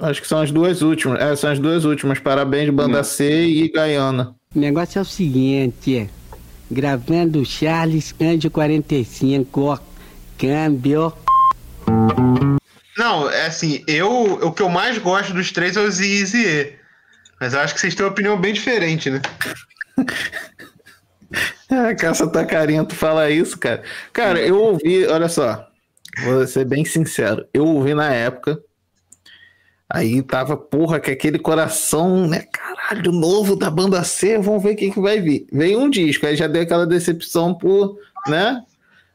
Acho 0.00 0.22
que 0.22 0.28
são 0.28 0.40
as 0.40 0.50
duas 0.50 0.80
últimas. 0.82 1.20
É, 1.20 1.36
são 1.36 1.50
as 1.50 1.58
duas 1.58 1.84
últimas. 1.84 2.18
Parabéns, 2.18 2.70
Banda 2.70 3.00
Hum. 3.00 3.04
C 3.04 3.44
e 3.46 3.68
Gaiana. 3.68 4.34
O 4.54 4.58
negócio 4.58 4.98
é 4.98 5.02
o 5.02 5.04
seguinte, 5.04 6.08
gravando 6.70 7.44
Charles 7.44 8.14
Anjo 8.20 8.50
45, 8.50 9.60
ó, 9.62 9.78
câmbio. 10.38 11.12
Não, 12.96 13.30
é 13.30 13.46
assim, 13.46 13.82
eu 13.86 14.10
o 14.42 14.52
que 14.52 14.62
eu 14.62 14.68
mais 14.68 14.98
gosto 14.98 15.32
dos 15.32 15.50
três 15.50 15.76
é 15.76 15.80
o 15.80 15.90
Zizi. 15.90 16.74
Mas 17.40 17.54
eu 17.54 17.60
acho 17.60 17.74
que 17.74 17.80
vocês 17.80 17.94
têm 17.94 18.04
uma 18.04 18.12
opinião 18.12 18.38
bem 18.40 18.52
diferente, 18.52 19.10
né? 19.10 19.20
É, 21.72 21.94
Caça 21.94 22.28
Tacarinha, 22.28 22.84
tu 22.84 22.94
fala 22.94 23.30
isso, 23.30 23.58
cara. 23.58 23.82
Cara, 24.12 24.38
eu 24.38 24.60
ouvi, 24.60 25.06
olha 25.06 25.26
só, 25.26 25.66
vou 26.22 26.46
ser 26.46 26.66
bem 26.66 26.84
sincero, 26.84 27.46
eu 27.54 27.64
ouvi 27.64 27.94
na 27.94 28.12
época, 28.12 28.60
aí 29.88 30.20
tava, 30.20 30.54
porra, 30.54 31.00
que 31.00 31.10
aquele 31.10 31.38
coração, 31.38 32.26
né, 32.26 32.44
caralho, 32.52 33.10
novo 33.10 33.56
da 33.56 33.70
banda 33.70 34.04
C, 34.04 34.36
vamos 34.38 34.62
ver 34.62 34.74
o 34.74 34.76
que, 34.76 34.90
que 34.90 35.00
vai 35.00 35.18
vir. 35.18 35.46
Veio 35.50 35.80
um 35.80 35.88
disco, 35.88 36.26
aí 36.26 36.36
já 36.36 36.46
deu 36.46 36.60
aquela 36.60 36.86
decepção 36.86 37.54
por, 37.54 37.96
né, 38.28 38.62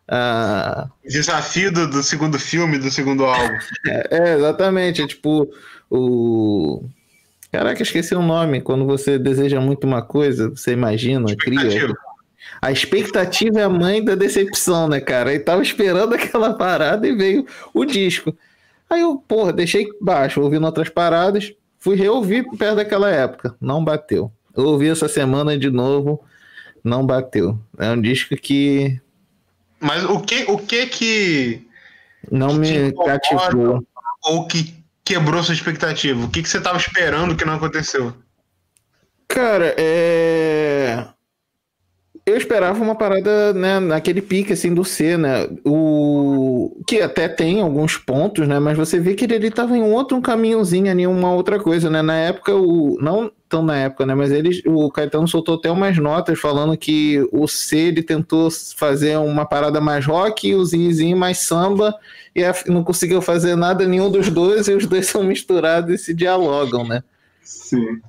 ah, 0.09 0.87
Desafio 1.05 1.71
do, 1.71 1.89
do 1.89 2.01
segundo 2.01 2.39
filme, 2.39 2.77
do 2.77 2.89
segundo 2.89 3.25
álbum. 3.25 3.57
é, 4.09 4.35
exatamente, 4.35 5.01
é 5.01 5.07
tipo, 5.07 5.47
o... 5.89 6.83
Caraca, 7.51 7.81
esqueci 7.81 8.15
o 8.15 8.21
nome, 8.21 8.61
quando 8.61 8.85
você 8.85 9.17
deseja 9.17 9.59
muito 9.59 9.85
uma 9.85 10.01
coisa, 10.01 10.49
você 10.49 10.71
imagina, 10.71 11.35
cria... 11.35 11.93
A 12.61 12.71
expectativa 12.71 13.59
é 13.59 13.63
a 13.63 13.69
mãe 13.69 14.03
da 14.03 14.15
decepção, 14.15 14.87
né, 14.87 14.99
cara? 14.99 15.29
Aí 15.31 15.39
tava 15.39 15.61
esperando 15.61 16.13
aquela 16.15 16.53
parada 16.53 17.07
e 17.07 17.15
veio 17.15 17.45
o 17.73 17.85
disco. 17.85 18.35
Aí 18.89 19.01
eu, 19.01 19.17
porra, 19.17 19.51
deixei 19.53 19.87
baixo, 20.01 20.41
ouvindo 20.41 20.65
outras 20.65 20.89
paradas, 20.89 21.53
fui 21.77 21.95
reouvir 21.95 22.45
perto 22.57 22.77
daquela 22.77 23.09
época, 23.09 23.55
não 23.59 23.83
bateu. 23.83 24.31
Eu 24.55 24.65
ouvi 24.65 24.89
essa 24.89 25.07
semana 25.07 25.57
de 25.57 25.69
novo, 25.69 26.23
não 26.83 27.05
bateu. 27.05 27.59
É 27.77 27.89
um 27.91 28.01
disco 28.01 28.35
que 28.35 28.99
Mas 29.79 30.03
o 30.05 30.19
que 30.21 30.45
o 30.49 30.57
que 30.57 30.87
que 30.87 31.67
não 32.31 32.59
Que 32.61 32.79
me 32.79 32.93
cativou. 32.93 33.85
ou 34.23 34.47
que 34.47 34.73
quebrou 35.03 35.43
sua 35.43 35.53
expectativa? 35.53 36.25
O 36.25 36.29
que 36.29 36.41
que 36.41 36.49
você 36.49 36.59
tava 36.59 36.77
esperando 36.77 37.35
que 37.35 37.45
não 37.45 37.55
aconteceu? 37.55 38.13
Cara, 39.27 39.75
é. 39.77 41.05
Eu 42.27 42.35
esperava 42.35 42.83
uma 42.83 42.93
parada, 42.93 43.53
né, 43.53 43.79
naquele 43.79 44.21
pique, 44.21 44.51
assim, 44.51 44.73
do 44.73 44.83
C, 44.83 45.15
né? 45.15 45.47
O... 45.63 46.77
Que 46.85 46.99
até 46.99 47.29
tem 47.29 47.61
alguns 47.61 47.95
pontos, 47.95 48.45
né? 48.45 48.59
Mas 48.59 48.77
você 48.77 48.99
vê 48.99 49.15
que 49.15 49.23
ele, 49.23 49.35
ele 49.35 49.49
tava 49.49 49.77
em 49.77 49.81
outro 49.81 50.19
caminhozinho 50.21 50.91
ali, 50.91 51.07
uma 51.07 51.33
outra 51.33 51.57
coisa, 51.57 51.89
né? 51.89 52.01
Na 52.01 52.17
época, 52.17 52.53
o... 52.53 52.97
não 52.99 53.31
tão 53.47 53.63
na 53.63 53.77
época, 53.77 54.05
né? 54.05 54.13
Mas 54.13 54.29
ele, 54.29 54.61
o 54.65 54.91
Caetano 54.91 55.25
soltou 55.25 55.55
até 55.55 55.71
umas 55.71 55.97
notas 55.97 56.37
falando 56.37 56.75
que 56.75 57.25
o 57.31 57.47
C, 57.47 57.77
ele 57.77 58.03
tentou 58.03 58.49
fazer 58.75 59.17
uma 59.17 59.45
parada 59.45 59.79
mais 59.79 60.05
rock 60.05 60.49
e 60.49 60.53
o 60.55 60.65
Zinzinho 60.65 61.15
mais 61.15 61.37
samba 61.37 61.95
e 62.35 62.41
não 62.69 62.83
conseguiu 62.83 63.21
fazer 63.21 63.55
nada 63.55 63.87
nenhum 63.87 64.11
dos 64.11 64.29
dois 64.29 64.67
e 64.67 64.73
os 64.73 64.85
dois 64.85 65.07
são 65.07 65.23
misturados 65.23 65.93
e 65.93 65.97
se 65.97 66.13
dialogam, 66.13 66.85
né? 66.85 67.01
Sim. 67.41 68.01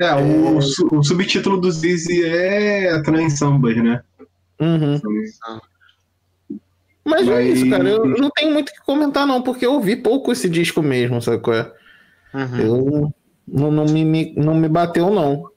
É, 0.00 0.14
O, 0.14 0.60
su- 0.62 0.88
o 0.92 1.02
subtítulo 1.02 1.60
do 1.60 1.70
Zizi 1.70 2.24
é 2.24 3.00
Trans 3.02 3.38
Sambas, 3.38 3.76
né? 3.76 4.00
Uhum. 4.60 5.00
Mas 7.04 7.26
é 7.26 7.30
Mas- 7.30 7.58
isso, 7.58 7.70
cara. 7.70 7.88
Eu 7.88 8.04
não 8.06 8.30
tenho 8.30 8.52
muito 8.52 8.68
o 8.68 8.72
que 8.72 8.80
comentar, 8.84 9.26
não, 9.26 9.42
porque 9.42 9.64
eu 9.66 9.72
ouvi 9.74 9.96
pouco 9.96 10.30
esse 10.30 10.48
disco 10.48 10.82
mesmo, 10.82 11.20
sabe 11.22 11.38
qual 11.42 11.56
é? 11.56 11.72
Uhum. 12.34 12.58
Eu 12.58 13.12
não, 13.46 13.70
não, 13.70 13.84
me, 13.86 14.04
me- 14.04 14.34
não 14.36 14.54
me 14.54 14.68
bateu, 14.68 15.10
não. 15.10 15.48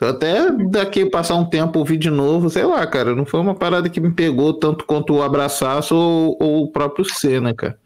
Até 0.00 0.50
daqui 0.50 1.06
passar 1.06 1.36
um 1.36 1.44
tempo 1.48 1.78
ouvir 1.78 1.96
de 1.96 2.10
novo, 2.10 2.50
sei 2.50 2.64
lá, 2.64 2.86
cara. 2.86 3.14
Não 3.14 3.24
foi 3.24 3.40
uma 3.40 3.54
parada 3.54 3.88
que 3.88 4.00
me 4.00 4.12
pegou 4.12 4.52
tanto 4.52 4.84
quanto 4.84 5.14
o 5.14 5.22
Abraçaço 5.22 5.94
ou, 5.94 6.36
ou 6.38 6.64
o 6.64 6.72
próprio 6.72 7.04
C, 7.04 7.40
né, 7.40 7.54
cara? 7.54 7.78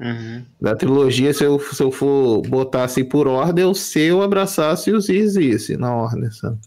Uhum. 0.00 0.42
Da 0.58 0.74
trilogia, 0.74 1.32
se 1.34 1.44
eu, 1.44 1.60
se 1.60 1.82
eu 1.82 1.92
for 1.92 2.40
botar 2.48 2.84
assim 2.84 3.04
por 3.04 3.28
ordem, 3.28 3.66
o 3.66 3.74
C, 3.74 4.10
o 4.10 4.22
Abraçaço 4.22 4.88
e 4.88 4.94
o 4.94 5.00
Zizi, 5.00 5.50
assim, 5.50 5.76
na 5.76 5.94
ordem, 5.94 6.30
sabe? 6.30 6.58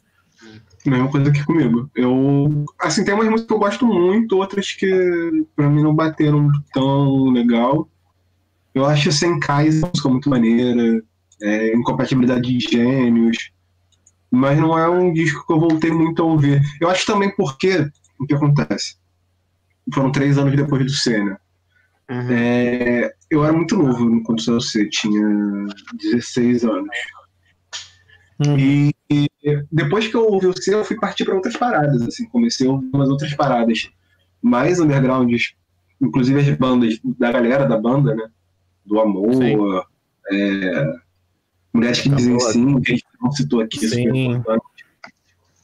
Mesma 0.85 1.09
coisa 1.09 1.29
aqui 1.29 1.43
comigo. 1.43 1.89
Eu. 1.95 2.65
Assim, 2.79 3.03
tem 3.03 3.13
umas 3.13 3.25
músicas 3.25 3.47
que 3.47 3.53
eu 3.53 3.59
gosto 3.59 3.87
muito, 3.87 4.37
outras 4.37 4.73
que 4.73 5.45
pra 5.55 5.69
mim 5.69 5.81
não 5.81 5.95
bateram 5.95 6.51
tão 6.73 7.31
legal. 7.31 7.87
Eu 8.75 8.85
acho 8.85 9.11
Senkai 9.11 9.69
uma 9.69 9.87
música 9.87 10.09
muito 10.09 10.29
maneira, 10.29 11.01
é, 11.41 11.75
Incompatibilidade 11.75 12.57
de 12.57 12.59
Gênios, 12.59 13.51
mas 14.29 14.59
não 14.59 14.77
é 14.77 14.89
um 14.89 15.13
disco 15.13 15.45
que 15.47 15.53
eu 15.53 15.59
voltei 15.59 15.91
muito 15.91 16.21
a 16.21 16.25
ouvir. 16.25 16.61
Eu 16.81 16.89
acho 16.89 17.05
também 17.05 17.33
porque, 17.35 17.87
o 18.19 18.25
que 18.27 18.35
acontece? 18.35 18.97
Foram 19.93 20.11
três 20.11 20.37
anos 20.37 20.55
depois 20.55 20.85
do 20.85 20.91
C, 20.91 21.23
né? 21.23 21.37
Uhum. 22.09 22.31
É, 22.31 23.13
eu 23.29 23.43
era 23.43 23.53
muito 23.53 23.77
novo 23.77 24.21
quando 24.23 24.61
C, 24.61 24.89
tinha 24.89 25.65
16 25.95 26.65
anos. 26.65 26.89
Uhum. 28.45 28.57
E, 28.57 28.93
e 29.09 29.29
depois 29.71 30.07
que 30.07 30.15
eu 30.15 30.27
ouvi 30.27 30.47
o 30.47 30.57
C, 30.57 30.73
eu 30.73 30.83
fui 30.83 30.97
partir 30.97 31.25
para 31.25 31.35
outras 31.35 31.55
paradas, 31.55 32.01
assim, 32.01 32.27
comecei 32.29 32.67
a 32.67 32.71
ouvir 32.71 32.89
umas 32.93 33.09
outras 33.09 33.33
paradas 33.33 33.89
mais 34.41 34.79
undergrounds, 34.79 35.53
inclusive 36.01 36.39
as 36.39 36.57
bandas 36.57 36.99
da 37.17 37.31
galera 37.31 37.65
da 37.65 37.77
banda, 37.77 38.13
né? 38.13 38.27
Do 38.85 38.99
Amor, 38.99 39.87
é, 40.29 40.93
Mulheres 41.73 42.01
que 42.01 42.09
Dizem. 42.09 42.39
Sim, 42.39 42.81
que 42.81 42.91
a 42.91 42.95
gente 42.95 43.07
não 43.21 43.31
citou 43.31 43.61
aqui, 43.61 43.79
super 43.79 43.95
Sim. 43.95 44.31
importante. 44.33 44.63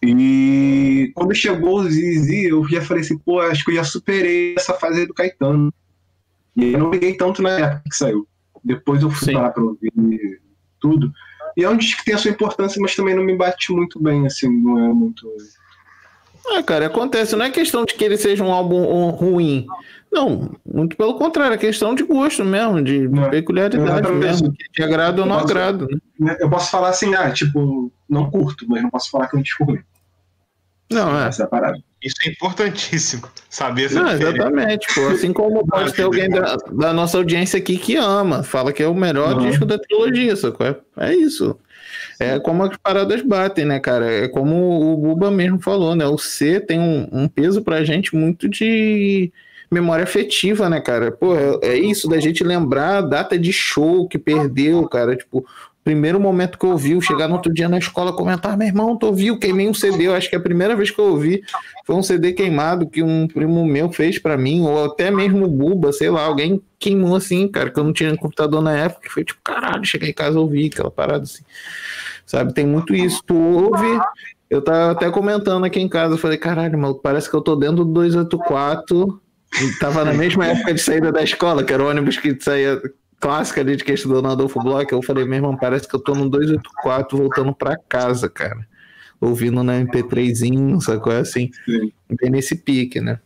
E 0.02 1.12
quando 1.14 1.36
chegou 1.36 1.82
o 1.82 1.90
Zizi, 1.90 2.46
eu 2.46 2.68
já 2.68 2.82
falei 2.82 3.04
assim, 3.04 3.18
pô, 3.18 3.42
acho 3.42 3.64
que 3.64 3.72
eu 3.72 3.76
já 3.76 3.84
superei 3.84 4.56
essa 4.58 4.74
fase 4.74 5.02
aí 5.02 5.06
do 5.06 5.14
Caetano. 5.14 5.74
E 6.60 6.74
eu 6.74 6.80
não 6.80 6.92
liguei 6.92 7.16
tanto 7.16 7.42
na 7.42 7.52
época 7.52 7.84
que 7.90 7.96
saiu. 7.96 8.28
Depois 8.64 9.02
eu 9.02 9.10
fui 9.10 9.28
Sim. 9.28 9.34
parar 9.34 9.52
pra 9.52 9.64
ouvir 9.64 9.92
tudo. 10.80 11.12
E 11.56 11.64
é 11.64 11.70
um 11.70 11.78
disco 11.78 12.00
que 12.00 12.06
tem 12.06 12.14
a 12.14 12.18
sua 12.18 12.32
importância, 12.32 12.82
mas 12.82 12.96
também 12.96 13.16
não 13.16 13.24
me 13.24 13.36
bate 13.36 13.72
muito 13.72 14.02
bem, 14.02 14.26
assim, 14.26 14.50
não 14.50 14.78
é 14.80 14.94
muito. 14.94 15.28
Ah, 16.52 16.64
cara, 16.64 16.88
acontece. 16.88 17.36
Não 17.36 17.46
é 17.46 17.50
questão 17.50 17.86
de 17.86 17.94
que 17.94 18.04
ele 18.04 18.18
seja 18.18 18.44
um 18.44 18.52
álbum 18.52 18.82
um, 18.82 19.10
ruim. 19.10 19.66
Não, 20.12 20.52
muito 20.66 20.98
pelo 20.98 21.16
contrário, 21.16 21.54
é 21.54 21.58
questão 21.58 21.94
de 21.94 22.04
gosto 22.04 22.44
mesmo, 22.44 22.82
de 22.82 23.06
É, 23.06 23.30
peculiaridade 23.30 23.90
exatamente. 23.92 24.26
mesmo. 24.26 24.54
Que 24.54 24.70
te 24.72 24.84
agrada 24.84 25.22
ou 25.22 25.28
não 25.28 25.36
Nossa. 25.36 25.46
agrada. 25.46 25.88
Né? 26.20 26.38
Eu 26.40 26.50
posso 26.50 26.72
falar 26.72 26.90
assim, 26.90 27.14
ah, 27.14 27.32
tipo, 27.32 27.92
não 28.10 28.30
curto, 28.32 28.66
mas 28.68 28.82
não 28.82 28.90
posso 28.90 29.12
falar 29.12 29.28
que 29.28 29.36
é 29.36 29.40
um 29.40 29.44
disco 29.44 29.64
ruim. 29.66 29.80
Não, 30.92 31.16
é. 31.20 31.28
Essa 31.28 31.44
é 31.44 31.46
a 31.46 31.50
parada. 31.50 31.78
Isso 32.04 32.16
é 32.26 32.30
importantíssimo. 32.30 33.24
Saber 33.50 33.86
essa 33.86 34.02
Não, 34.02 34.12
exatamente, 34.12 34.88
pô. 34.94 35.08
Assim 35.08 35.34
como 35.34 35.66
pode 35.68 35.94
ter 35.94 36.04
alguém 36.04 36.30
da, 36.30 36.56
da 36.72 36.94
nossa 36.94 37.18
audiência 37.18 37.58
aqui 37.58 37.78
que 37.78 37.96
ama, 37.96 38.44
fala 38.44 38.72
que 38.72 38.82
é 38.84 38.88
o 38.88 38.94
melhor 38.96 39.36
Uhum. 39.36 39.50
disco 39.50 39.66
da 39.66 39.78
trilogia, 39.78 40.36
sacou? 40.36 40.68
É, 40.68 40.76
é 40.98 41.16
isso. 41.16 41.58
É 42.20 42.40
como 42.40 42.64
as 42.64 42.76
paradas 42.78 43.22
batem, 43.22 43.66
né, 43.66 43.80
cara? 43.80 44.06
É 44.12 44.28
como 44.28 44.94
o 44.94 44.98
Buba 44.98 45.32
mesmo 45.32 45.60
falou, 45.60 45.96
né? 45.96 46.06
O 46.06 46.18
C 46.18 46.60
tem 46.60 46.80
um, 46.80 47.08
um 47.12 47.28
peso 47.28 47.62
pra 47.62 47.84
gente 47.84 48.16
muito 48.16 48.48
de 48.48 49.32
memória 49.72 50.04
afetiva, 50.04 50.70
né, 50.70 50.82
cara? 50.82 51.12
Pô, 51.12 51.36
é, 51.36 51.60
é 51.64 51.78
isso 51.78 52.08
da 52.10 52.20
gente 52.20 52.44
lembrar 52.44 52.98
a 52.98 53.02
data 53.02 53.38
de 53.38 53.54
show 53.54 54.08
que 54.08 54.18
perdeu, 54.18 54.88
cara. 54.88 55.16
Tipo, 55.16 55.46
primeiro 55.90 56.20
momento 56.20 56.60
que 56.60 56.66
eu 56.68 56.70
ouvi, 56.70 57.02
chegar 57.02 57.28
no 57.28 57.34
outro 57.34 57.52
dia 57.52 57.68
na 57.68 57.80
escola 57.80 58.14
comentar, 58.14 58.56
meu 58.56 58.68
irmão, 58.68 58.96
tu 58.96 59.08
ouviu, 59.08 59.40
queimei 59.40 59.68
um 59.68 59.74
CD, 59.74 60.06
eu 60.06 60.14
acho 60.14 60.30
que 60.30 60.36
a 60.36 60.40
primeira 60.40 60.76
vez 60.76 60.92
que 60.92 61.00
eu 61.00 61.06
ouvi 61.06 61.42
foi 61.84 61.96
um 61.96 62.04
CD 62.04 62.32
queimado 62.32 62.88
que 62.88 63.02
um 63.02 63.28
primo 63.28 63.66
meu 63.66 63.92
fez 63.92 64.20
para 64.20 64.38
mim, 64.38 64.62
ou 64.62 64.86
até 64.86 65.10
mesmo 65.10 65.46
o 65.46 65.48
Buba, 65.48 65.92
sei 65.92 66.12
lá, 66.12 66.26
alguém 66.26 66.62
queimou 66.78 67.16
assim, 67.16 67.48
cara, 67.48 67.72
que 67.72 67.80
eu 67.80 67.84
não 67.84 67.92
tinha 67.92 68.16
computador 68.16 68.62
na 68.62 68.78
época, 68.78 69.02
que 69.02 69.10
foi 69.10 69.24
tipo, 69.24 69.40
caralho, 69.44 69.84
cheguei 69.84 70.12
em 70.12 70.14
casa 70.14 70.40
ouvi 70.40 70.68
aquela 70.68 70.92
parada 70.92 71.24
assim. 71.24 71.44
Sabe, 72.24 72.54
tem 72.54 72.68
muito 72.68 72.94
isso, 72.94 73.24
tu 73.26 73.36
ouve, 73.36 74.00
eu 74.48 74.62
tava 74.62 74.92
até 74.92 75.10
comentando 75.10 75.66
aqui 75.66 75.80
em 75.80 75.90
casa, 75.90 76.14
eu 76.14 76.20
falei, 76.20 76.38
caralho, 76.38 76.78
maluco, 76.78 77.02
parece 77.02 77.28
que 77.28 77.36
eu 77.36 77.42
tô 77.42 77.56
dentro 77.56 77.78
do 77.78 77.94
284 77.94 79.20
e 79.60 79.80
tava 79.80 80.06
na 80.06 80.14
mesma 80.14 80.46
época 80.46 80.72
de 80.72 80.82
saída 80.82 81.12
da 81.12 81.24
escola, 81.24 81.64
que 81.64 81.74
era 81.74 81.84
o 81.84 81.90
ônibus 81.90 82.16
que 82.16 82.38
saía 82.40 82.80
clássica 83.20 83.62
ali 83.62 83.76
de 83.76 83.84
que 83.84 83.92
estudou 83.92 84.22
no 84.22 84.30
Adolfo 84.30 84.62
Bloch, 84.62 84.92
eu 84.92 85.02
falei, 85.02 85.26
meu 85.26 85.36
irmão, 85.36 85.58
parece 85.58 85.88
que 85.88 85.96
eu 85.96 86.00
tô 86.00 86.16
no 86.16 86.30
284 86.30 87.18
voltando 87.18 87.54
pra 87.54 87.78
casa, 87.78 88.30
cara. 88.30 88.68
Ouvindo 89.20 89.64
na 89.64 89.80
MP3zinho, 89.82 90.80
sacou? 90.80 91.12
Assim, 91.12 91.50
Sim. 91.66 91.92
bem 92.22 92.32
nesse 92.32 92.56
pique, 92.56 93.02
né? 93.02 93.20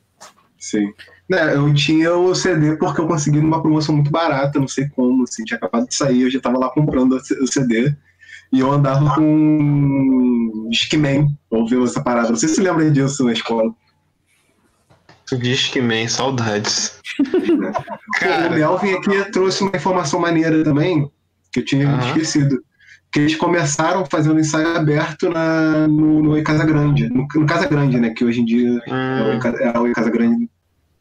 Sim. 0.57 0.91
É, 1.31 1.55
eu 1.55 1.73
tinha 1.73 2.15
o 2.15 2.33
CD 2.33 2.75
porque 2.77 2.99
eu 2.99 3.07
consegui 3.07 3.39
numa 3.39 3.61
promoção 3.61 3.95
muito 3.95 4.11
barata, 4.11 4.59
não 4.59 4.67
sei 4.67 4.89
como, 4.89 5.23
assim, 5.23 5.43
tinha 5.43 5.57
acabado 5.57 5.87
de 5.87 5.95
sair, 5.95 6.23
eu 6.23 6.31
já 6.31 6.39
tava 6.39 6.57
lá 6.57 6.69
comprando 6.69 7.13
o 7.15 7.47
CD. 7.47 7.95
E 8.51 8.59
eu 8.59 8.71
andava 8.71 9.15
com 9.15 10.67
Discman, 10.69 11.35
ouvindo 11.49 11.85
essa 11.85 12.03
parada. 12.03 12.29
Não 12.29 12.35
sei 12.35 12.49
se 12.49 12.55
você 12.55 12.61
lembra 12.61 12.89
disso 12.91 13.23
na 13.23 13.33
escola. 13.33 13.73
Discman, 15.37 16.07
saudades. 16.07 16.99
Cara... 18.19 18.49
O 18.49 18.53
Melvin 18.53 18.93
aqui 18.93 19.31
trouxe 19.31 19.63
uma 19.63 19.75
informação 19.75 20.19
maneira 20.19 20.63
também, 20.63 21.09
que 21.51 21.59
eu 21.59 21.65
tinha 21.65 21.87
uhum. 21.87 21.99
esquecido. 21.99 22.63
Que 23.11 23.19
eles 23.19 23.35
começaram 23.35 24.05
fazendo 24.05 24.39
ensaio 24.39 24.75
aberto 24.75 25.29
na, 25.29 25.87
no, 25.87 26.23
no 26.23 26.43
Casa 26.43 26.65
Grande. 26.65 27.07
No, 27.09 27.27
no, 27.35 27.45
Casa 27.45 27.67
Grande, 27.67 27.99
né? 27.99 28.09
Que 28.09 28.25
hoje 28.25 28.41
em 28.41 28.45
dia 28.45 28.81
é 28.87 29.79
o 29.79 29.93
Casa 29.93 30.09
Grande. 30.09 30.49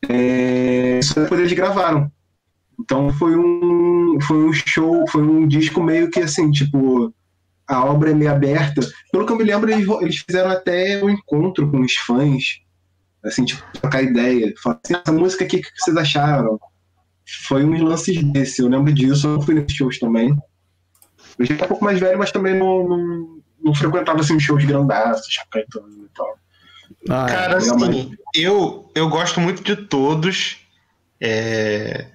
É, 0.08 0.98
isso 0.98 1.18
depois 1.18 1.40
eles 1.40 1.52
gravaram. 1.52 2.10
Então 2.78 3.10
foi 3.14 3.34
um, 3.36 4.18
foi 4.20 4.44
um 4.44 4.52
show, 4.52 5.06
foi 5.08 5.22
um 5.22 5.46
disco 5.46 5.82
meio 5.82 6.10
que 6.10 6.20
assim, 6.20 6.50
tipo, 6.50 7.14
a 7.66 7.84
obra 7.84 8.10
é 8.10 8.14
meio 8.14 8.30
aberta. 8.30 8.82
Pelo 9.10 9.24
que 9.24 9.32
eu 9.32 9.36
me 9.36 9.44
lembro, 9.44 9.70
eles, 9.70 9.88
eles 10.00 10.18
fizeram 10.18 10.50
até 10.50 11.02
um 11.02 11.08
encontro 11.08 11.70
com 11.70 11.80
os 11.80 11.94
fãs 11.94 12.61
assim, 13.24 13.44
tipo, 13.44 13.62
trocar 13.80 14.02
ideia. 14.02 14.52
Falar 14.62 14.80
assim, 14.84 14.94
essa 14.94 15.12
música 15.12 15.44
aqui, 15.44 15.56
o 15.56 15.62
que 15.62 15.70
vocês 15.76 15.96
acharam? 15.96 16.58
Foi 17.46 17.64
uns 17.64 17.80
lances 17.80 18.22
desse, 18.32 18.60
eu 18.60 18.68
lembro 18.68 18.92
disso, 18.92 19.28
eu 19.28 19.42
fui 19.42 19.54
nesses 19.54 19.74
shows 19.74 19.98
também. 19.98 20.36
Eu 21.38 21.46
já 21.46 21.54
era 21.54 21.64
um 21.64 21.68
pouco 21.68 21.84
mais 21.84 21.98
velho, 21.98 22.18
mas 22.18 22.32
também 22.32 22.58
não, 22.58 22.88
não, 22.88 23.42
não 23.62 23.74
frequentava 23.74 24.20
assim, 24.20 24.38
shows 24.38 24.64
grandaços, 24.64 25.34
Caetano 25.50 26.04
e 26.04 26.08
tal. 26.14 26.38
Ah, 27.08 27.26
Cara, 27.26 27.56
assim, 27.56 28.16
eu, 28.34 28.90
eu 28.94 29.08
gosto 29.08 29.40
muito 29.40 29.62
de 29.62 29.76
todos. 29.76 30.58
É... 31.20 32.06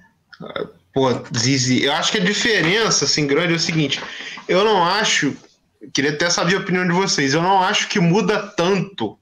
Pô, 0.92 1.08
Zizi, 1.36 1.84
eu 1.84 1.92
acho 1.92 2.12
que 2.12 2.18
a 2.18 2.24
diferença, 2.24 3.04
assim, 3.04 3.26
grande 3.26 3.54
é 3.54 3.56
o 3.56 3.60
seguinte: 3.60 4.00
eu 4.48 4.64
não 4.64 4.84
acho, 4.84 5.36
queria 5.92 6.10
até 6.10 6.30
saber 6.30 6.56
a 6.56 6.60
opinião 6.60 6.86
de 6.86 6.92
vocês, 6.92 7.34
eu 7.34 7.42
não 7.42 7.62
acho 7.62 7.88
que 7.88 7.98
muda 7.98 8.46
tanto 8.46 9.18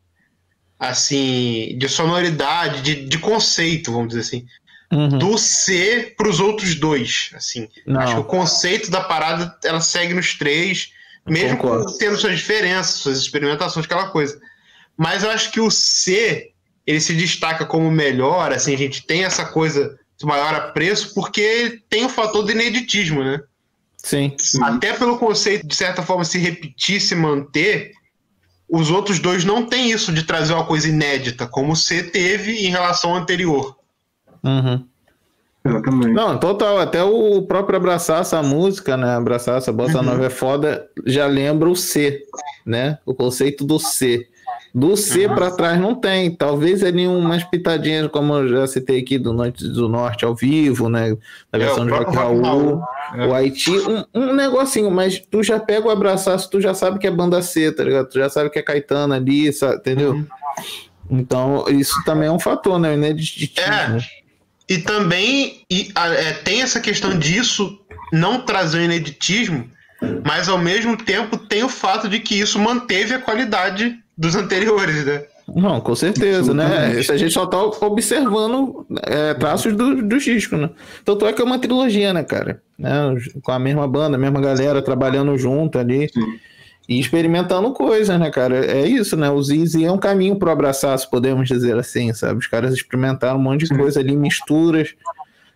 assim, 0.78 1.76
de 1.78 1.88
sonoridade, 1.88 2.82
de, 2.82 3.06
de 3.06 3.18
conceito, 3.18 3.92
vamos 3.92 4.08
dizer 4.08 4.20
assim. 4.20 4.46
Uhum. 4.92 5.18
Do 5.18 5.36
C 5.36 6.14
para 6.16 6.28
os 6.28 6.38
outros 6.38 6.74
dois, 6.74 7.30
assim. 7.34 7.68
Não. 7.86 8.00
Acho 8.00 8.14
que 8.14 8.20
o 8.20 8.24
conceito 8.24 8.90
da 8.90 9.00
parada 9.00 9.56
ela 9.64 9.80
segue 9.80 10.14
nos 10.14 10.34
três, 10.34 10.92
mesmo 11.26 11.58
tendo 11.98 12.16
suas 12.16 12.36
diferenças, 12.36 12.94
suas 12.94 13.18
experimentações, 13.18 13.84
aquela 13.84 14.08
coisa. 14.08 14.40
Mas 14.96 15.24
eu 15.24 15.30
acho 15.30 15.50
que 15.50 15.60
o 15.60 15.70
C 15.70 16.52
ele 16.86 17.00
se 17.00 17.14
destaca 17.14 17.66
como 17.66 17.90
melhor, 17.90 18.52
assim, 18.52 18.72
a 18.72 18.78
gente 18.78 19.04
tem 19.04 19.24
essa 19.24 19.44
coisa 19.44 19.98
de 20.16 20.24
maior 20.24 20.54
apreço 20.54 21.12
porque 21.14 21.82
tem 21.90 22.04
o 22.04 22.08
fator 22.08 22.44
do 22.44 22.52
ineditismo, 22.52 23.24
né? 23.24 23.40
Sim. 23.96 24.36
Até 24.62 24.92
pelo 24.92 25.18
conceito 25.18 25.66
de 25.66 25.74
certa 25.74 26.00
forma 26.00 26.24
se 26.24 26.38
repetir, 26.38 27.00
se 27.00 27.14
manter, 27.16 27.92
os 28.68 28.90
outros 28.90 29.18
dois 29.18 29.44
não 29.44 29.64
têm 29.64 29.90
isso 29.90 30.12
de 30.12 30.24
trazer 30.24 30.52
uma 30.52 30.64
coisa 30.64 30.88
inédita, 30.88 31.46
como 31.46 31.72
o 31.72 31.76
C 31.76 32.02
teve 32.02 32.66
em 32.66 32.70
relação 32.70 33.10
ao 33.10 33.16
anterior. 33.16 33.76
Uhum. 34.42 34.84
Não, 36.14 36.38
total, 36.38 36.78
até 36.78 37.02
o 37.02 37.42
próprio 37.42 37.76
abraçar 37.76 38.20
essa 38.20 38.40
música, 38.42 38.96
né? 38.96 39.16
Abraçar 39.16 39.58
essa 39.58 39.72
bossa 39.72 39.98
uhum. 39.98 40.04
nova 40.04 40.26
é 40.26 40.30
foda, 40.30 40.88
já 41.04 41.26
lembra 41.26 41.68
o 41.68 41.74
C, 41.74 42.22
né? 42.64 42.98
O 43.04 43.14
conceito 43.14 43.64
do 43.64 43.78
C. 43.78 44.28
Do 44.76 44.94
C 44.94 45.26
para 45.26 45.50
trás 45.50 45.80
não 45.80 45.94
tem. 45.94 46.30
Talvez 46.30 46.84
ali 46.84 47.06
umas 47.06 47.42
pitadinhas, 47.42 48.10
como 48.10 48.34
eu 48.34 48.46
já 48.46 48.66
citei 48.66 49.00
aqui, 49.00 49.16
do 49.16 49.32
Norte 49.32 49.66
do 49.66 49.88
Norte 49.88 50.26
ao 50.26 50.34
vivo, 50.34 50.90
né? 50.90 51.16
Na 51.50 51.58
versão 51.58 51.84
é, 51.84 51.86
de 51.86 51.92
Rock 51.92 52.14
Raul, 52.14 52.82
é. 53.14 53.26
o 53.26 53.34
Haiti, 53.34 53.70
um, 53.70 54.04
um, 54.12 54.34
negocinho, 54.34 54.90
mas 54.90 55.18
tu 55.18 55.42
já 55.42 55.58
pega 55.58 55.86
o 55.86 55.90
abraçaço, 55.90 56.50
tu 56.50 56.60
já 56.60 56.74
sabe 56.74 56.98
que 56.98 57.06
é 57.06 57.10
banda 57.10 57.40
C, 57.40 57.72
tá 57.72 57.82
ligado? 57.84 58.10
Tu 58.10 58.18
já 58.18 58.28
sabe 58.28 58.50
que 58.50 58.58
é 58.58 58.62
Caetano 58.62 59.14
ali, 59.14 59.50
sabe, 59.50 59.76
entendeu? 59.76 60.12
Uhum. 60.12 60.26
Então, 61.10 61.64
isso 61.70 61.94
também 62.04 62.28
é 62.28 62.32
um 62.32 62.38
fator, 62.38 62.78
né? 62.78 62.94
É. 62.94 63.98
E 64.68 64.76
também 64.76 65.62
e, 65.70 65.90
é, 65.94 66.32
tem 66.34 66.60
essa 66.60 66.82
questão 66.82 67.18
disso 67.18 67.80
não 68.12 68.42
trazer 68.42 68.80
o 68.80 68.82
ineditismo, 68.82 69.70
mas 70.22 70.50
ao 70.50 70.58
mesmo 70.58 70.98
tempo 70.98 71.38
tem 71.38 71.64
o 71.64 71.68
fato 71.70 72.10
de 72.10 72.20
que 72.20 72.38
isso 72.38 72.58
manteve 72.58 73.14
a 73.14 73.18
qualidade 73.18 73.98
dos 74.16 74.34
anteriores, 74.34 75.04
né? 75.04 75.24
Não, 75.54 75.80
com 75.80 75.94
certeza, 75.94 76.52
né? 76.52 76.98
Isso 76.98 77.12
a 77.12 77.16
gente 77.16 77.32
só 77.32 77.46
tá 77.46 77.62
observando 77.86 78.84
é, 79.02 79.32
traços 79.34 79.76
do, 79.76 80.02
dos 80.02 80.24
discos, 80.24 80.58
né? 80.58 80.70
Tanto 81.04 81.26
é 81.26 81.32
que 81.32 81.40
é 81.40 81.44
uma 81.44 81.58
trilogia, 81.58 82.12
né, 82.12 82.24
cara? 82.24 82.60
Né? 82.78 82.90
Com 83.42 83.52
a 83.52 83.58
mesma 83.58 83.86
banda, 83.86 84.16
a 84.16 84.18
mesma 84.18 84.40
galera 84.40 84.82
trabalhando 84.82 85.36
junto 85.38 85.78
ali 85.78 86.08
Sim. 86.08 86.38
e 86.88 86.98
experimentando 86.98 87.72
coisas, 87.72 88.18
né, 88.18 88.28
cara? 88.30 88.66
É 88.66 88.88
isso, 88.88 89.16
né? 89.16 89.30
O 89.30 89.40
Zizi 89.40 89.84
é 89.84 89.92
um 89.92 89.98
caminho 89.98 90.36
pro 90.36 90.50
abraçar, 90.50 90.98
se 90.98 91.08
podemos 91.08 91.46
dizer 91.46 91.76
assim, 91.78 92.12
sabe? 92.12 92.40
Os 92.40 92.48
caras 92.48 92.74
experimentaram 92.74 93.38
um 93.38 93.42
monte 93.42 93.60
de 93.60 93.68
Sim. 93.68 93.76
coisa 93.76 94.00
ali, 94.00 94.16
misturas, 94.16 94.94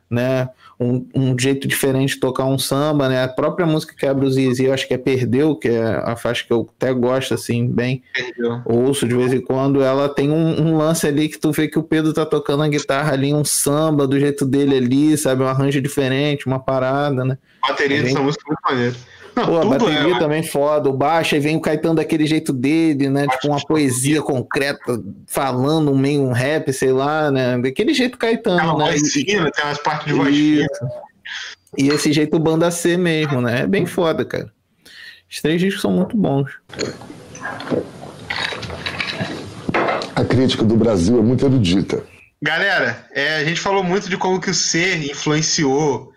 né? 0.08 0.48
Um, 0.80 1.06
um, 1.14 1.38
jeito 1.38 1.68
diferente 1.68 2.14
de 2.14 2.20
tocar 2.20 2.46
um 2.46 2.58
samba, 2.58 3.06
né? 3.06 3.22
A 3.22 3.28
própria 3.28 3.66
música 3.66 3.94
Quebra 3.94 4.24
os 4.24 4.34
Zizi, 4.34 4.64
eu 4.64 4.72
acho 4.72 4.88
que 4.88 4.94
é 4.94 4.98
Perdeu, 4.98 5.54
que 5.54 5.68
é 5.68 6.02
a 6.04 6.16
faixa 6.16 6.44
que 6.46 6.52
eu 6.52 6.66
até 6.76 6.92
gosto, 6.94 7.34
assim, 7.34 7.68
bem. 7.68 8.02
Perdeu. 8.14 8.62
Ouço 8.64 9.06
de 9.06 9.14
vez 9.14 9.30
em 9.32 9.40
quando. 9.42 9.82
Ela 9.82 10.08
tem 10.08 10.30
um, 10.30 10.60
um, 10.62 10.76
lance 10.78 11.06
ali 11.06 11.28
que 11.28 11.38
tu 11.38 11.52
vê 11.52 11.68
que 11.68 11.78
o 11.78 11.82
Pedro 11.82 12.14
tá 12.14 12.24
tocando 12.24 12.62
a 12.62 12.68
guitarra 12.68 13.12
ali, 13.12 13.34
um 13.34 13.44
samba 13.44 14.06
do 14.06 14.18
jeito 14.18 14.46
dele 14.46 14.76
ali, 14.76 15.18
sabe? 15.18 15.42
Um 15.42 15.48
arranjo 15.48 15.82
diferente, 15.82 16.46
uma 16.46 16.58
parada, 16.58 17.24
né? 17.26 17.36
Bateria 17.60 18.02
dessa 18.02 18.20
música 18.20 18.42
é 18.46 18.48
muito 18.48 18.62
maneira. 18.64 18.96
Pô, 19.44 19.58
a 19.58 19.64
bateria 19.64 20.16
é, 20.16 20.18
também 20.18 20.42
foda, 20.42 20.88
o 20.88 20.92
baixo, 20.92 21.34
aí 21.34 21.40
vem 21.40 21.56
o 21.56 21.60
Caetano 21.60 21.96
daquele 21.96 22.26
jeito 22.26 22.52
dele, 22.52 23.08
né? 23.08 23.26
Tipo 23.26 23.48
uma 23.48 23.60
poesia 23.60 24.22
concreta, 24.22 25.02
falando 25.26 25.94
meio 25.94 26.22
um 26.22 26.32
rap, 26.32 26.72
sei 26.72 26.92
lá, 26.92 27.30
né? 27.30 27.58
Daquele 27.58 27.94
jeito 27.94 28.18
Caetano, 28.18 28.58
tem 28.58 28.68
uma 28.68 28.78
né? 28.78 28.90
Voz 28.90 29.12
fina, 29.12 29.50
tem 29.50 29.64
umas 29.64 29.78
partes 29.78 30.06
de 30.06 30.12
voz 30.12 30.34
fina. 30.34 30.66
E 31.78 31.88
esse 31.88 32.12
jeito 32.12 32.38
banda 32.38 32.70
C 32.70 32.96
mesmo, 32.96 33.40
né? 33.40 33.62
É 33.62 33.66
bem 33.66 33.86
foda, 33.86 34.24
cara. 34.24 34.52
Os 35.30 35.40
três 35.40 35.60
discos 35.60 35.82
são 35.82 35.92
muito 35.92 36.16
bons. 36.16 36.50
A 40.16 40.24
crítica 40.24 40.64
do 40.64 40.76
Brasil 40.76 41.18
é 41.18 41.22
muito 41.22 41.44
erudita. 41.44 42.02
Galera, 42.42 43.06
é, 43.12 43.36
a 43.36 43.44
gente 43.44 43.60
falou 43.60 43.84
muito 43.84 44.08
de 44.08 44.16
como 44.16 44.40
que 44.40 44.50
o 44.50 44.54
C 44.54 44.96
influenciou 45.10 46.09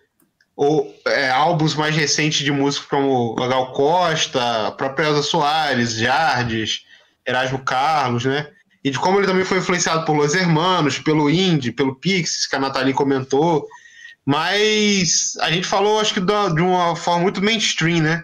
ou 0.55 0.93
é, 1.07 1.29
álbuns 1.29 1.75
mais 1.75 1.95
recentes 1.95 2.43
de 2.43 2.51
músicos 2.51 2.87
como 2.87 3.35
Gal 3.35 3.71
Costa, 3.73 4.67
a 4.67 4.71
própria 4.71 5.07
Elza 5.07 5.23
Soares, 5.23 5.95
Jardes, 5.95 6.85
Erasmo 7.25 7.59
Carlos, 7.59 8.25
né? 8.25 8.47
E 8.83 8.91
de 8.91 8.99
como 8.99 9.17
ele 9.17 9.27
também 9.27 9.45
foi 9.45 9.59
influenciado 9.59 10.05
por 10.05 10.13
Los 10.13 10.35
Hermanos, 10.35 10.99
pelo 10.99 11.29
Indie, 11.29 11.71
pelo 11.71 11.95
Pixies, 11.95 12.45
que 12.45 12.55
a 12.55 12.59
Nathalie 12.59 12.93
comentou. 12.93 13.65
Mas 14.25 15.35
a 15.39 15.51
gente 15.51 15.65
falou, 15.65 15.99
acho 15.99 16.13
que 16.13 16.19
de 16.21 16.61
uma 16.61 16.95
forma 16.95 17.23
muito 17.23 17.41
mainstream, 17.41 18.01
né? 18.01 18.23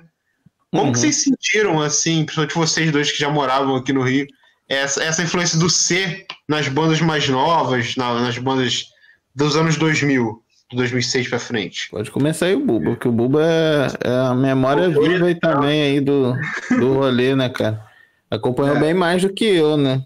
Como 0.72 0.86
uhum. 0.86 0.92
que 0.92 1.00
vocês 1.00 1.24
sentiram, 1.24 1.82
assim, 1.82 2.26
principalmente 2.26 2.56
vocês 2.56 2.92
dois 2.92 3.12
que 3.12 3.18
já 3.18 3.30
moravam 3.30 3.76
aqui 3.76 3.92
no 3.92 4.04
Rio, 4.04 4.28
essa, 4.68 5.04
essa 5.04 5.24
influência 5.24 5.58
do 5.58 5.70
C 5.70 6.28
nas 6.48 6.68
bandas 6.68 7.02
mais 7.02 7.28
novas, 7.28 7.96
na, 7.96 8.22
nas 8.22 8.38
bandas 8.38 8.86
dos 9.34 9.56
anos 9.56 9.78
2000? 9.78 10.44
De 10.70 10.78
2006 10.78 11.28
para 11.28 11.40
frente. 11.40 11.90
Pode 11.90 12.12
começar 12.12 12.46
aí 12.46 12.56
o 12.56 12.66
Buba, 12.66 12.92
porque 12.92 13.08
o 13.08 13.12
Buba 13.12 13.44
é, 13.44 13.88
é 14.04 14.20
a 14.28 14.36
memória 14.36 14.90
viva 14.90 15.26
aí 15.26 15.36
também 15.36 15.82
aí 15.82 16.00
do, 16.00 16.34
do 16.70 16.94
rolê, 16.94 17.36
né, 17.36 17.50
cara? 17.50 17.84
Acompanhou 18.30 18.78
é. 18.78 18.80
bem 18.80 18.94
mais 18.94 19.22
do 19.22 19.34
que 19.34 19.46
eu, 19.46 19.76
né? 19.76 20.04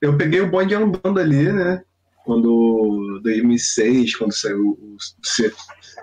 Eu 0.00 0.16
peguei 0.16 0.40
o 0.40 0.50
bonde 0.50 0.74
andando 0.74 1.20
ali, 1.20 1.52
né? 1.52 1.82
quando 2.30 3.20
2006, 3.24 4.16
quando 4.16 4.32
saiu 4.32 4.78
o 4.80 4.96
C. 5.22 5.52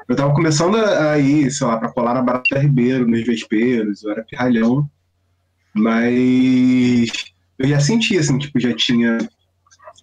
Eu 0.08 0.16
tava 0.16 0.34
começando 0.34 0.76
a 0.76 1.18
ir, 1.18 1.50
sei 1.52 1.66
lá, 1.66 1.78
pra 1.78 1.92
colar 1.92 2.14
na 2.14 2.22
Barata 2.22 2.60
Ribeiro, 2.60 3.08
nos 3.08 3.26
Vespeiros, 3.26 4.04
eu 4.04 4.12
era 4.12 4.24
pirralhão, 4.24 4.90
mas 5.74 7.10
eu 7.58 7.68
já 7.68 7.80
sentia, 7.80 8.20
assim, 8.20 8.38
tipo, 8.38 8.60
já 8.60 8.74
tinha 8.74 9.18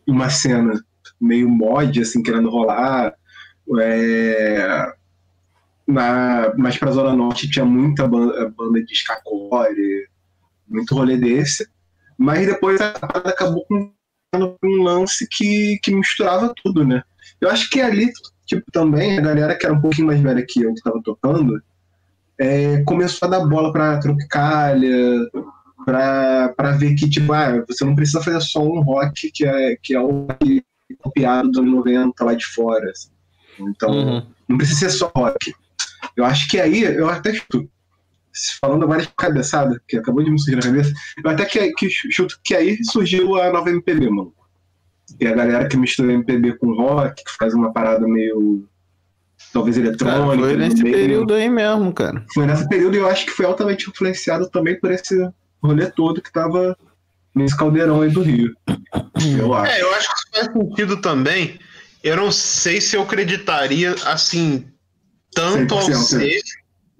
uma 0.07 0.31
cena 0.31 0.83
meio 1.21 1.49
mod, 1.49 2.01
assim, 2.01 2.23
querendo 2.23 2.49
rolar. 2.51 3.13
É... 3.81 4.93
Na, 5.87 6.53
mais 6.57 6.79
pra 6.79 6.93
Zona 6.93 7.15
Norte 7.15 7.51
tinha 7.51 7.65
muita 7.65 8.09
banda, 8.09 8.49
banda 8.57 8.83
de 8.83 8.93
escacore, 8.93 10.09
muito 10.67 10.95
rolê 10.95 11.17
desse. 11.17 11.69
Mas 12.17 12.47
depois 12.47 12.81
a 12.81 12.93
parada 12.93 13.31
acabou 13.31 13.65
com 13.67 13.93
um 14.63 14.83
lance 14.83 15.29
que, 15.31 15.79
que 15.83 15.95
misturava 15.95 16.53
tudo, 16.63 16.87
né? 16.87 17.03
Eu 17.41 17.51
acho 17.51 17.69
que 17.71 17.81
ali, 17.81 18.11
tipo, 18.47 18.65
também 18.73 19.19
a 19.19 19.21
galera 19.21 19.57
que 19.57 19.67
era 19.67 19.75
um 19.75 19.81
pouquinho 19.81 20.07
mais 20.07 20.21
velha 20.21 20.45
que 20.47 20.63
eu, 20.63 20.75
que 20.75 20.83
tava 20.83 21.01
tocando, 21.03 21.63
é, 22.39 22.83
começou 22.85 23.27
a 23.27 23.31
dar 23.31 23.47
bola 23.47 23.73
pra 23.73 23.99
Tropicália, 23.99 25.29
pra, 25.85 26.53
pra 26.57 26.73
ver 26.73 26.95
que, 26.95 27.09
tipo, 27.09 27.33
ah, 27.33 27.65
você 27.67 27.85
não 27.85 27.95
precisa 27.95 28.23
fazer 28.23 28.41
só 28.41 28.63
um 28.63 28.81
rock 28.81 29.31
que 29.33 29.47
é, 29.47 29.77
que 29.83 29.95
é 29.95 30.01
um 30.01 30.27
rock 30.27 30.65
copiado 31.01 31.51
dos 31.51 31.59
anos 31.59 31.73
90 31.73 32.25
lá 32.25 32.35
de 32.35 32.47
fora. 32.47 32.91
Assim. 32.91 33.11
Então, 33.59 33.91
Uhum. 33.91 34.27
não 34.49 34.57
precisa 34.59 34.81
ser 34.81 34.91
só 34.91 35.11
rock. 35.17 35.55
Eu 36.17 36.25
acho 36.25 36.49
que 36.49 36.61
aí, 36.61 36.83
eu 36.83 37.09
até 37.09 37.35
chuto, 37.35 37.69
falando 38.61 38.85
agora 38.85 39.03
de 39.03 39.09
cabeçada, 39.17 39.81
que 39.87 39.97
acabou 39.97 40.23
de 40.23 40.31
me 40.31 40.39
surgir 40.39 40.57
na 40.57 40.63
cabeça, 40.63 40.93
eu 41.23 41.31
até 41.31 41.45
que, 41.45 41.73
que 41.75 41.89
chuto 41.91 42.39
que 42.43 42.55
aí 42.55 42.79
surgiu 42.85 43.37
a 43.41 43.51
nova 43.53 43.71
MPB, 43.71 44.09
mano. 44.11 44.33
E 45.21 45.27
a 45.27 45.35
galera 45.35 45.69
que 45.69 45.77
mistura 45.77 46.13
MPB 46.13 46.55
com 46.55 46.75
rock, 46.75 47.23
que 47.25 47.31
faz 47.39 47.55
uma 47.55 47.73
parada 47.73 48.07
meio. 48.09 48.67
talvez 49.53 49.77
Cara, 49.77 49.89
eletrônica. 49.89 50.39
foi 50.43 50.57
nesse 50.57 50.83
meio- 50.83 50.97
período 50.97 51.35
aí 51.35 51.49
mesmo, 51.49 51.93
cara. 51.93 52.25
Foi 52.33 52.47
nesse 52.47 52.69
período 52.69 52.95
e 52.97 52.99
eu 52.99 53.09
acho 53.09 53.25
que 53.27 53.31
foi 53.33 53.45
altamente 53.47 53.89
influenciado 53.89 54.49
também 54.51 54.79
por 54.81 54.91
esse 54.91 55.29
rolê 55.63 55.91
todo 55.91 56.21
que 56.23 56.33
tava 56.33 56.77
nesse 57.35 57.57
caldeirão 57.57 58.01
aí 58.01 58.11
do 58.11 58.23
Rio. 58.23 58.55
Eu 59.39 59.53
acho. 59.55 59.73
É, 59.73 59.83
eu 59.83 59.95
acho 59.95 60.09
que 60.09 60.15
isso 60.15 60.31
faz 60.33 60.53
sentido 60.53 61.01
também. 61.01 61.59
Eu 62.05 62.17
não 62.17 62.31
sei 62.31 62.83
se 62.83 62.95
eu 62.95 63.03
acreditaria 63.03 63.95
assim 64.05 64.69
tanto 65.33 65.75
ao 65.75 65.81
100%, 65.89 65.95
ser. 65.97 66.41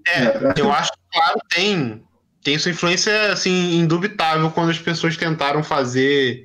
É, 0.07 0.23
É. 0.23 0.53
eu 0.57 0.71
acho 0.71 0.91
que, 0.91 0.97
claro, 1.13 1.39
tem, 1.49 2.03
tem 2.43 2.57
sua 2.57 2.71
influência 2.71 3.31
assim, 3.31 3.77
indubitável 3.77 4.49
quando 4.49 4.71
as 4.71 4.79
pessoas 4.79 5.15
tentaram 5.15 5.63
fazer 5.63 6.43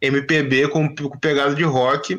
MPB 0.00 0.68
com, 0.68 0.88
com 0.94 1.18
pegada 1.18 1.54
de 1.54 1.62
rock. 1.62 2.18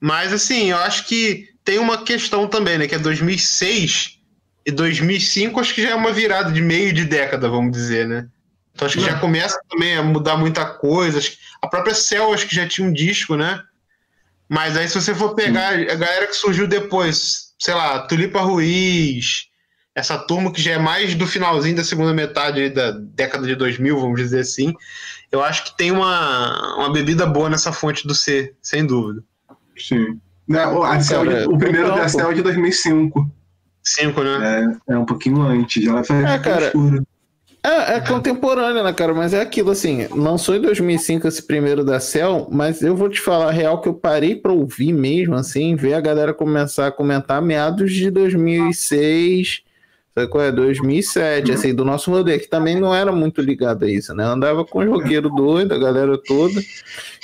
Mas 0.00 0.32
assim, 0.32 0.70
eu 0.70 0.78
acho 0.78 1.06
que 1.06 1.48
tem 1.64 1.78
uma 1.78 2.04
questão 2.04 2.46
também, 2.46 2.78
né? 2.78 2.86
Que 2.86 2.94
é 2.94 2.98
2006 2.98 4.18
e 4.64 4.70
2005, 4.70 5.58
acho 5.60 5.74
que 5.74 5.82
já 5.82 5.90
é 5.90 5.94
uma 5.94 6.12
virada 6.12 6.52
de 6.52 6.62
meio 6.62 6.92
de 6.92 7.04
década, 7.04 7.48
vamos 7.48 7.72
dizer, 7.72 8.06
né? 8.06 8.28
Então 8.72 8.86
acho 8.86 8.96
que 8.96 9.04
já 9.04 9.18
começa 9.18 9.60
também 9.68 9.96
a 9.96 10.02
mudar 10.02 10.36
muita 10.36 10.64
coisa. 10.64 11.20
A 11.60 11.66
própria 11.66 11.94
Cell 11.94 12.32
acho 12.32 12.46
que 12.46 12.54
já 12.54 12.66
tinha 12.66 12.86
um 12.86 12.92
disco, 12.92 13.36
né? 13.36 13.62
Mas 14.50 14.76
aí 14.76 14.88
se 14.88 15.00
você 15.00 15.14
for 15.14 15.34
pegar 15.36 15.74
a 15.74 15.94
galera 15.94 16.26
que 16.26 16.34
surgiu 16.34 16.66
depois, 16.66 17.52
sei 17.56 17.72
lá, 17.72 18.00
Tulipa 18.00 18.40
Ruiz, 18.40 19.44
essa 19.94 20.18
turma 20.18 20.52
que 20.52 20.60
já 20.60 20.72
é 20.72 20.78
mais 20.78 21.14
do 21.14 21.24
finalzinho 21.26 21.76
da 21.76 21.84
segunda 21.84 22.12
metade 22.12 22.68
da 22.70 22.90
década 22.90 23.46
de 23.46 23.54
2000, 23.54 23.96
vamos 24.00 24.20
dizer 24.20 24.40
assim, 24.40 24.74
eu 25.30 25.40
acho 25.42 25.64
que 25.64 25.76
tem 25.76 25.92
uma, 25.92 26.76
uma 26.78 26.92
bebida 26.92 27.24
boa 27.26 27.48
nessa 27.48 27.72
fonte 27.72 28.06
do 28.08 28.14
C, 28.14 28.52
sem 28.60 28.84
dúvida. 28.84 29.22
Sim. 29.78 30.18
Não, 30.48 30.82
a 30.82 31.00
Cell 31.00 31.24
de- 31.24 31.30
cara, 31.32 31.48
o 31.48 31.56
primeiro 31.56 31.94
da 31.94 32.08
Cell 32.08 32.32
é 32.32 32.34
de 32.34 32.42
2005. 32.42 33.30
Cinco, 33.84 34.22
né? 34.24 34.76
É, 34.88 34.94
é 34.94 34.98
um 34.98 35.06
pouquinho 35.06 35.40
antes. 35.42 35.86
Ela 35.86 36.02
foi 36.02 36.16
É, 36.24 36.38
cara. 36.40 36.66
escura. 36.66 37.02
É, 37.62 37.96
é 37.96 38.00
contemporânea, 38.00 38.82
né, 38.82 38.92
cara? 38.92 39.12
Mas 39.12 39.34
é 39.34 39.40
aquilo 39.40 39.70
assim, 39.70 40.06
lançou 40.10 40.54
em 40.56 40.60
2005 40.60 41.28
esse 41.28 41.42
primeiro 41.42 41.84
da 41.84 42.00
Cell, 42.00 42.48
mas 42.50 42.80
eu 42.80 42.96
vou 42.96 43.08
te 43.08 43.20
falar 43.20 43.48
a 43.48 43.52
real 43.52 43.80
que 43.80 43.88
eu 43.88 43.94
parei 43.94 44.34
pra 44.34 44.52
ouvir 44.52 44.92
mesmo, 44.92 45.34
assim, 45.34 45.76
ver 45.76 45.94
a 45.94 46.00
galera 46.00 46.32
começar 46.32 46.86
a 46.86 46.92
comentar 46.92 47.42
meados 47.42 47.92
de 47.92 48.10
2006, 48.10 49.62
sabe 50.14 50.28
qual 50.28 50.44
é? 50.44 50.52
2007, 50.52 51.52
assim, 51.52 51.74
do 51.74 51.84
nosso 51.84 52.10
rolê, 52.10 52.38
que 52.38 52.48
também 52.48 52.78
não 52.78 52.94
era 52.94 53.12
muito 53.12 53.40
ligado 53.40 53.84
a 53.84 53.90
isso, 53.90 54.14
né? 54.14 54.24
Eu 54.24 54.28
andava 54.28 54.64
com 54.64 54.80
os 54.80 54.88
roqueiros 54.88 55.34
doidos, 55.34 55.76
a 55.76 55.80
galera 55.80 56.18
toda, 56.18 56.60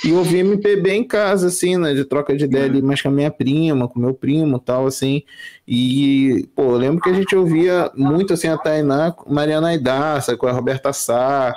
e 0.03 0.11
ouvia 0.13 0.39
MPB 0.39 0.91
em 0.91 1.03
casa, 1.03 1.47
assim, 1.47 1.77
né? 1.77 1.93
De 1.93 2.05
troca 2.05 2.35
de 2.35 2.45
ideia 2.45 2.65
ali, 2.65 2.81
mais 2.81 3.01
com 3.01 3.09
a 3.09 3.11
minha 3.11 3.31
prima, 3.31 3.87
com 3.87 3.99
meu 3.99 4.13
primo 4.13 4.59
tal, 4.59 4.87
assim. 4.87 5.23
E, 5.67 6.47
pô, 6.55 6.63
eu 6.63 6.77
lembro 6.77 7.01
que 7.01 7.09
a 7.09 7.13
gente 7.13 7.35
ouvia 7.35 7.91
muito 7.95 8.33
assim 8.33 8.47
a 8.47 8.57
Tainá, 8.57 9.13
Mariana 9.27 9.69
Aidaça, 9.69 10.37
com 10.37 10.47
a 10.47 10.51
Roberta 10.51 10.93
Sá, 10.93 11.53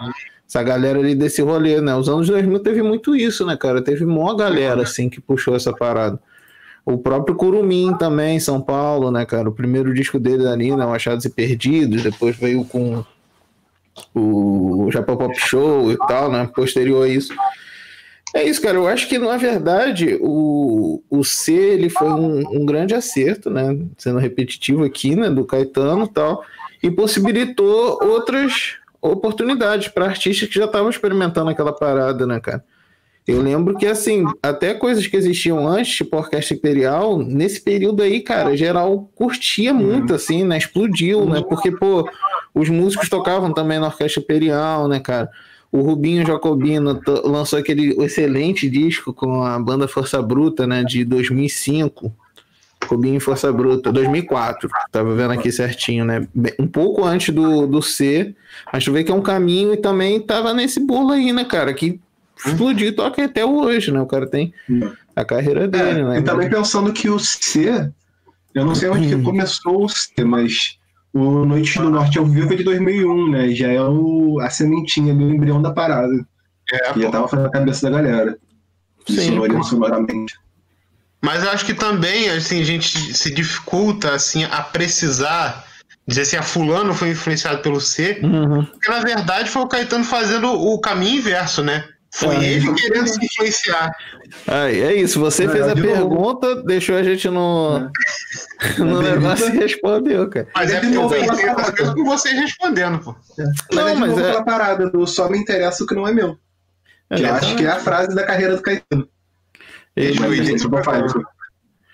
essa 0.49 0.63
galera 0.65 0.99
ali 0.99 1.15
desse 1.15 1.41
rolê, 1.43 1.81
né? 1.81 1.95
Os 1.95 2.09
anos 2.09 2.27
2000 2.27 2.59
teve 2.59 2.83
muito 2.83 3.15
isso, 3.15 3.47
né, 3.47 3.57
cara? 3.57 3.81
Teve 3.81 4.05
mó 4.05 4.35
galera, 4.35 4.83
assim, 4.83 5.09
que 5.09 5.21
puxou 5.21 5.55
essa 5.55 5.73
parada. 5.73 6.19
O 6.85 6.99
próprio 6.99 7.35
Curumim 7.35 7.95
também, 7.99 8.37
em 8.37 8.41
São 8.41 8.61
Paulo, 8.61 9.11
né, 9.11 9.25
cara? 9.25 9.49
O 9.49 9.53
primeiro 9.53 9.93
disco 9.95 10.19
dele 10.19 10.47
ali, 10.47 10.75
né? 10.75 10.85
O 10.85 10.93
Achados 10.93 11.25
e 11.25 11.31
Perdidos, 11.31 12.03
depois 12.03 12.37
veio 12.37 12.65
com 12.65 13.05
o 14.15 14.91
Japão 14.91 15.17
Pop 15.17 15.35
Show 15.39 15.93
e 15.93 15.97
tal, 15.97 16.31
né? 16.31 16.49
Posterior 16.55 17.05
a 17.05 17.09
isso. 17.09 17.35
É 18.35 18.45
isso, 18.45 18.63
cara. 18.63 18.77
Eu 18.77 18.87
acho 18.87 19.09
que, 19.09 19.19
na 19.19 19.37
verdade, 19.37 20.19
o, 20.21 21.03
o 21.11 21.25
C 21.25 21.53
ele 21.53 21.91
foi 21.91 22.09
um, 22.09 22.61
um 22.61 22.65
grande 22.65 22.95
acerto, 22.95 23.51
né? 23.51 23.77
Sendo 23.99 24.19
repetitivo 24.19 24.85
aqui, 24.85 25.17
né? 25.17 25.29
Do 25.29 25.45
Caetano 25.45 26.05
e 26.05 26.09
tal. 26.09 26.45
E 26.83 26.91
possibilitou 26.91 27.99
outras 28.03 28.77
oportunidades 29.03 29.89
para 29.89 30.07
artistas 30.07 30.49
que 30.49 30.59
já 30.59 30.67
estavam 30.67 30.91
experimentando 30.91 31.51
aquela 31.51 31.73
parada, 31.73 32.27
né, 32.27 32.39
cara? 32.41 32.65
Eu 33.27 33.41
lembro 33.43 33.77
que, 33.77 33.87
assim, 33.87 34.25
até 34.43 34.75
coisas 34.75 35.07
que 35.07 35.17
existiam 35.17 35.67
antes, 35.69 35.97
tipo 35.97 36.17
Orquestra 36.17 36.57
Imperial, 36.57 37.19
nesse 37.19 37.61
período 37.61 38.03
aí, 38.03 38.21
cara, 38.21 38.57
geral 38.57 39.09
curtia 39.15 39.73
muito, 39.73 40.15
assim, 40.15 40.43
né? 40.45 40.59
Explodiu, 40.59 41.27
né? 41.27 41.43
Porque, 41.49 41.71
pô, 41.71 42.09
os 42.55 42.69
músicos 42.69 43.09
tocavam 43.09 43.53
também 43.53 43.79
na 43.79 43.87
Orquestra 43.87 44.23
Imperial, 44.23 44.89
né, 44.89 44.99
cara? 44.99 45.31
O 45.71 45.83
Rubinho 45.83 46.27
Jacobino 46.27 47.01
lançou 47.25 47.59
aquele 47.59 47.95
excelente 48.03 48.69
disco 48.69 49.13
com 49.13 49.45
a 49.45 49.59
banda 49.61 49.87
Força 49.87 50.21
Bruta, 50.21 50.67
né, 50.67 50.83
de 50.83 51.05
2005. 51.05 52.13
Rubinho 52.85 53.19
e 53.19 53.21
Força 53.21 53.53
Bruta, 53.53 53.93
2004. 53.93 54.69
Tava 54.91 55.15
vendo 55.15 55.33
aqui 55.33 55.53
certinho, 55.53 56.05
né? 56.05 56.27
Um 56.59 56.67
pouco 56.67 57.05
antes 57.05 57.33
do, 57.33 57.67
do 57.67 57.81
C, 57.81 58.35
mas 58.73 58.85
tu 58.85 58.93
vê 58.93 59.05
que 59.05 59.13
é 59.13 59.15
um 59.15 59.23
caminho 59.23 59.75
e 59.75 59.77
também 59.77 60.19
tava 60.19 60.53
nesse 60.53 60.81
bolo 60.81 61.13
aí, 61.13 61.33
né, 61.33 61.45
cara? 61.45 61.73
Que 61.73 62.01
explodiu 62.47 62.89
e 62.89 62.93
toca 62.93 63.25
até 63.25 63.45
hoje, 63.45 63.91
né? 63.93 64.01
O 64.01 64.07
cara 64.07 64.27
tem 64.27 64.53
a 65.17 65.25
carreira 65.25 65.67
dele, 65.69 66.01
É, 66.01 66.05
né? 66.05 66.19
e 66.19 66.23
também 66.23 66.49
pensando 66.49 66.93
que 66.93 67.09
o 67.11 67.19
C, 67.19 67.91
eu 68.55 68.65
não 68.65 68.75
sei 68.75 68.89
onde 68.89 69.09
que 69.15 69.23
começou 69.23 69.85
o 69.85 69.89
C, 69.89 70.25
mas 70.25 70.79
o 71.13 71.45
Noite 71.45 71.79
do 71.79 71.91
Norte 71.91 72.19
ao 72.19 72.27
vivo 72.27 72.53
é 72.53 72.57
de 72.57 72.65
2001, 72.65 73.31
né? 73.31 73.49
Já 73.51 73.69
é 73.69 73.83
o, 73.83 74.39
a 74.41 74.49
sementinha 74.51 75.13
ali, 75.13 75.25
o 75.25 75.35
embrião 75.35 75.61
da 75.61 75.73
parada. 75.73 76.13
É, 76.73 76.93
que 76.93 77.03
já 77.03 77.11
tava 77.11 77.27
fazendo 77.29 77.47
a 77.47 77.51
cabeça 77.51 77.91
da 77.91 77.97
galera. 77.97 78.39
Sim, 79.09 79.37
sonoramente. 79.65 80.35
Mas 81.23 81.43
eu 81.43 81.51
acho 81.51 81.67
que 81.67 81.75
também, 81.75 82.31
assim, 82.31 82.61
a 82.61 82.65
gente 82.65 82.89
se 83.15 83.31
dificulta, 83.35 84.15
assim, 84.15 84.45
a 84.45 84.63
precisar 84.63 85.65
dizer 86.07 86.23
assim, 86.23 86.37
a 86.37 86.43
fulano 86.43 86.95
foi 86.95 87.11
influenciado 87.11 87.61
pelo 87.61 87.81
C, 87.81 88.19
Uhum. 88.23 88.65
porque 88.65 88.91
na 88.91 89.01
verdade 89.01 89.49
foi 89.51 89.63
o 89.63 89.69
Caetano 89.69 90.03
fazendo 90.05 90.49
o 90.51 90.81
caminho 90.81 91.19
inverso, 91.19 91.63
né? 91.63 91.85
Foi 92.13 92.35
É. 92.37 92.45
ele 92.55 92.75
querendo 92.75 93.07
se 93.07 93.25
influenciar. 93.25 93.93
Aí, 94.47 94.81
é 94.81 94.95
isso. 94.95 95.21
Você 95.21 95.45
É, 95.45 95.49
fez 95.49 95.69
a 95.69 95.75
de 95.75 95.83
novo. 95.83 95.95
pergunta, 95.95 96.63
deixou 96.65 96.97
a 96.97 97.03
gente 97.05 97.29
no, 97.29 97.79
no 98.79 99.01
É. 99.07 99.13
negócio 99.15 99.47
e 99.49 99.59
respondeu, 99.59 100.29
cara. 100.29 100.49
Mas 100.55 100.73
é 100.73 100.81
de 100.81 100.87
porque 100.89 100.97
eu 100.99 101.09
pensei 101.09 101.49
outras 101.49 101.71
coisas 101.71 101.95
com 101.95 102.05
vocês 102.05 102.35
respondendo, 102.35 102.99
pô. 102.99 103.15
Não, 103.73 103.85
mas 103.85 103.87
é 103.91 103.95
de 103.95 104.01
mas 104.01 104.11
novo 104.11 104.21
é- 104.21 104.29
aquela 104.29 104.45
parada 104.45 104.91
do 104.91 105.07
só 105.07 105.29
me 105.29 105.39
interessa 105.39 105.85
o 105.85 105.87
que 105.87 105.95
não 105.95 106.07
é 106.07 106.13
meu. 106.13 106.37
Que 107.15 107.23
eu 107.23 107.35
acho 107.35 107.57
que 107.57 107.65
é 107.65 107.71
a 107.71 107.77
frase 107.81 108.15
da 108.15 108.25
carreira 108.25 108.57
do 108.57 108.63
Caetano. 108.63 109.09
Ele- 109.97 110.19
Mas, 110.21 111.15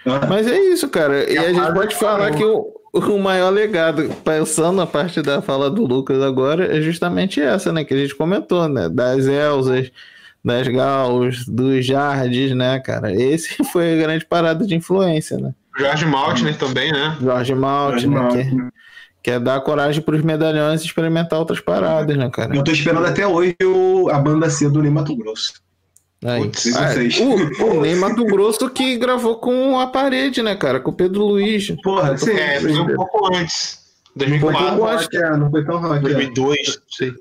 Ah, 0.06 0.26
Mas 0.28 0.46
é 0.46 0.58
isso, 0.58 0.88
cara. 0.88 1.30
E 1.30 1.36
a 1.36 1.42
a 1.42 1.52
gente 1.52 1.72
pode 1.74 1.94
falar 1.96 2.30
que 2.32 2.44
o, 2.44 2.75
o 2.98 3.18
maior 3.18 3.50
legado, 3.50 4.08
pensando 4.24 4.76
na 4.76 4.86
parte 4.86 5.20
da 5.22 5.42
fala 5.42 5.70
do 5.70 5.84
Lucas 5.84 6.22
agora, 6.22 6.76
é 6.76 6.80
justamente 6.80 7.40
essa, 7.40 7.72
né? 7.72 7.84
Que 7.84 7.94
a 7.94 7.96
gente 7.96 8.14
comentou, 8.14 8.68
né? 8.68 8.88
Das 8.88 9.26
Elzas, 9.26 9.90
das 10.44 10.68
Gauss, 10.68 11.46
dos 11.46 11.84
Jardes, 11.84 12.54
né, 12.54 12.78
cara? 12.78 13.12
Esse 13.12 13.62
foi 13.72 13.94
a 13.94 14.02
grande 14.02 14.24
parada 14.24 14.66
de 14.66 14.74
influência, 14.74 15.36
né? 15.36 15.52
Jorge 15.78 16.06
Maltner 16.06 16.56
também, 16.56 16.90
né? 16.90 17.16
Jorge 17.20 17.54
Malt, 17.54 17.90
Jorge? 17.92 18.06
Maltner. 18.06 18.48
Que, 18.48 18.68
que 19.24 19.30
é 19.30 19.40
dar 19.40 19.60
coragem 19.60 20.00
pros 20.00 20.22
medalhões 20.22 20.82
e 20.82 20.86
experimentar 20.86 21.38
outras 21.38 21.60
paradas, 21.60 22.16
né, 22.16 22.30
cara? 22.30 22.56
Eu 22.56 22.64
tô 22.64 22.70
esperando 22.70 23.06
até 23.06 23.26
hoje 23.26 23.56
o, 23.62 24.08
a 24.08 24.18
banda 24.18 24.48
C 24.48 24.70
do 24.70 24.82
Mato 24.90 25.14
Grosso. 25.16 25.65
Aí. 26.24 26.42
Putz, 26.42 26.74
Ah, 26.76 26.88
vocês. 26.92 27.18
o, 27.20 27.64
o 27.64 27.80
Ney 27.82 27.94
Mato 27.94 28.24
Grosso 28.24 28.68
que 28.70 28.96
gravou 28.96 29.36
com 29.36 29.78
a 29.78 29.86
parede, 29.86 30.42
né, 30.42 30.54
cara? 30.56 30.80
Com 30.80 30.90
o 30.90 30.94
Pedro 30.94 31.24
Luiz. 31.24 31.70
Porra, 31.82 32.16
sim. 32.16 32.32
É, 32.32 32.60
foi 32.60 32.72
um 32.72 32.94
pouco 32.94 33.34
antes. 33.36 33.84
2004, 34.16 34.60
Não 34.60 34.78
foi 34.78 34.78
tão 34.78 34.86
rock, 34.96 35.16
é, 35.16 35.36
não 35.36 35.50
foi 35.50 35.64
tão 35.64 35.78
rock. 35.80 35.96
é. 35.98 36.00
2002, 36.00 36.66
não 36.68 36.74
sei. 36.90 37.12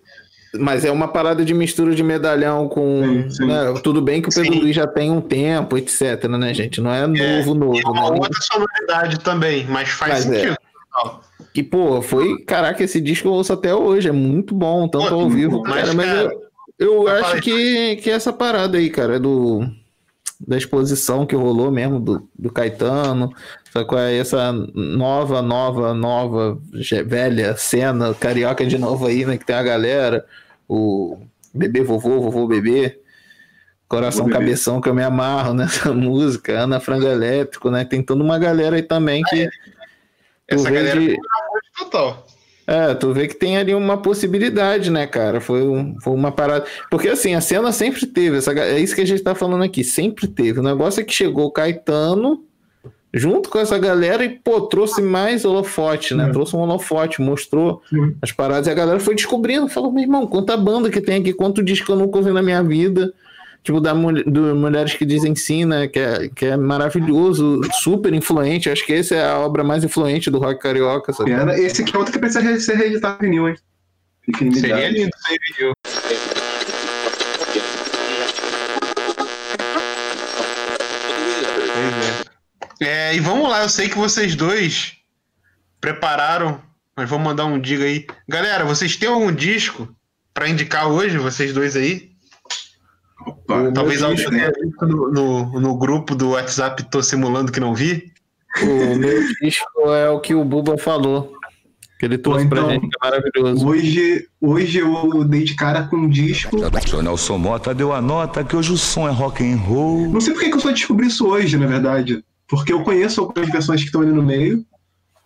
Mas 0.57 0.85
é 0.85 0.91
uma 0.91 1.09
parada 1.09 1.43
de 1.43 1.53
mistura 1.53 1.93
de 1.93 2.01
medalhão 2.01 2.69
com. 2.69 3.01
Sim, 3.03 3.29
sim. 3.29 3.45
né, 3.47 3.73
tudo 3.83 4.01
bem 4.01 4.21
que 4.21 4.29
o 4.29 4.33
Pedro 4.33 4.53
Sim. 4.53 4.59
Luiz 4.61 4.73
já 4.73 4.87
tem 4.87 5.11
um 5.11 5.19
tempo, 5.19 5.77
etc, 5.77 6.23
né, 6.29 6.53
gente? 6.53 6.79
Não 6.79 6.93
é 6.93 7.05
novo, 7.05 7.53
novo, 7.53 7.75
E 7.75 7.81
é 7.81 7.87
uma 7.89 8.09
né? 8.11 8.17
outra 8.21 8.39
sonoridade 8.41 9.19
também, 9.19 9.65
mas 9.67 9.89
faz 9.89 10.25
Mas 10.25 10.31
é. 10.31 10.39
sentido. 10.39 10.57
Que, 11.53 11.61
pô, 11.61 12.01
foi. 12.01 12.41
Caraca, 12.45 12.81
esse 12.81 13.01
disco 13.01 13.27
eu 13.27 13.33
ouço 13.33 13.51
até 13.51 13.75
hoje. 13.75 14.07
É 14.07 14.13
muito 14.13 14.55
bom, 14.55 14.87
tanto 14.87 15.09
Pô, 15.09 15.15
ao 15.15 15.29
vivo. 15.29 15.61
mas, 15.65 15.81
Cara, 15.81 15.93
mas 15.93 16.05
cara, 16.05 16.21
eu, 16.31 16.41
eu 16.79 17.03
eu 17.03 17.07
acho 17.09 17.41
que, 17.41 17.95
que 17.97 18.09
essa 18.09 18.31
parada 18.33 18.77
aí, 18.77 18.89
cara, 18.89 19.15
é 19.15 19.19
do. 19.19 19.61
Da 20.37 20.57
exposição 20.57 21.25
que 21.25 21.33
rolou 21.33 21.71
mesmo 21.71 21.97
do, 21.97 22.27
do 22.37 22.51
Caetano, 22.51 23.33
só 23.71 23.85
com 23.85 23.97
essa 23.97 24.51
nova, 24.51 25.41
nova, 25.41 25.93
nova, 25.93 26.59
velha 27.05 27.55
cena, 27.55 28.13
carioca 28.13 28.65
de 28.65 28.77
novo 28.77 29.07
aí, 29.07 29.25
né? 29.25 29.37
Que 29.37 29.45
tem 29.45 29.55
a 29.55 29.63
galera, 29.63 30.25
o 30.67 31.17
bebê 31.53 31.81
vovô, 31.83 32.19
vovô 32.19 32.45
bebê, 32.47 32.99
coração 33.87 34.25
Vovô 34.25 34.33
bebê. 34.33 34.45
cabeção 34.45 34.81
que 34.81 34.89
eu 34.89 34.93
me 34.93 35.03
amarro 35.03 35.53
nessa 35.53 35.91
música, 35.95 36.59
Ana 36.59 36.81
Frango 36.81 37.07
Elétrico, 37.07 37.71
né? 37.71 37.85
Tem 37.85 38.03
toda 38.03 38.21
uma 38.21 38.37
galera 38.37 38.75
aí 38.75 38.83
também 38.83 39.23
que. 39.23 39.45
tu 39.47 39.51
Essa 40.49 40.69
galera 40.69 40.99
de- 40.99 41.17
total. 41.79 42.24
É, 42.67 42.93
tu 42.95 43.13
vê 43.13 43.27
que 43.27 43.35
tem 43.35 43.57
ali 43.57 43.73
uma 43.75 43.97
possibilidade, 43.97 44.89
né, 44.89 45.05
cara? 45.05 45.39
Foi, 45.39 45.61
um- 45.61 45.95
foi 46.01 46.13
uma 46.13 46.31
parada. 46.31 46.65
Porque 46.89 47.09
assim, 47.09 47.35
a 47.35 47.41
cena 47.41 47.71
sempre 47.71 48.05
teve, 48.05 48.37
essa, 48.37 48.51
é 48.53 48.79
isso 48.79 48.95
que 48.95 49.01
a 49.01 49.05
gente 49.07 49.21
tá 49.21 49.35
falando 49.35 49.63
aqui, 49.63 49.83
sempre 49.83 50.27
teve. 50.27 50.59
O 50.59 50.63
negócio 50.63 50.99
é 51.01 51.03
que 51.03 51.13
chegou 51.13 51.45
o 51.45 51.51
Caetano 51.51 52.43
junto 53.13 53.49
com 53.49 53.57
essa 53.59 53.77
galera 53.77 54.25
e, 54.25 54.29
pô, 54.29 54.61
trouxe 54.61 55.01
mais 55.01 55.45
holofote, 55.45 56.13
né? 56.13 56.27
É. 56.27 56.31
Trouxe 56.31 56.53
um 56.55 56.59
holofote, 56.59 57.21
mostrou 57.21 57.81
Sim. 57.89 58.13
as 58.21 58.31
paradas 58.33 58.67
e 58.67 58.71
a 58.71 58.73
galera 58.73 58.99
foi 58.99 59.15
descobrindo. 59.15 59.69
Falou, 59.69 59.91
meu 59.91 60.03
irmão, 60.03 60.27
quanta 60.27 60.57
banda 60.57 60.89
que 60.89 60.99
tem 60.99 61.21
aqui, 61.21 61.31
quanto 61.31 61.63
disco 61.63 61.91
eu 61.91 61.95
nunca 61.95 62.17
ouvi 62.17 62.31
na 62.31 62.41
minha 62.41 62.61
vida. 62.61 63.13
Tipo, 63.65 63.81
da 63.81 63.93
do 63.93 64.55
Mulheres 64.55 64.93
que 64.93 65.03
Dizem 65.07 65.35
Sim, 65.35 65.65
né? 65.65 65.87
Que 65.87 65.97
é, 65.97 66.29
que 66.29 66.45
é 66.45 66.55
maravilhoso, 66.55 67.61
super 67.81 68.13
influente. 68.13 68.69
Acho 68.69 68.85
que 68.85 68.93
essa 68.93 69.15
é 69.15 69.27
a 69.27 69.39
obra 69.39 69.63
mais 69.63 69.83
influente 69.83 70.29
do 70.29 70.37
rock 70.37 70.61
carioca, 70.61 71.11
sabe? 71.11 71.31
Pena. 71.31 71.57
Esse 71.57 71.81
aqui 71.81 71.95
é 71.95 71.97
outro 71.97 72.13
que 72.13 72.19
precisa 72.19 72.41
re- 72.41 72.59
ser 72.59 72.75
reeditado 72.77 73.25
em 73.25 73.29
vinil, 73.31 73.49
hein? 73.49 73.55
Fiquem 74.23 74.53
Seria 74.53 74.87
lindo 74.89 75.09
sem 75.25 75.37
vídeo. 75.47 75.73
É, 82.79 83.15
e 83.15 83.19
vamos 83.19 83.49
lá, 83.49 83.63
eu 83.63 83.69
sei 83.69 83.89
que 83.89 83.97
vocês 83.97 84.35
dois 84.35 84.93
prepararam, 85.79 86.61
mas 86.95 87.09
vou 87.09 87.17
mandar 87.19 87.45
um 87.45 87.59
diga 87.59 87.85
aí. 87.85 88.05
Galera, 88.27 88.63
vocês 88.65 88.95
têm 88.95 89.09
algum 89.09 89.31
disco 89.31 89.87
pra 90.33 90.49
indicar 90.49 90.87
hoje, 90.87 91.17
vocês 91.17 91.53
dois 91.53 91.75
aí? 91.75 92.11
Opa, 93.25 93.71
Talvez 93.73 93.99
disco, 93.99 94.29
tenha 94.29 94.51
visto 94.51 94.85
no, 94.85 95.11
no, 95.11 95.59
no 95.59 95.77
grupo 95.77 96.15
do 96.15 96.31
WhatsApp 96.31 96.83
Tô 96.83 97.01
Simulando 97.01 97.51
que 97.51 97.59
não 97.59 97.73
vi. 97.73 98.11
O 98.61 98.95
meu 98.95 99.21
disco 99.41 99.93
é 99.93 100.09
o 100.09 100.19
que 100.19 100.33
o 100.33 100.43
Buba 100.45 100.77
falou. 100.77 101.33
Que 101.99 102.05
ele 102.05 102.17
trouxe 102.17 102.45
Então, 102.45 102.63
pra 102.63 102.73
gente, 102.73 102.89
que 102.89 102.97
é 103.01 103.09
maravilhoso. 103.09 103.67
Hoje, 103.67 104.27
hoje 104.41 104.79
eu 104.79 105.23
dei 105.23 105.43
de 105.43 105.55
cara 105.55 105.83
com 105.87 105.95
um 105.97 106.09
disco. 106.09 106.55
O 106.93 107.01
Nelson 107.01 107.37
Mota 107.37 107.73
deu 107.73 107.93
a 107.93 108.01
nota 108.01 108.43
que 108.43 108.55
hoje 108.55 108.73
o 108.73 108.77
som 108.77 109.07
é 109.07 109.11
rock 109.11 109.43
and 109.43 109.57
roll. 109.57 110.09
Não 110.09 110.19
sei 110.21 110.33
por 110.33 110.43
que 110.43 110.53
eu 110.53 110.59
só 110.59 110.71
descobri 110.71 111.07
isso 111.07 111.27
hoje, 111.27 111.57
na 111.57 111.67
verdade. 111.67 112.23
Porque 112.47 112.71
eu 112.73 112.83
conheço 112.83 113.21
algumas 113.21 113.49
versões 113.49 113.81
que 113.81 113.87
estão 113.87 114.01
ali 114.01 114.11
no 114.11 114.21
meio, 114.21 114.63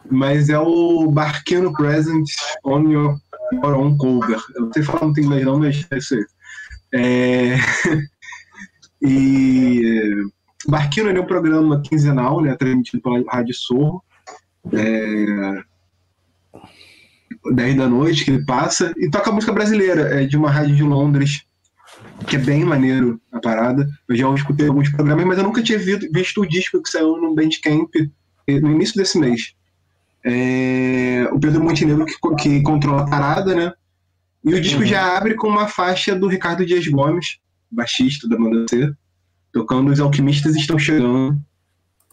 mas 0.09 0.49
é 0.49 0.59
o 0.59 1.09
Barquino 1.11 1.73
Present 1.73 2.27
on 2.63 2.89
Your, 2.89 3.17
your 3.51 3.73
Own 3.75 3.97
Cover. 3.97 4.39
Eu 4.55 4.61
não 4.61 4.73
sei 4.73 4.83
falar 4.83 5.05
muito 5.05 5.19
inglês 5.19 5.45
não, 5.45 5.59
mas 5.59 5.85
é 5.91 5.97
isso 5.97 6.15
aí. 6.15 6.25
É... 6.93 7.55
e 9.01 10.11
Barquino 10.67 11.09
ele 11.09 11.19
é 11.19 11.21
um 11.21 11.27
programa 11.27 11.81
quinzenal, 11.81 12.41
né, 12.41 12.55
transmitido 12.55 13.01
pela 13.01 13.23
Rádio 13.31 13.53
Sorro. 13.53 14.03
É... 14.73 15.63
10 17.53 17.75
da 17.77 17.87
noite 17.87 18.25
que 18.25 18.31
ele 18.31 18.45
passa 18.45 18.93
e 18.97 19.09
toca 19.09 19.31
música 19.31 19.53
brasileira, 19.53 20.21
é 20.21 20.25
de 20.25 20.35
uma 20.35 20.51
rádio 20.51 20.75
de 20.75 20.83
Londres 20.83 21.45
que 22.27 22.35
é 22.35 22.39
bem 22.39 22.65
maneiro 22.65 23.19
a 23.31 23.39
parada. 23.39 23.87
Eu 24.07 24.15
já 24.15 24.33
escutei 24.33 24.67
alguns 24.67 24.89
programas, 24.89 25.25
mas 25.25 25.37
eu 25.37 25.43
nunca 25.43 25.63
tinha 25.63 25.79
visto, 25.79 26.41
o 26.41 26.47
disco 26.47 26.81
que 26.81 26.89
saiu 26.89 27.17
no 27.17 27.33
Bandcamp 27.33 27.89
eh, 28.47 28.59
no 28.59 28.71
início 28.71 28.95
desse 28.95 29.17
mês. 29.17 29.53
É, 30.25 31.29
o 31.31 31.39
Pedro 31.39 31.63
Montenegro 31.63 32.05
que, 32.05 32.35
que 32.37 32.61
controla 32.61 33.03
a 33.03 33.09
parada, 33.09 33.55
né? 33.55 33.71
E 34.43 34.53
o 34.53 34.61
disco 34.61 34.85
já 34.85 35.17
abre 35.17 35.35
com 35.35 35.47
uma 35.47 35.67
faixa 35.67 36.15
do 36.15 36.27
Ricardo 36.27 36.65
Dias 36.65 36.87
Gomes, 36.87 37.39
baixista 37.69 38.27
da 38.27 38.37
banda 38.37 38.65
C, 38.69 38.91
tocando 39.51 39.91
Os 39.91 39.99
Alquimistas 39.99 40.55
Estão 40.55 40.79
Chegando, 40.79 41.37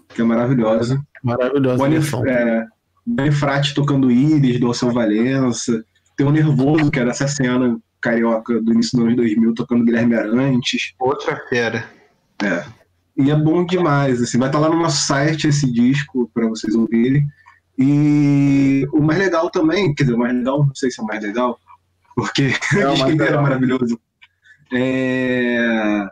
que 0.09 0.21
é 0.21 0.25
maravilhosa. 0.25 1.01
Maravilhoso. 1.23 1.79
Bonif 1.79 2.15
é, 2.27 2.67
Bonifrati 3.07 3.75
tocando 3.75 4.11
Íris, 4.11 4.59
do 4.59 4.67
Alceu 4.67 4.91
Valença. 4.91 5.85
Tem 6.17 6.27
o 6.27 6.33
Nervoso, 6.33 6.91
que 6.91 6.99
era 6.99 7.11
essa 7.11 7.29
cena 7.29 7.79
carioca 8.01 8.61
do 8.61 8.73
início 8.73 8.97
dos 8.97 9.07
anos 9.07 9.17
2000, 9.17 9.55
tocando 9.55 9.85
Guilherme 9.85 10.15
Arantes. 10.15 10.95
Outra 10.99 11.37
fera. 11.49 11.89
É. 12.43 12.65
E 13.17 13.31
é 13.31 13.35
bom 13.35 13.65
demais, 13.65 14.21
assim, 14.21 14.39
vai 14.39 14.49
estar 14.49 14.59
lá 14.59 14.69
no 14.69 14.79
nosso 14.79 15.07
site 15.07 15.49
esse 15.49 15.71
disco 15.73 16.31
para 16.35 16.47
vocês 16.49 16.75
ouvirem. 16.75 17.27
E 17.79 18.87
o 18.93 19.01
mais 19.01 19.19
legal 19.19 19.51
também, 19.51 19.95
quer 19.95 20.05
dizer, 20.05 20.17
o 20.17 20.19
mais 20.19 20.35
legal, 20.35 20.67
não 20.67 20.75
sei 20.75 20.91
se 20.91 21.01
é 21.01 21.05
o 21.05 21.07
mais 21.07 21.23
legal, 21.23 21.59
porque 22.17 22.55
É 22.75 22.89
o 22.89 22.95
é 22.95 23.05
legal. 23.05 23.43
maravilhoso. 23.43 24.01
É, 24.73 26.09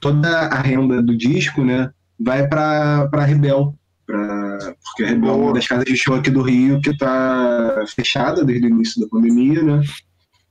Toda 0.00 0.28
a 0.48 0.60
renda 0.60 1.02
do 1.02 1.16
disco, 1.16 1.64
né, 1.64 1.90
vai 2.20 2.46
para 2.46 3.08
para 3.08 3.24
Rebel, 3.24 3.74
pra... 4.06 4.58
porque 4.84 5.02
a 5.02 5.08
Rebel 5.08 5.30
é 5.30 5.32
uma 5.32 5.52
das 5.54 5.66
casas 5.66 5.86
de 5.86 5.96
show 5.96 6.14
aqui 6.14 6.30
do 6.30 6.42
Rio 6.42 6.78
que 6.82 6.90
está 6.90 7.84
fechada 7.96 8.44
desde 8.44 8.66
o 8.66 8.70
início 8.70 9.00
da 9.00 9.08
pandemia, 9.08 9.62
né? 9.62 9.80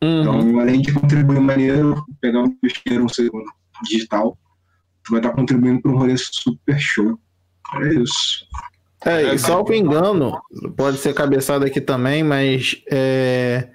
Uhum. 0.03 0.21
Então, 0.21 0.59
além 0.59 0.81
de 0.81 0.91
contribuir 0.91 1.39
maneiro, 1.39 2.03
pegar 2.19 2.41
um 2.41 2.57
disqueiro, 2.63 3.05
um 3.05 3.09
segundo 3.09 3.45
digital, 3.83 4.37
tu 5.03 5.11
vai 5.11 5.19
estar 5.19 5.31
contribuindo 5.31 5.81
para 5.83 5.91
um 5.91 5.97
rolê 5.97 6.15
super 6.17 6.79
show. 6.79 7.17
É 7.75 7.93
isso. 7.93 8.45
É, 9.05 9.35
e 9.35 9.37
salvo 9.39 9.73
engano, 9.73 10.41
pode 10.75 10.97
ser 10.97 11.13
cabeçada 11.13 11.65
aqui 11.67 11.79
também, 11.79 12.23
mas 12.23 12.81
é, 12.89 13.67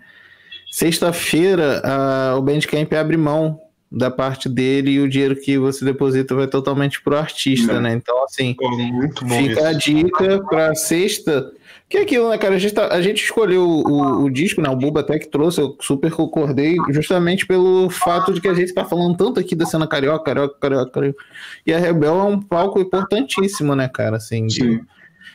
sexta-feira 0.78 1.82
a- 1.84 2.36
o 2.36 2.42
Bandcamp 2.42 2.92
abre 2.94 3.16
mão 3.16 3.60
da 3.90 4.10
parte 4.10 4.48
dele 4.48 4.90
e 4.92 5.00
o 5.00 5.08
dinheiro 5.08 5.34
que 5.34 5.58
você 5.58 5.84
deposita 5.84 6.34
vai 6.34 6.46
totalmente 6.46 7.02
pro 7.02 7.16
artista, 7.16 7.72
Não. 7.74 7.80
né? 7.80 7.94
Então, 7.94 8.22
assim, 8.22 8.54
Pô, 8.54 8.68
muito 8.70 9.24
bom 9.24 9.34
fica 9.38 9.66
a 9.66 9.70
isso. 9.72 9.80
dica 9.80 10.44
pra 10.44 10.74
sexta. 10.74 11.50
Que 11.88 11.96
é 11.96 12.02
aquilo, 12.02 12.28
né, 12.28 12.36
cara? 12.36 12.54
A 12.54 12.58
gente, 12.58 12.74
tá- 12.74 12.88
a 12.92 13.00
gente 13.00 13.24
escolheu 13.24 13.64
o, 13.66 14.24
o 14.24 14.30
disco, 14.30 14.60
né? 14.60 14.68
O 14.68 14.76
Buba 14.76 15.00
até 15.00 15.18
que 15.18 15.26
trouxe, 15.26 15.58
eu 15.58 15.74
super 15.80 16.10
concordei, 16.12 16.76
justamente 16.90 17.46
pelo 17.46 17.88
fato 17.88 18.32
de 18.34 18.42
que 18.42 18.48
a 18.48 18.52
gente 18.52 18.74
tá 18.74 18.84
falando 18.84 19.16
tanto 19.16 19.40
aqui 19.40 19.54
da 19.56 19.64
cena 19.64 19.86
carioca, 19.86 20.22
carioca, 20.22 20.54
carioca, 20.60 20.90
carioca. 20.92 21.18
E 21.66 21.72
a 21.72 21.78
Rebel 21.78 22.20
é 22.20 22.24
um 22.24 22.40
palco 22.42 22.78
importantíssimo, 22.78 23.74
né, 23.74 23.88
cara? 23.88 24.16
Assim, 24.18 24.46
de, 24.46 24.54
Sim. 24.60 24.80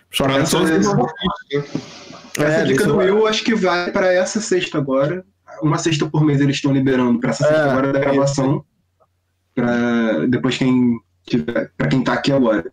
Principalmente 0.09 0.51
Pra 0.51 0.59
você- 0.59 1.63
Essa 2.37 2.61
É, 2.61 2.63
dica 2.65 2.85
do 2.85 2.97
Will, 2.97 3.25
acho 3.27 3.43
que 3.43 3.55
vai 3.55 3.91
para 3.91 4.13
essa 4.13 4.39
sexta 4.39 4.77
agora. 4.77 5.25
Uma 5.63 5.77
sexta 5.77 6.09
por 6.09 6.23
mês 6.23 6.41
eles 6.41 6.57
estão 6.57 6.71
liberando 6.71 7.19
para 7.19 7.29
essa 7.31 7.43
sexta 7.43 7.61
É, 7.61 7.69
agora 7.71 7.93
da 7.93 7.99
é 7.99 8.01
gravação. 8.01 8.63
Pra 9.55 10.25
depois 10.27 10.57
quem 10.57 10.99
tiver, 11.25 11.71
para 11.77 11.87
quem 11.87 12.03
tá 12.03 12.13
aqui 12.13 12.31
agora. 12.31 12.71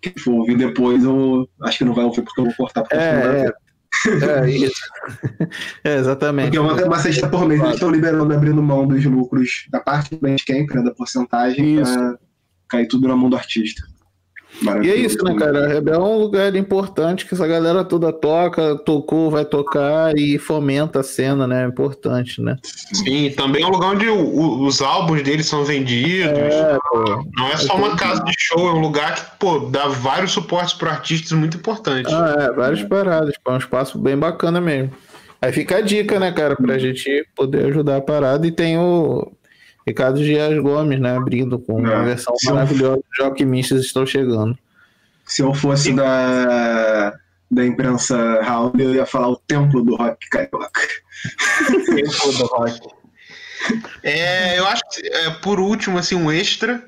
Quem 0.00 0.12
for 0.16 0.32
ouvir 0.32 0.56
depois, 0.56 1.04
eu 1.04 1.48
acho 1.62 1.78
que 1.78 1.84
não 1.84 1.94
vai 1.94 2.04
ouvir 2.04 2.22
porque 2.22 2.40
eu 2.40 2.44
vou 2.46 2.54
cortar 2.54 2.82
porque 2.82 2.96
É, 2.96 3.46
é, 3.46 4.40
é 4.40 4.50
isso. 4.50 4.80
É, 5.84 5.96
exatamente. 5.96 6.46
Porque 6.46 6.58
uma, 6.58 6.74
uma 6.84 6.98
sexta 6.98 7.28
por 7.28 7.46
mês 7.46 7.60
eles 7.60 7.74
estão 7.74 7.90
liberando, 7.90 8.32
abrindo 8.32 8.62
mão 8.62 8.86
dos 8.86 9.04
lucros 9.04 9.66
da 9.70 9.80
parte 9.80 10.10
do 10.10 10.20
Bandcamp, 10.20 10.70
né, 10.74 10.82
da 10.82 10.92
porcentagem, 10.92 11.82
pra 11.82 12.18
cair 12.68 12.88
tudo 12.88 13.06
na 13.06 13.16
mão 13.16 13.28
do 13.28 13.36
artista. 13.36 13.82
E 14.82 14.88
é 14.90 14.94
isso, 14.96 15.18
né, 15.24 15.34
cara? 15.34 15.64
A 15.64 15.68
Rebel 15.68 15.94
é 15.94 15.98
um 15.98 16.18
lugar 16.18 16.54
importante 16.54 17.26
que 17.26 17.34
essa 17.34 17.46
galera 17.46 17.84
toda 17.84 18.12
toca, 18.12 18.76
tocou, 18.76 19.30
vai 19.30 19.44
tocar 19.44 20.16
e 20.16 20.38
fomenta 20.38 21.00
a 21.00 21.02
cena, 21.02 21.46
né? 21.46 21.64
É 21.64 21.66
importante, 21.66 22.40
né? 22.40 22.56
Sim, 22.92 23.30
também 23.36 23.62
é 23.62 23.66
um 23.66 23.70
lugar 23.70 23.90
onde 23.90 24.08
o- 24.08 24.14
o- 24.16 24.64
os 24.66 24.80
álbuns 24.80 25.22
deles 25.22 25.46
são 25.46 25.64
vendidos. 25.64 26.38
É. 26.38 26.78
Não 27.36 27.48
é 27.48 27.56
só 27.56 27.74
uma 27.76 27.96
casa 27.96 28.22
de 28.24 28.34
show, 28.38 28.68
é 28.68 28.72
um 28.72 28.80
lugar 28.80 29.14
que, 29.14 29.38
pô, 29.38 29.58
dá 29.70 29.86
vários 29.88 30.32
suportes 30.32 30.74
para 30.74 30.90
artistas 30.92 31.32
muito 31.32 31.56
importantes. 31.56 32.12
Ah, 32.12 32.36
é, 32.50 32.52
várias 32.52 32.82
paradas, 32.82 33.34
é 33.46 33.50
um 33.50 33.56
espaço 33.58 33.98
bem 33.98 34.16
bacana 34.16 34.60
mesmo. 34.60 34.92
Aí 35.42 35.52
fica 35.52 35.76
a 35.76 35.80
dica, 35.82 36.18
né, 36.18 36.32
cara, 36.32 36.56
pra 36.56 36.78
gente 36.78 37.26
poder 37.36 37.66
ajudar 37.66 37.96
a 37.98 38.00
parada. 38.00 38.46
E 38.46 38.50
tem 38.50 38.78
o. 38.78 39.30
Ricardo 39.86 40.18
Dias 40.18 40.58
Gomes, 40.62 40.98
né? 41.00 41.16
Abrindo 41.16 41.58
com 41.58 41.74
uma 41.80 41.92
É, 41.92 42.04
versão 42.04 42.34
se 42.36 42.48
eu- 42.48 42.54
maravilhosa 42.54 43.02
de 43.16 43.22
Alquimistas 43.22 43.84
Estão 43.84 44.06
Chegando. 44.06 44.58
Se 45.26 45.42
eu 45.42 45.54
fosse 45.54 45.92
da, 45.92 47.14
da 47.50 47.64
imprensa 47.66 48.40
Raul, 48.42 48.72
eu 48.78 48.94
ia 48.94 49.06
falar 49.06 49.28
o 49.30 49.36
templo 49.36 49.82
do 49.82 49.96
rock 49.96 50.28
carioca. 50.28 50.80
Tempo 51.86 52.32
do 52.32 52.46
rock. 52.46 52.80
É, 54.02 54.58
eu 54.58 54.66
acho 54.66 54.82
que, 54.90 55.06
é, 55.06 55.30
por 55.30 55.58
último, 55.58 55.98
assim, 55.98 56.14
um 56.14 56.30
extra. 56.30 56.82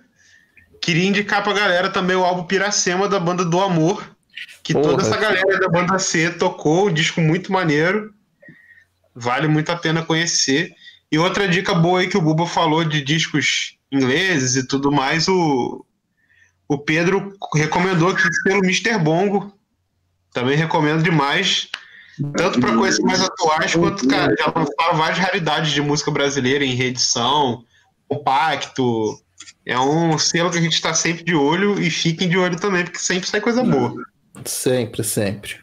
Queria 0.82 1.06
indicar 1.08 1.42
pra 1.42 1.52
galera 1.54 1.88
também 1.90 2.14
o 2.16 2.24
álbum 2.24 2.44
Piracema 2.44 3.08
da 3.08 3.18
banda 3.18 3.44
do 3.44 3.60
Amor. 3.60 4.06
Que 4.62 4.74
Porra, 4.74 4.90
toda 4.90 5.02
essa 5.02 5.16
galera 5.16 5.58
da 5.58 5.68
banda 5.68 5.98
C 5.98 6.30
tocou, 6.30 6.88
um 6.88 6.92
disco 6.92 7.20
muito 7.20 7.50
maneiro. 7.50 8.12
Vale 9.14 9.48
muito 9.48 9.70
a 9.72 9.76
pena 9.76 10.04
conhecer. 10.04 10.72
E 11.10 11.18
outra 11.18 11.48
dica 11.48 11.74
boa 11.74 12.00
aí 12.00 12.08
que 12.08 12.16
o 12.16 12.22
Buba 12.22 12.46
falou 12.46 12.84
de 12.84 13.00
discos 13.00 13.76
ingleses 13.92 14.56
e 14.56 14.66
tudo 14.66 14.90
mais, 14.90 15.28
o, 15.28 15.84
o 16.68 16.78
Pedro 16.78 17.32
recomendou 17.54 18.10
aqui 18.10 18.28
pelo 18.44 18.64
Mr. 18.64 18.98
Bongo. 18.98 19.52
Também 20.32 20.56
recomendo 20.56 21.02
demais. 21.02 21.68
Tanto 22.36 22.60
para 22.60 22.74
coisas 22.74 22.98
mais 23.00 23.20
atuais, 23.22 23.74
quanto, 23.74 24.08
cara, 24.08 24.34
já 24.38 24.46
lançaram 24.46 24.96
várias 24.96 25.18
raridades 25.18 25.72
de 25.72 25.82
música 25.82 26.10
brasileira 26.10 26.64
em 26.64 26.74
reedição, 26.74 27.62
compacto. 28.08 29.20
É 29.66 29.78
um 29.78 30.18
selo 30.18 30.50
que 30.50 30.58
a 30.58 30.60
gente 30.60 30.74
está 30.74 30.94
sempre 30.94 31.24
de 31.24 31.34
olho 31.34 31.80
e 31.80 31.90
fiquem 31.90 32.28
de 32.28 32.38
olho 32.38 32.58
também, 32.58 32.84
porque 32.84 32.98
sempre 32.98 33.28
sai 33.28 33.40
coisa 33.40 33.62
boa. 33.62 33.94
Sempre, 34.44 35.04
sempre. 35.04 35.56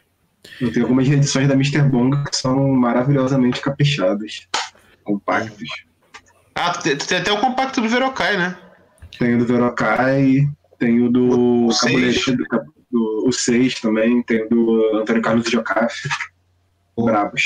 Eu 0.62 0.72
tenho 0.72 0.86
algumas 0.86 1.08
edições 1.08 1.48
da 1.48 1.56
Mr. 1.56 1.82
Bonga 1.84 2.24
que 2.24 2.36
são 2.36 2.70
maravilhosamente 2.74 3.60
caprichadas, 3.60 4.48
compactos. 5.04 5.70
Ah, 6.56 6.72
tu 6.72 6.84
tem, 6.84 6.98
tem 6.98 7.18
até 7.18 7.32
o 7.32 7.40
compacto 7.40 7.82
do 7.82 7.90
Verocai, 7.90 8.38
né? 8.38 8.58
Tenho 9.18 9.38
do 9.38 9.46
Verocai, 9.46 10.48
tenho 10.80 11.10
do 11.10 11.68
O 11.68 11.72
seis. 11.72 12.24
Cabuleiro, 12.26 12.38
do, 12.38 12.74
do, 12.92 13.28
o 13.28 13.32
6 13.32 13.82
também, 13.82 14.22
tenho 14.24 14.48
do 14.50 14.98
Antônio 14.98 15.22
Carlos 15.22 15.50
Jocafe. 15.50 16.10
Bravos. 16.98 17.44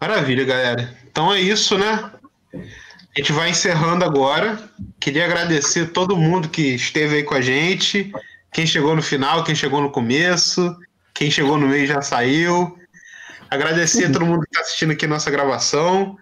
Maravilha, 0.00 0.44
galera. 0.44 0.96
Então 1.10 1.32
é 1.32 1.40
isso, 1.40 1.78
né? 1.78 2.10
A 2.54 3.20
gente 3.20 3.32
vai 3.32 3.50
encerrando 3.50 4.04
agora. 4.04 4.58
Queria 5.00 5.24
agradecer 5.24 5.86
todo 5.92 6.16
mundo 6.16 6.48
que 6.48 6.74
esteve 6.74 7.16
aí 7.16 7.22
com 7.22 7.34
a 7.34 7.40
gente. 7.40 8.12
Quem 8.52 8.66
chegou 8.66 8.94
no 8.94 9.02
final, 9.02 9.44
quem 9.44 9.54
chegou 9.54 9.80
no 9.80 9.90
começo, 9.90 10.76
quem 11.14 11.30
chegou 11.30 11.58
no 11.58 11.68
meio 11.68 11.86
já 11.86 12.00
saiu. 12.00 12.77
Agradecer 13.50 14.06
a 14.06 14.12
todo 14.12 14.26
mundo 14.26 14.40
que 14.42 14.48
está 14.48 14.60
assistindo 14.60 14.92
aqui 14.92 15.06
a 15.06 15.08
nossa 15.08 15.30
gravação. 15.30 16.16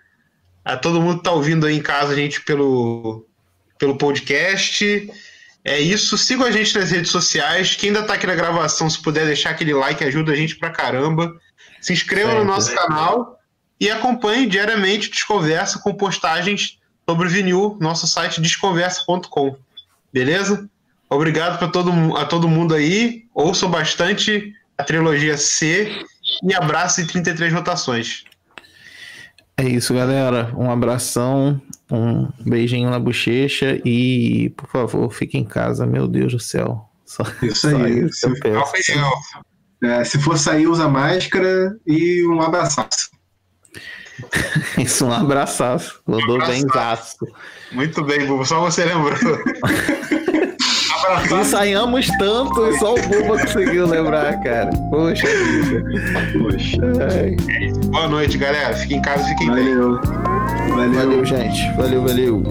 A 0.64 0.76
todo 0.76 1.00
mundo 1.00 1.14
que 1.14 1.20
está 1.20 1.32
ouvindo 1.32 1.66
aí 1.66 1.76
em 1.76 1.82
casa 1.82 2.12
a 2.12 2.16
gente 2.16 2.40
pelo, 2.42 3.26
pelo 3.78 3.98
podcast. 3.98 5.10
É 5.64 5.80
isso. 5.80 6.16
Sigam 6.16 6.46
a 6.46 6.50
gente 6.50 6.78
nas 6.78 6.90
redes 6.90 7.10
sociais. 7.10 7.74
Quem 7.74 7.88
ainda 7.90 8.00
está 8.00 8.14
aqui 8.14 8.26
na 8.26 8.34
gravação, 8.34 8.88
se 8.88 9.00
puder 9.02 9.26
deixar 9.26 9.50
aquele 9.50 9.74
like, 9.74 10.02
ajuda 10.04 10.32
a 10.32 10.36
gente 10.36 10.56
pra 10.56 10.70
caramba. 10.70 11.32
Se 11.80 11.92
inscreva 11.92 12.34
no 12.34 12.44
nosso 12.44 12.74
canal 12.74 13.38
e 13.80 13.90
acompanhe 13.90 14.46
diariamente 14.46 15.08
o 15.08 15.10
Desconversa 15.10 15.78
com 15.80 15.94
postagens 15.94 16.78
sobre 17.08 17.26
o 17.26 17.30
vinil, 17.30 17.76
nosso 17.80 18.06
site 18.06 18.40
desconversa.com. 18.40 19.56
Beleza? 20.12 20.68
Obrigado 21.08 21.58
pra 21.58 21.68
todo, 21.68 22.16
a 22.16 22.24
todo 22.24 22.48
mundo 22.48 22.74
aí. 22.74 23.24
Ouçam 23.34 23.70
bastante 23.70 24.52
a 24.76 24.82
trilogia 24.82 25.36
C 25.36 26.04
e 26.42 26.54
abraço 26.54 27.00
e 27.00 27.06
33 27.06 27.52
rotações. 27.52 28.24
É 29.56 29.64
isso, 29.64 29.94
galera. 29.94 30.52
Um 30.56 30.70
abração, 30.70 31.60
um 31.90 32.28
beijinho 32.40 32.90
na 32.90 32.98
bochecha 32.98 33.80
e, 33.84 34.50
por 34.56 34.68
favor, 34.68 35.10
fique 35.12 35.38
em 35.38 35.44
casa. 35.44 35.86
Meu 35.86 36.06
Deus 36.06 36.32
do 36.32 36.40
céu. 36.40 36.88
Só, 37.06 37.22
Isso 37.42 37.70
só 37.70 37.76
aí. 37.76 38.04
isso 38.04 38.26
eu 38.44 38.66
Se-. 38.76 39.00
É, 39.82 40.04
se 40.04 40.18
for 40.18 40.36
sair, 40.38 40.66
usa 40.66 40.88
máscara 40.88 41.76
e 41.86 42.26
um 42.28 42.40
abraçaço. 42.40 43.10
Isso, 44.78 45.04
um 45.06 45.12
abraçaço. 45.12 46.00
Mandou 46.06 46.36
abraço. 46.36 46.52
benzaço. 46.52 47.16
Muito 47.72 48.02
bem, 48.02 48.26
Bubu. 48.26 48.44
Só 48.44 48.60
você 48.60 48.84
lembrou. 48.84 49.14
Ensaiamos 51.40 52.06
tanto 52.18 52.66
e 52.68 52.78
só 52.78 52.94
o 52.94 53.02
Buba 53.02 53.38
conseguiu 53.40 53.86
lembrar, 53.86 54.40
cara. 54.40 54.70
Poxa 54.90 55.26
vida. 55.26 55.84
Poxa. 56.38 56.78
Ai, 57.12 57.36
Boa 57.90 58.08
noite, 58.08 58.38
galera. 58.38 58.74
Fiquem 58.74 58.98
em 58.98 59.02
casa, 59.02 59.24
fiquem 59.28 59.50
bem. 59.52 59.74
Valeu. 59.74 60.00
Valeu. 60.70 60.92
Valeu, 60.92 61.24
gente. 61.24 61.72
Valeu, 61.76 62.02
valeu. 62.02 62.42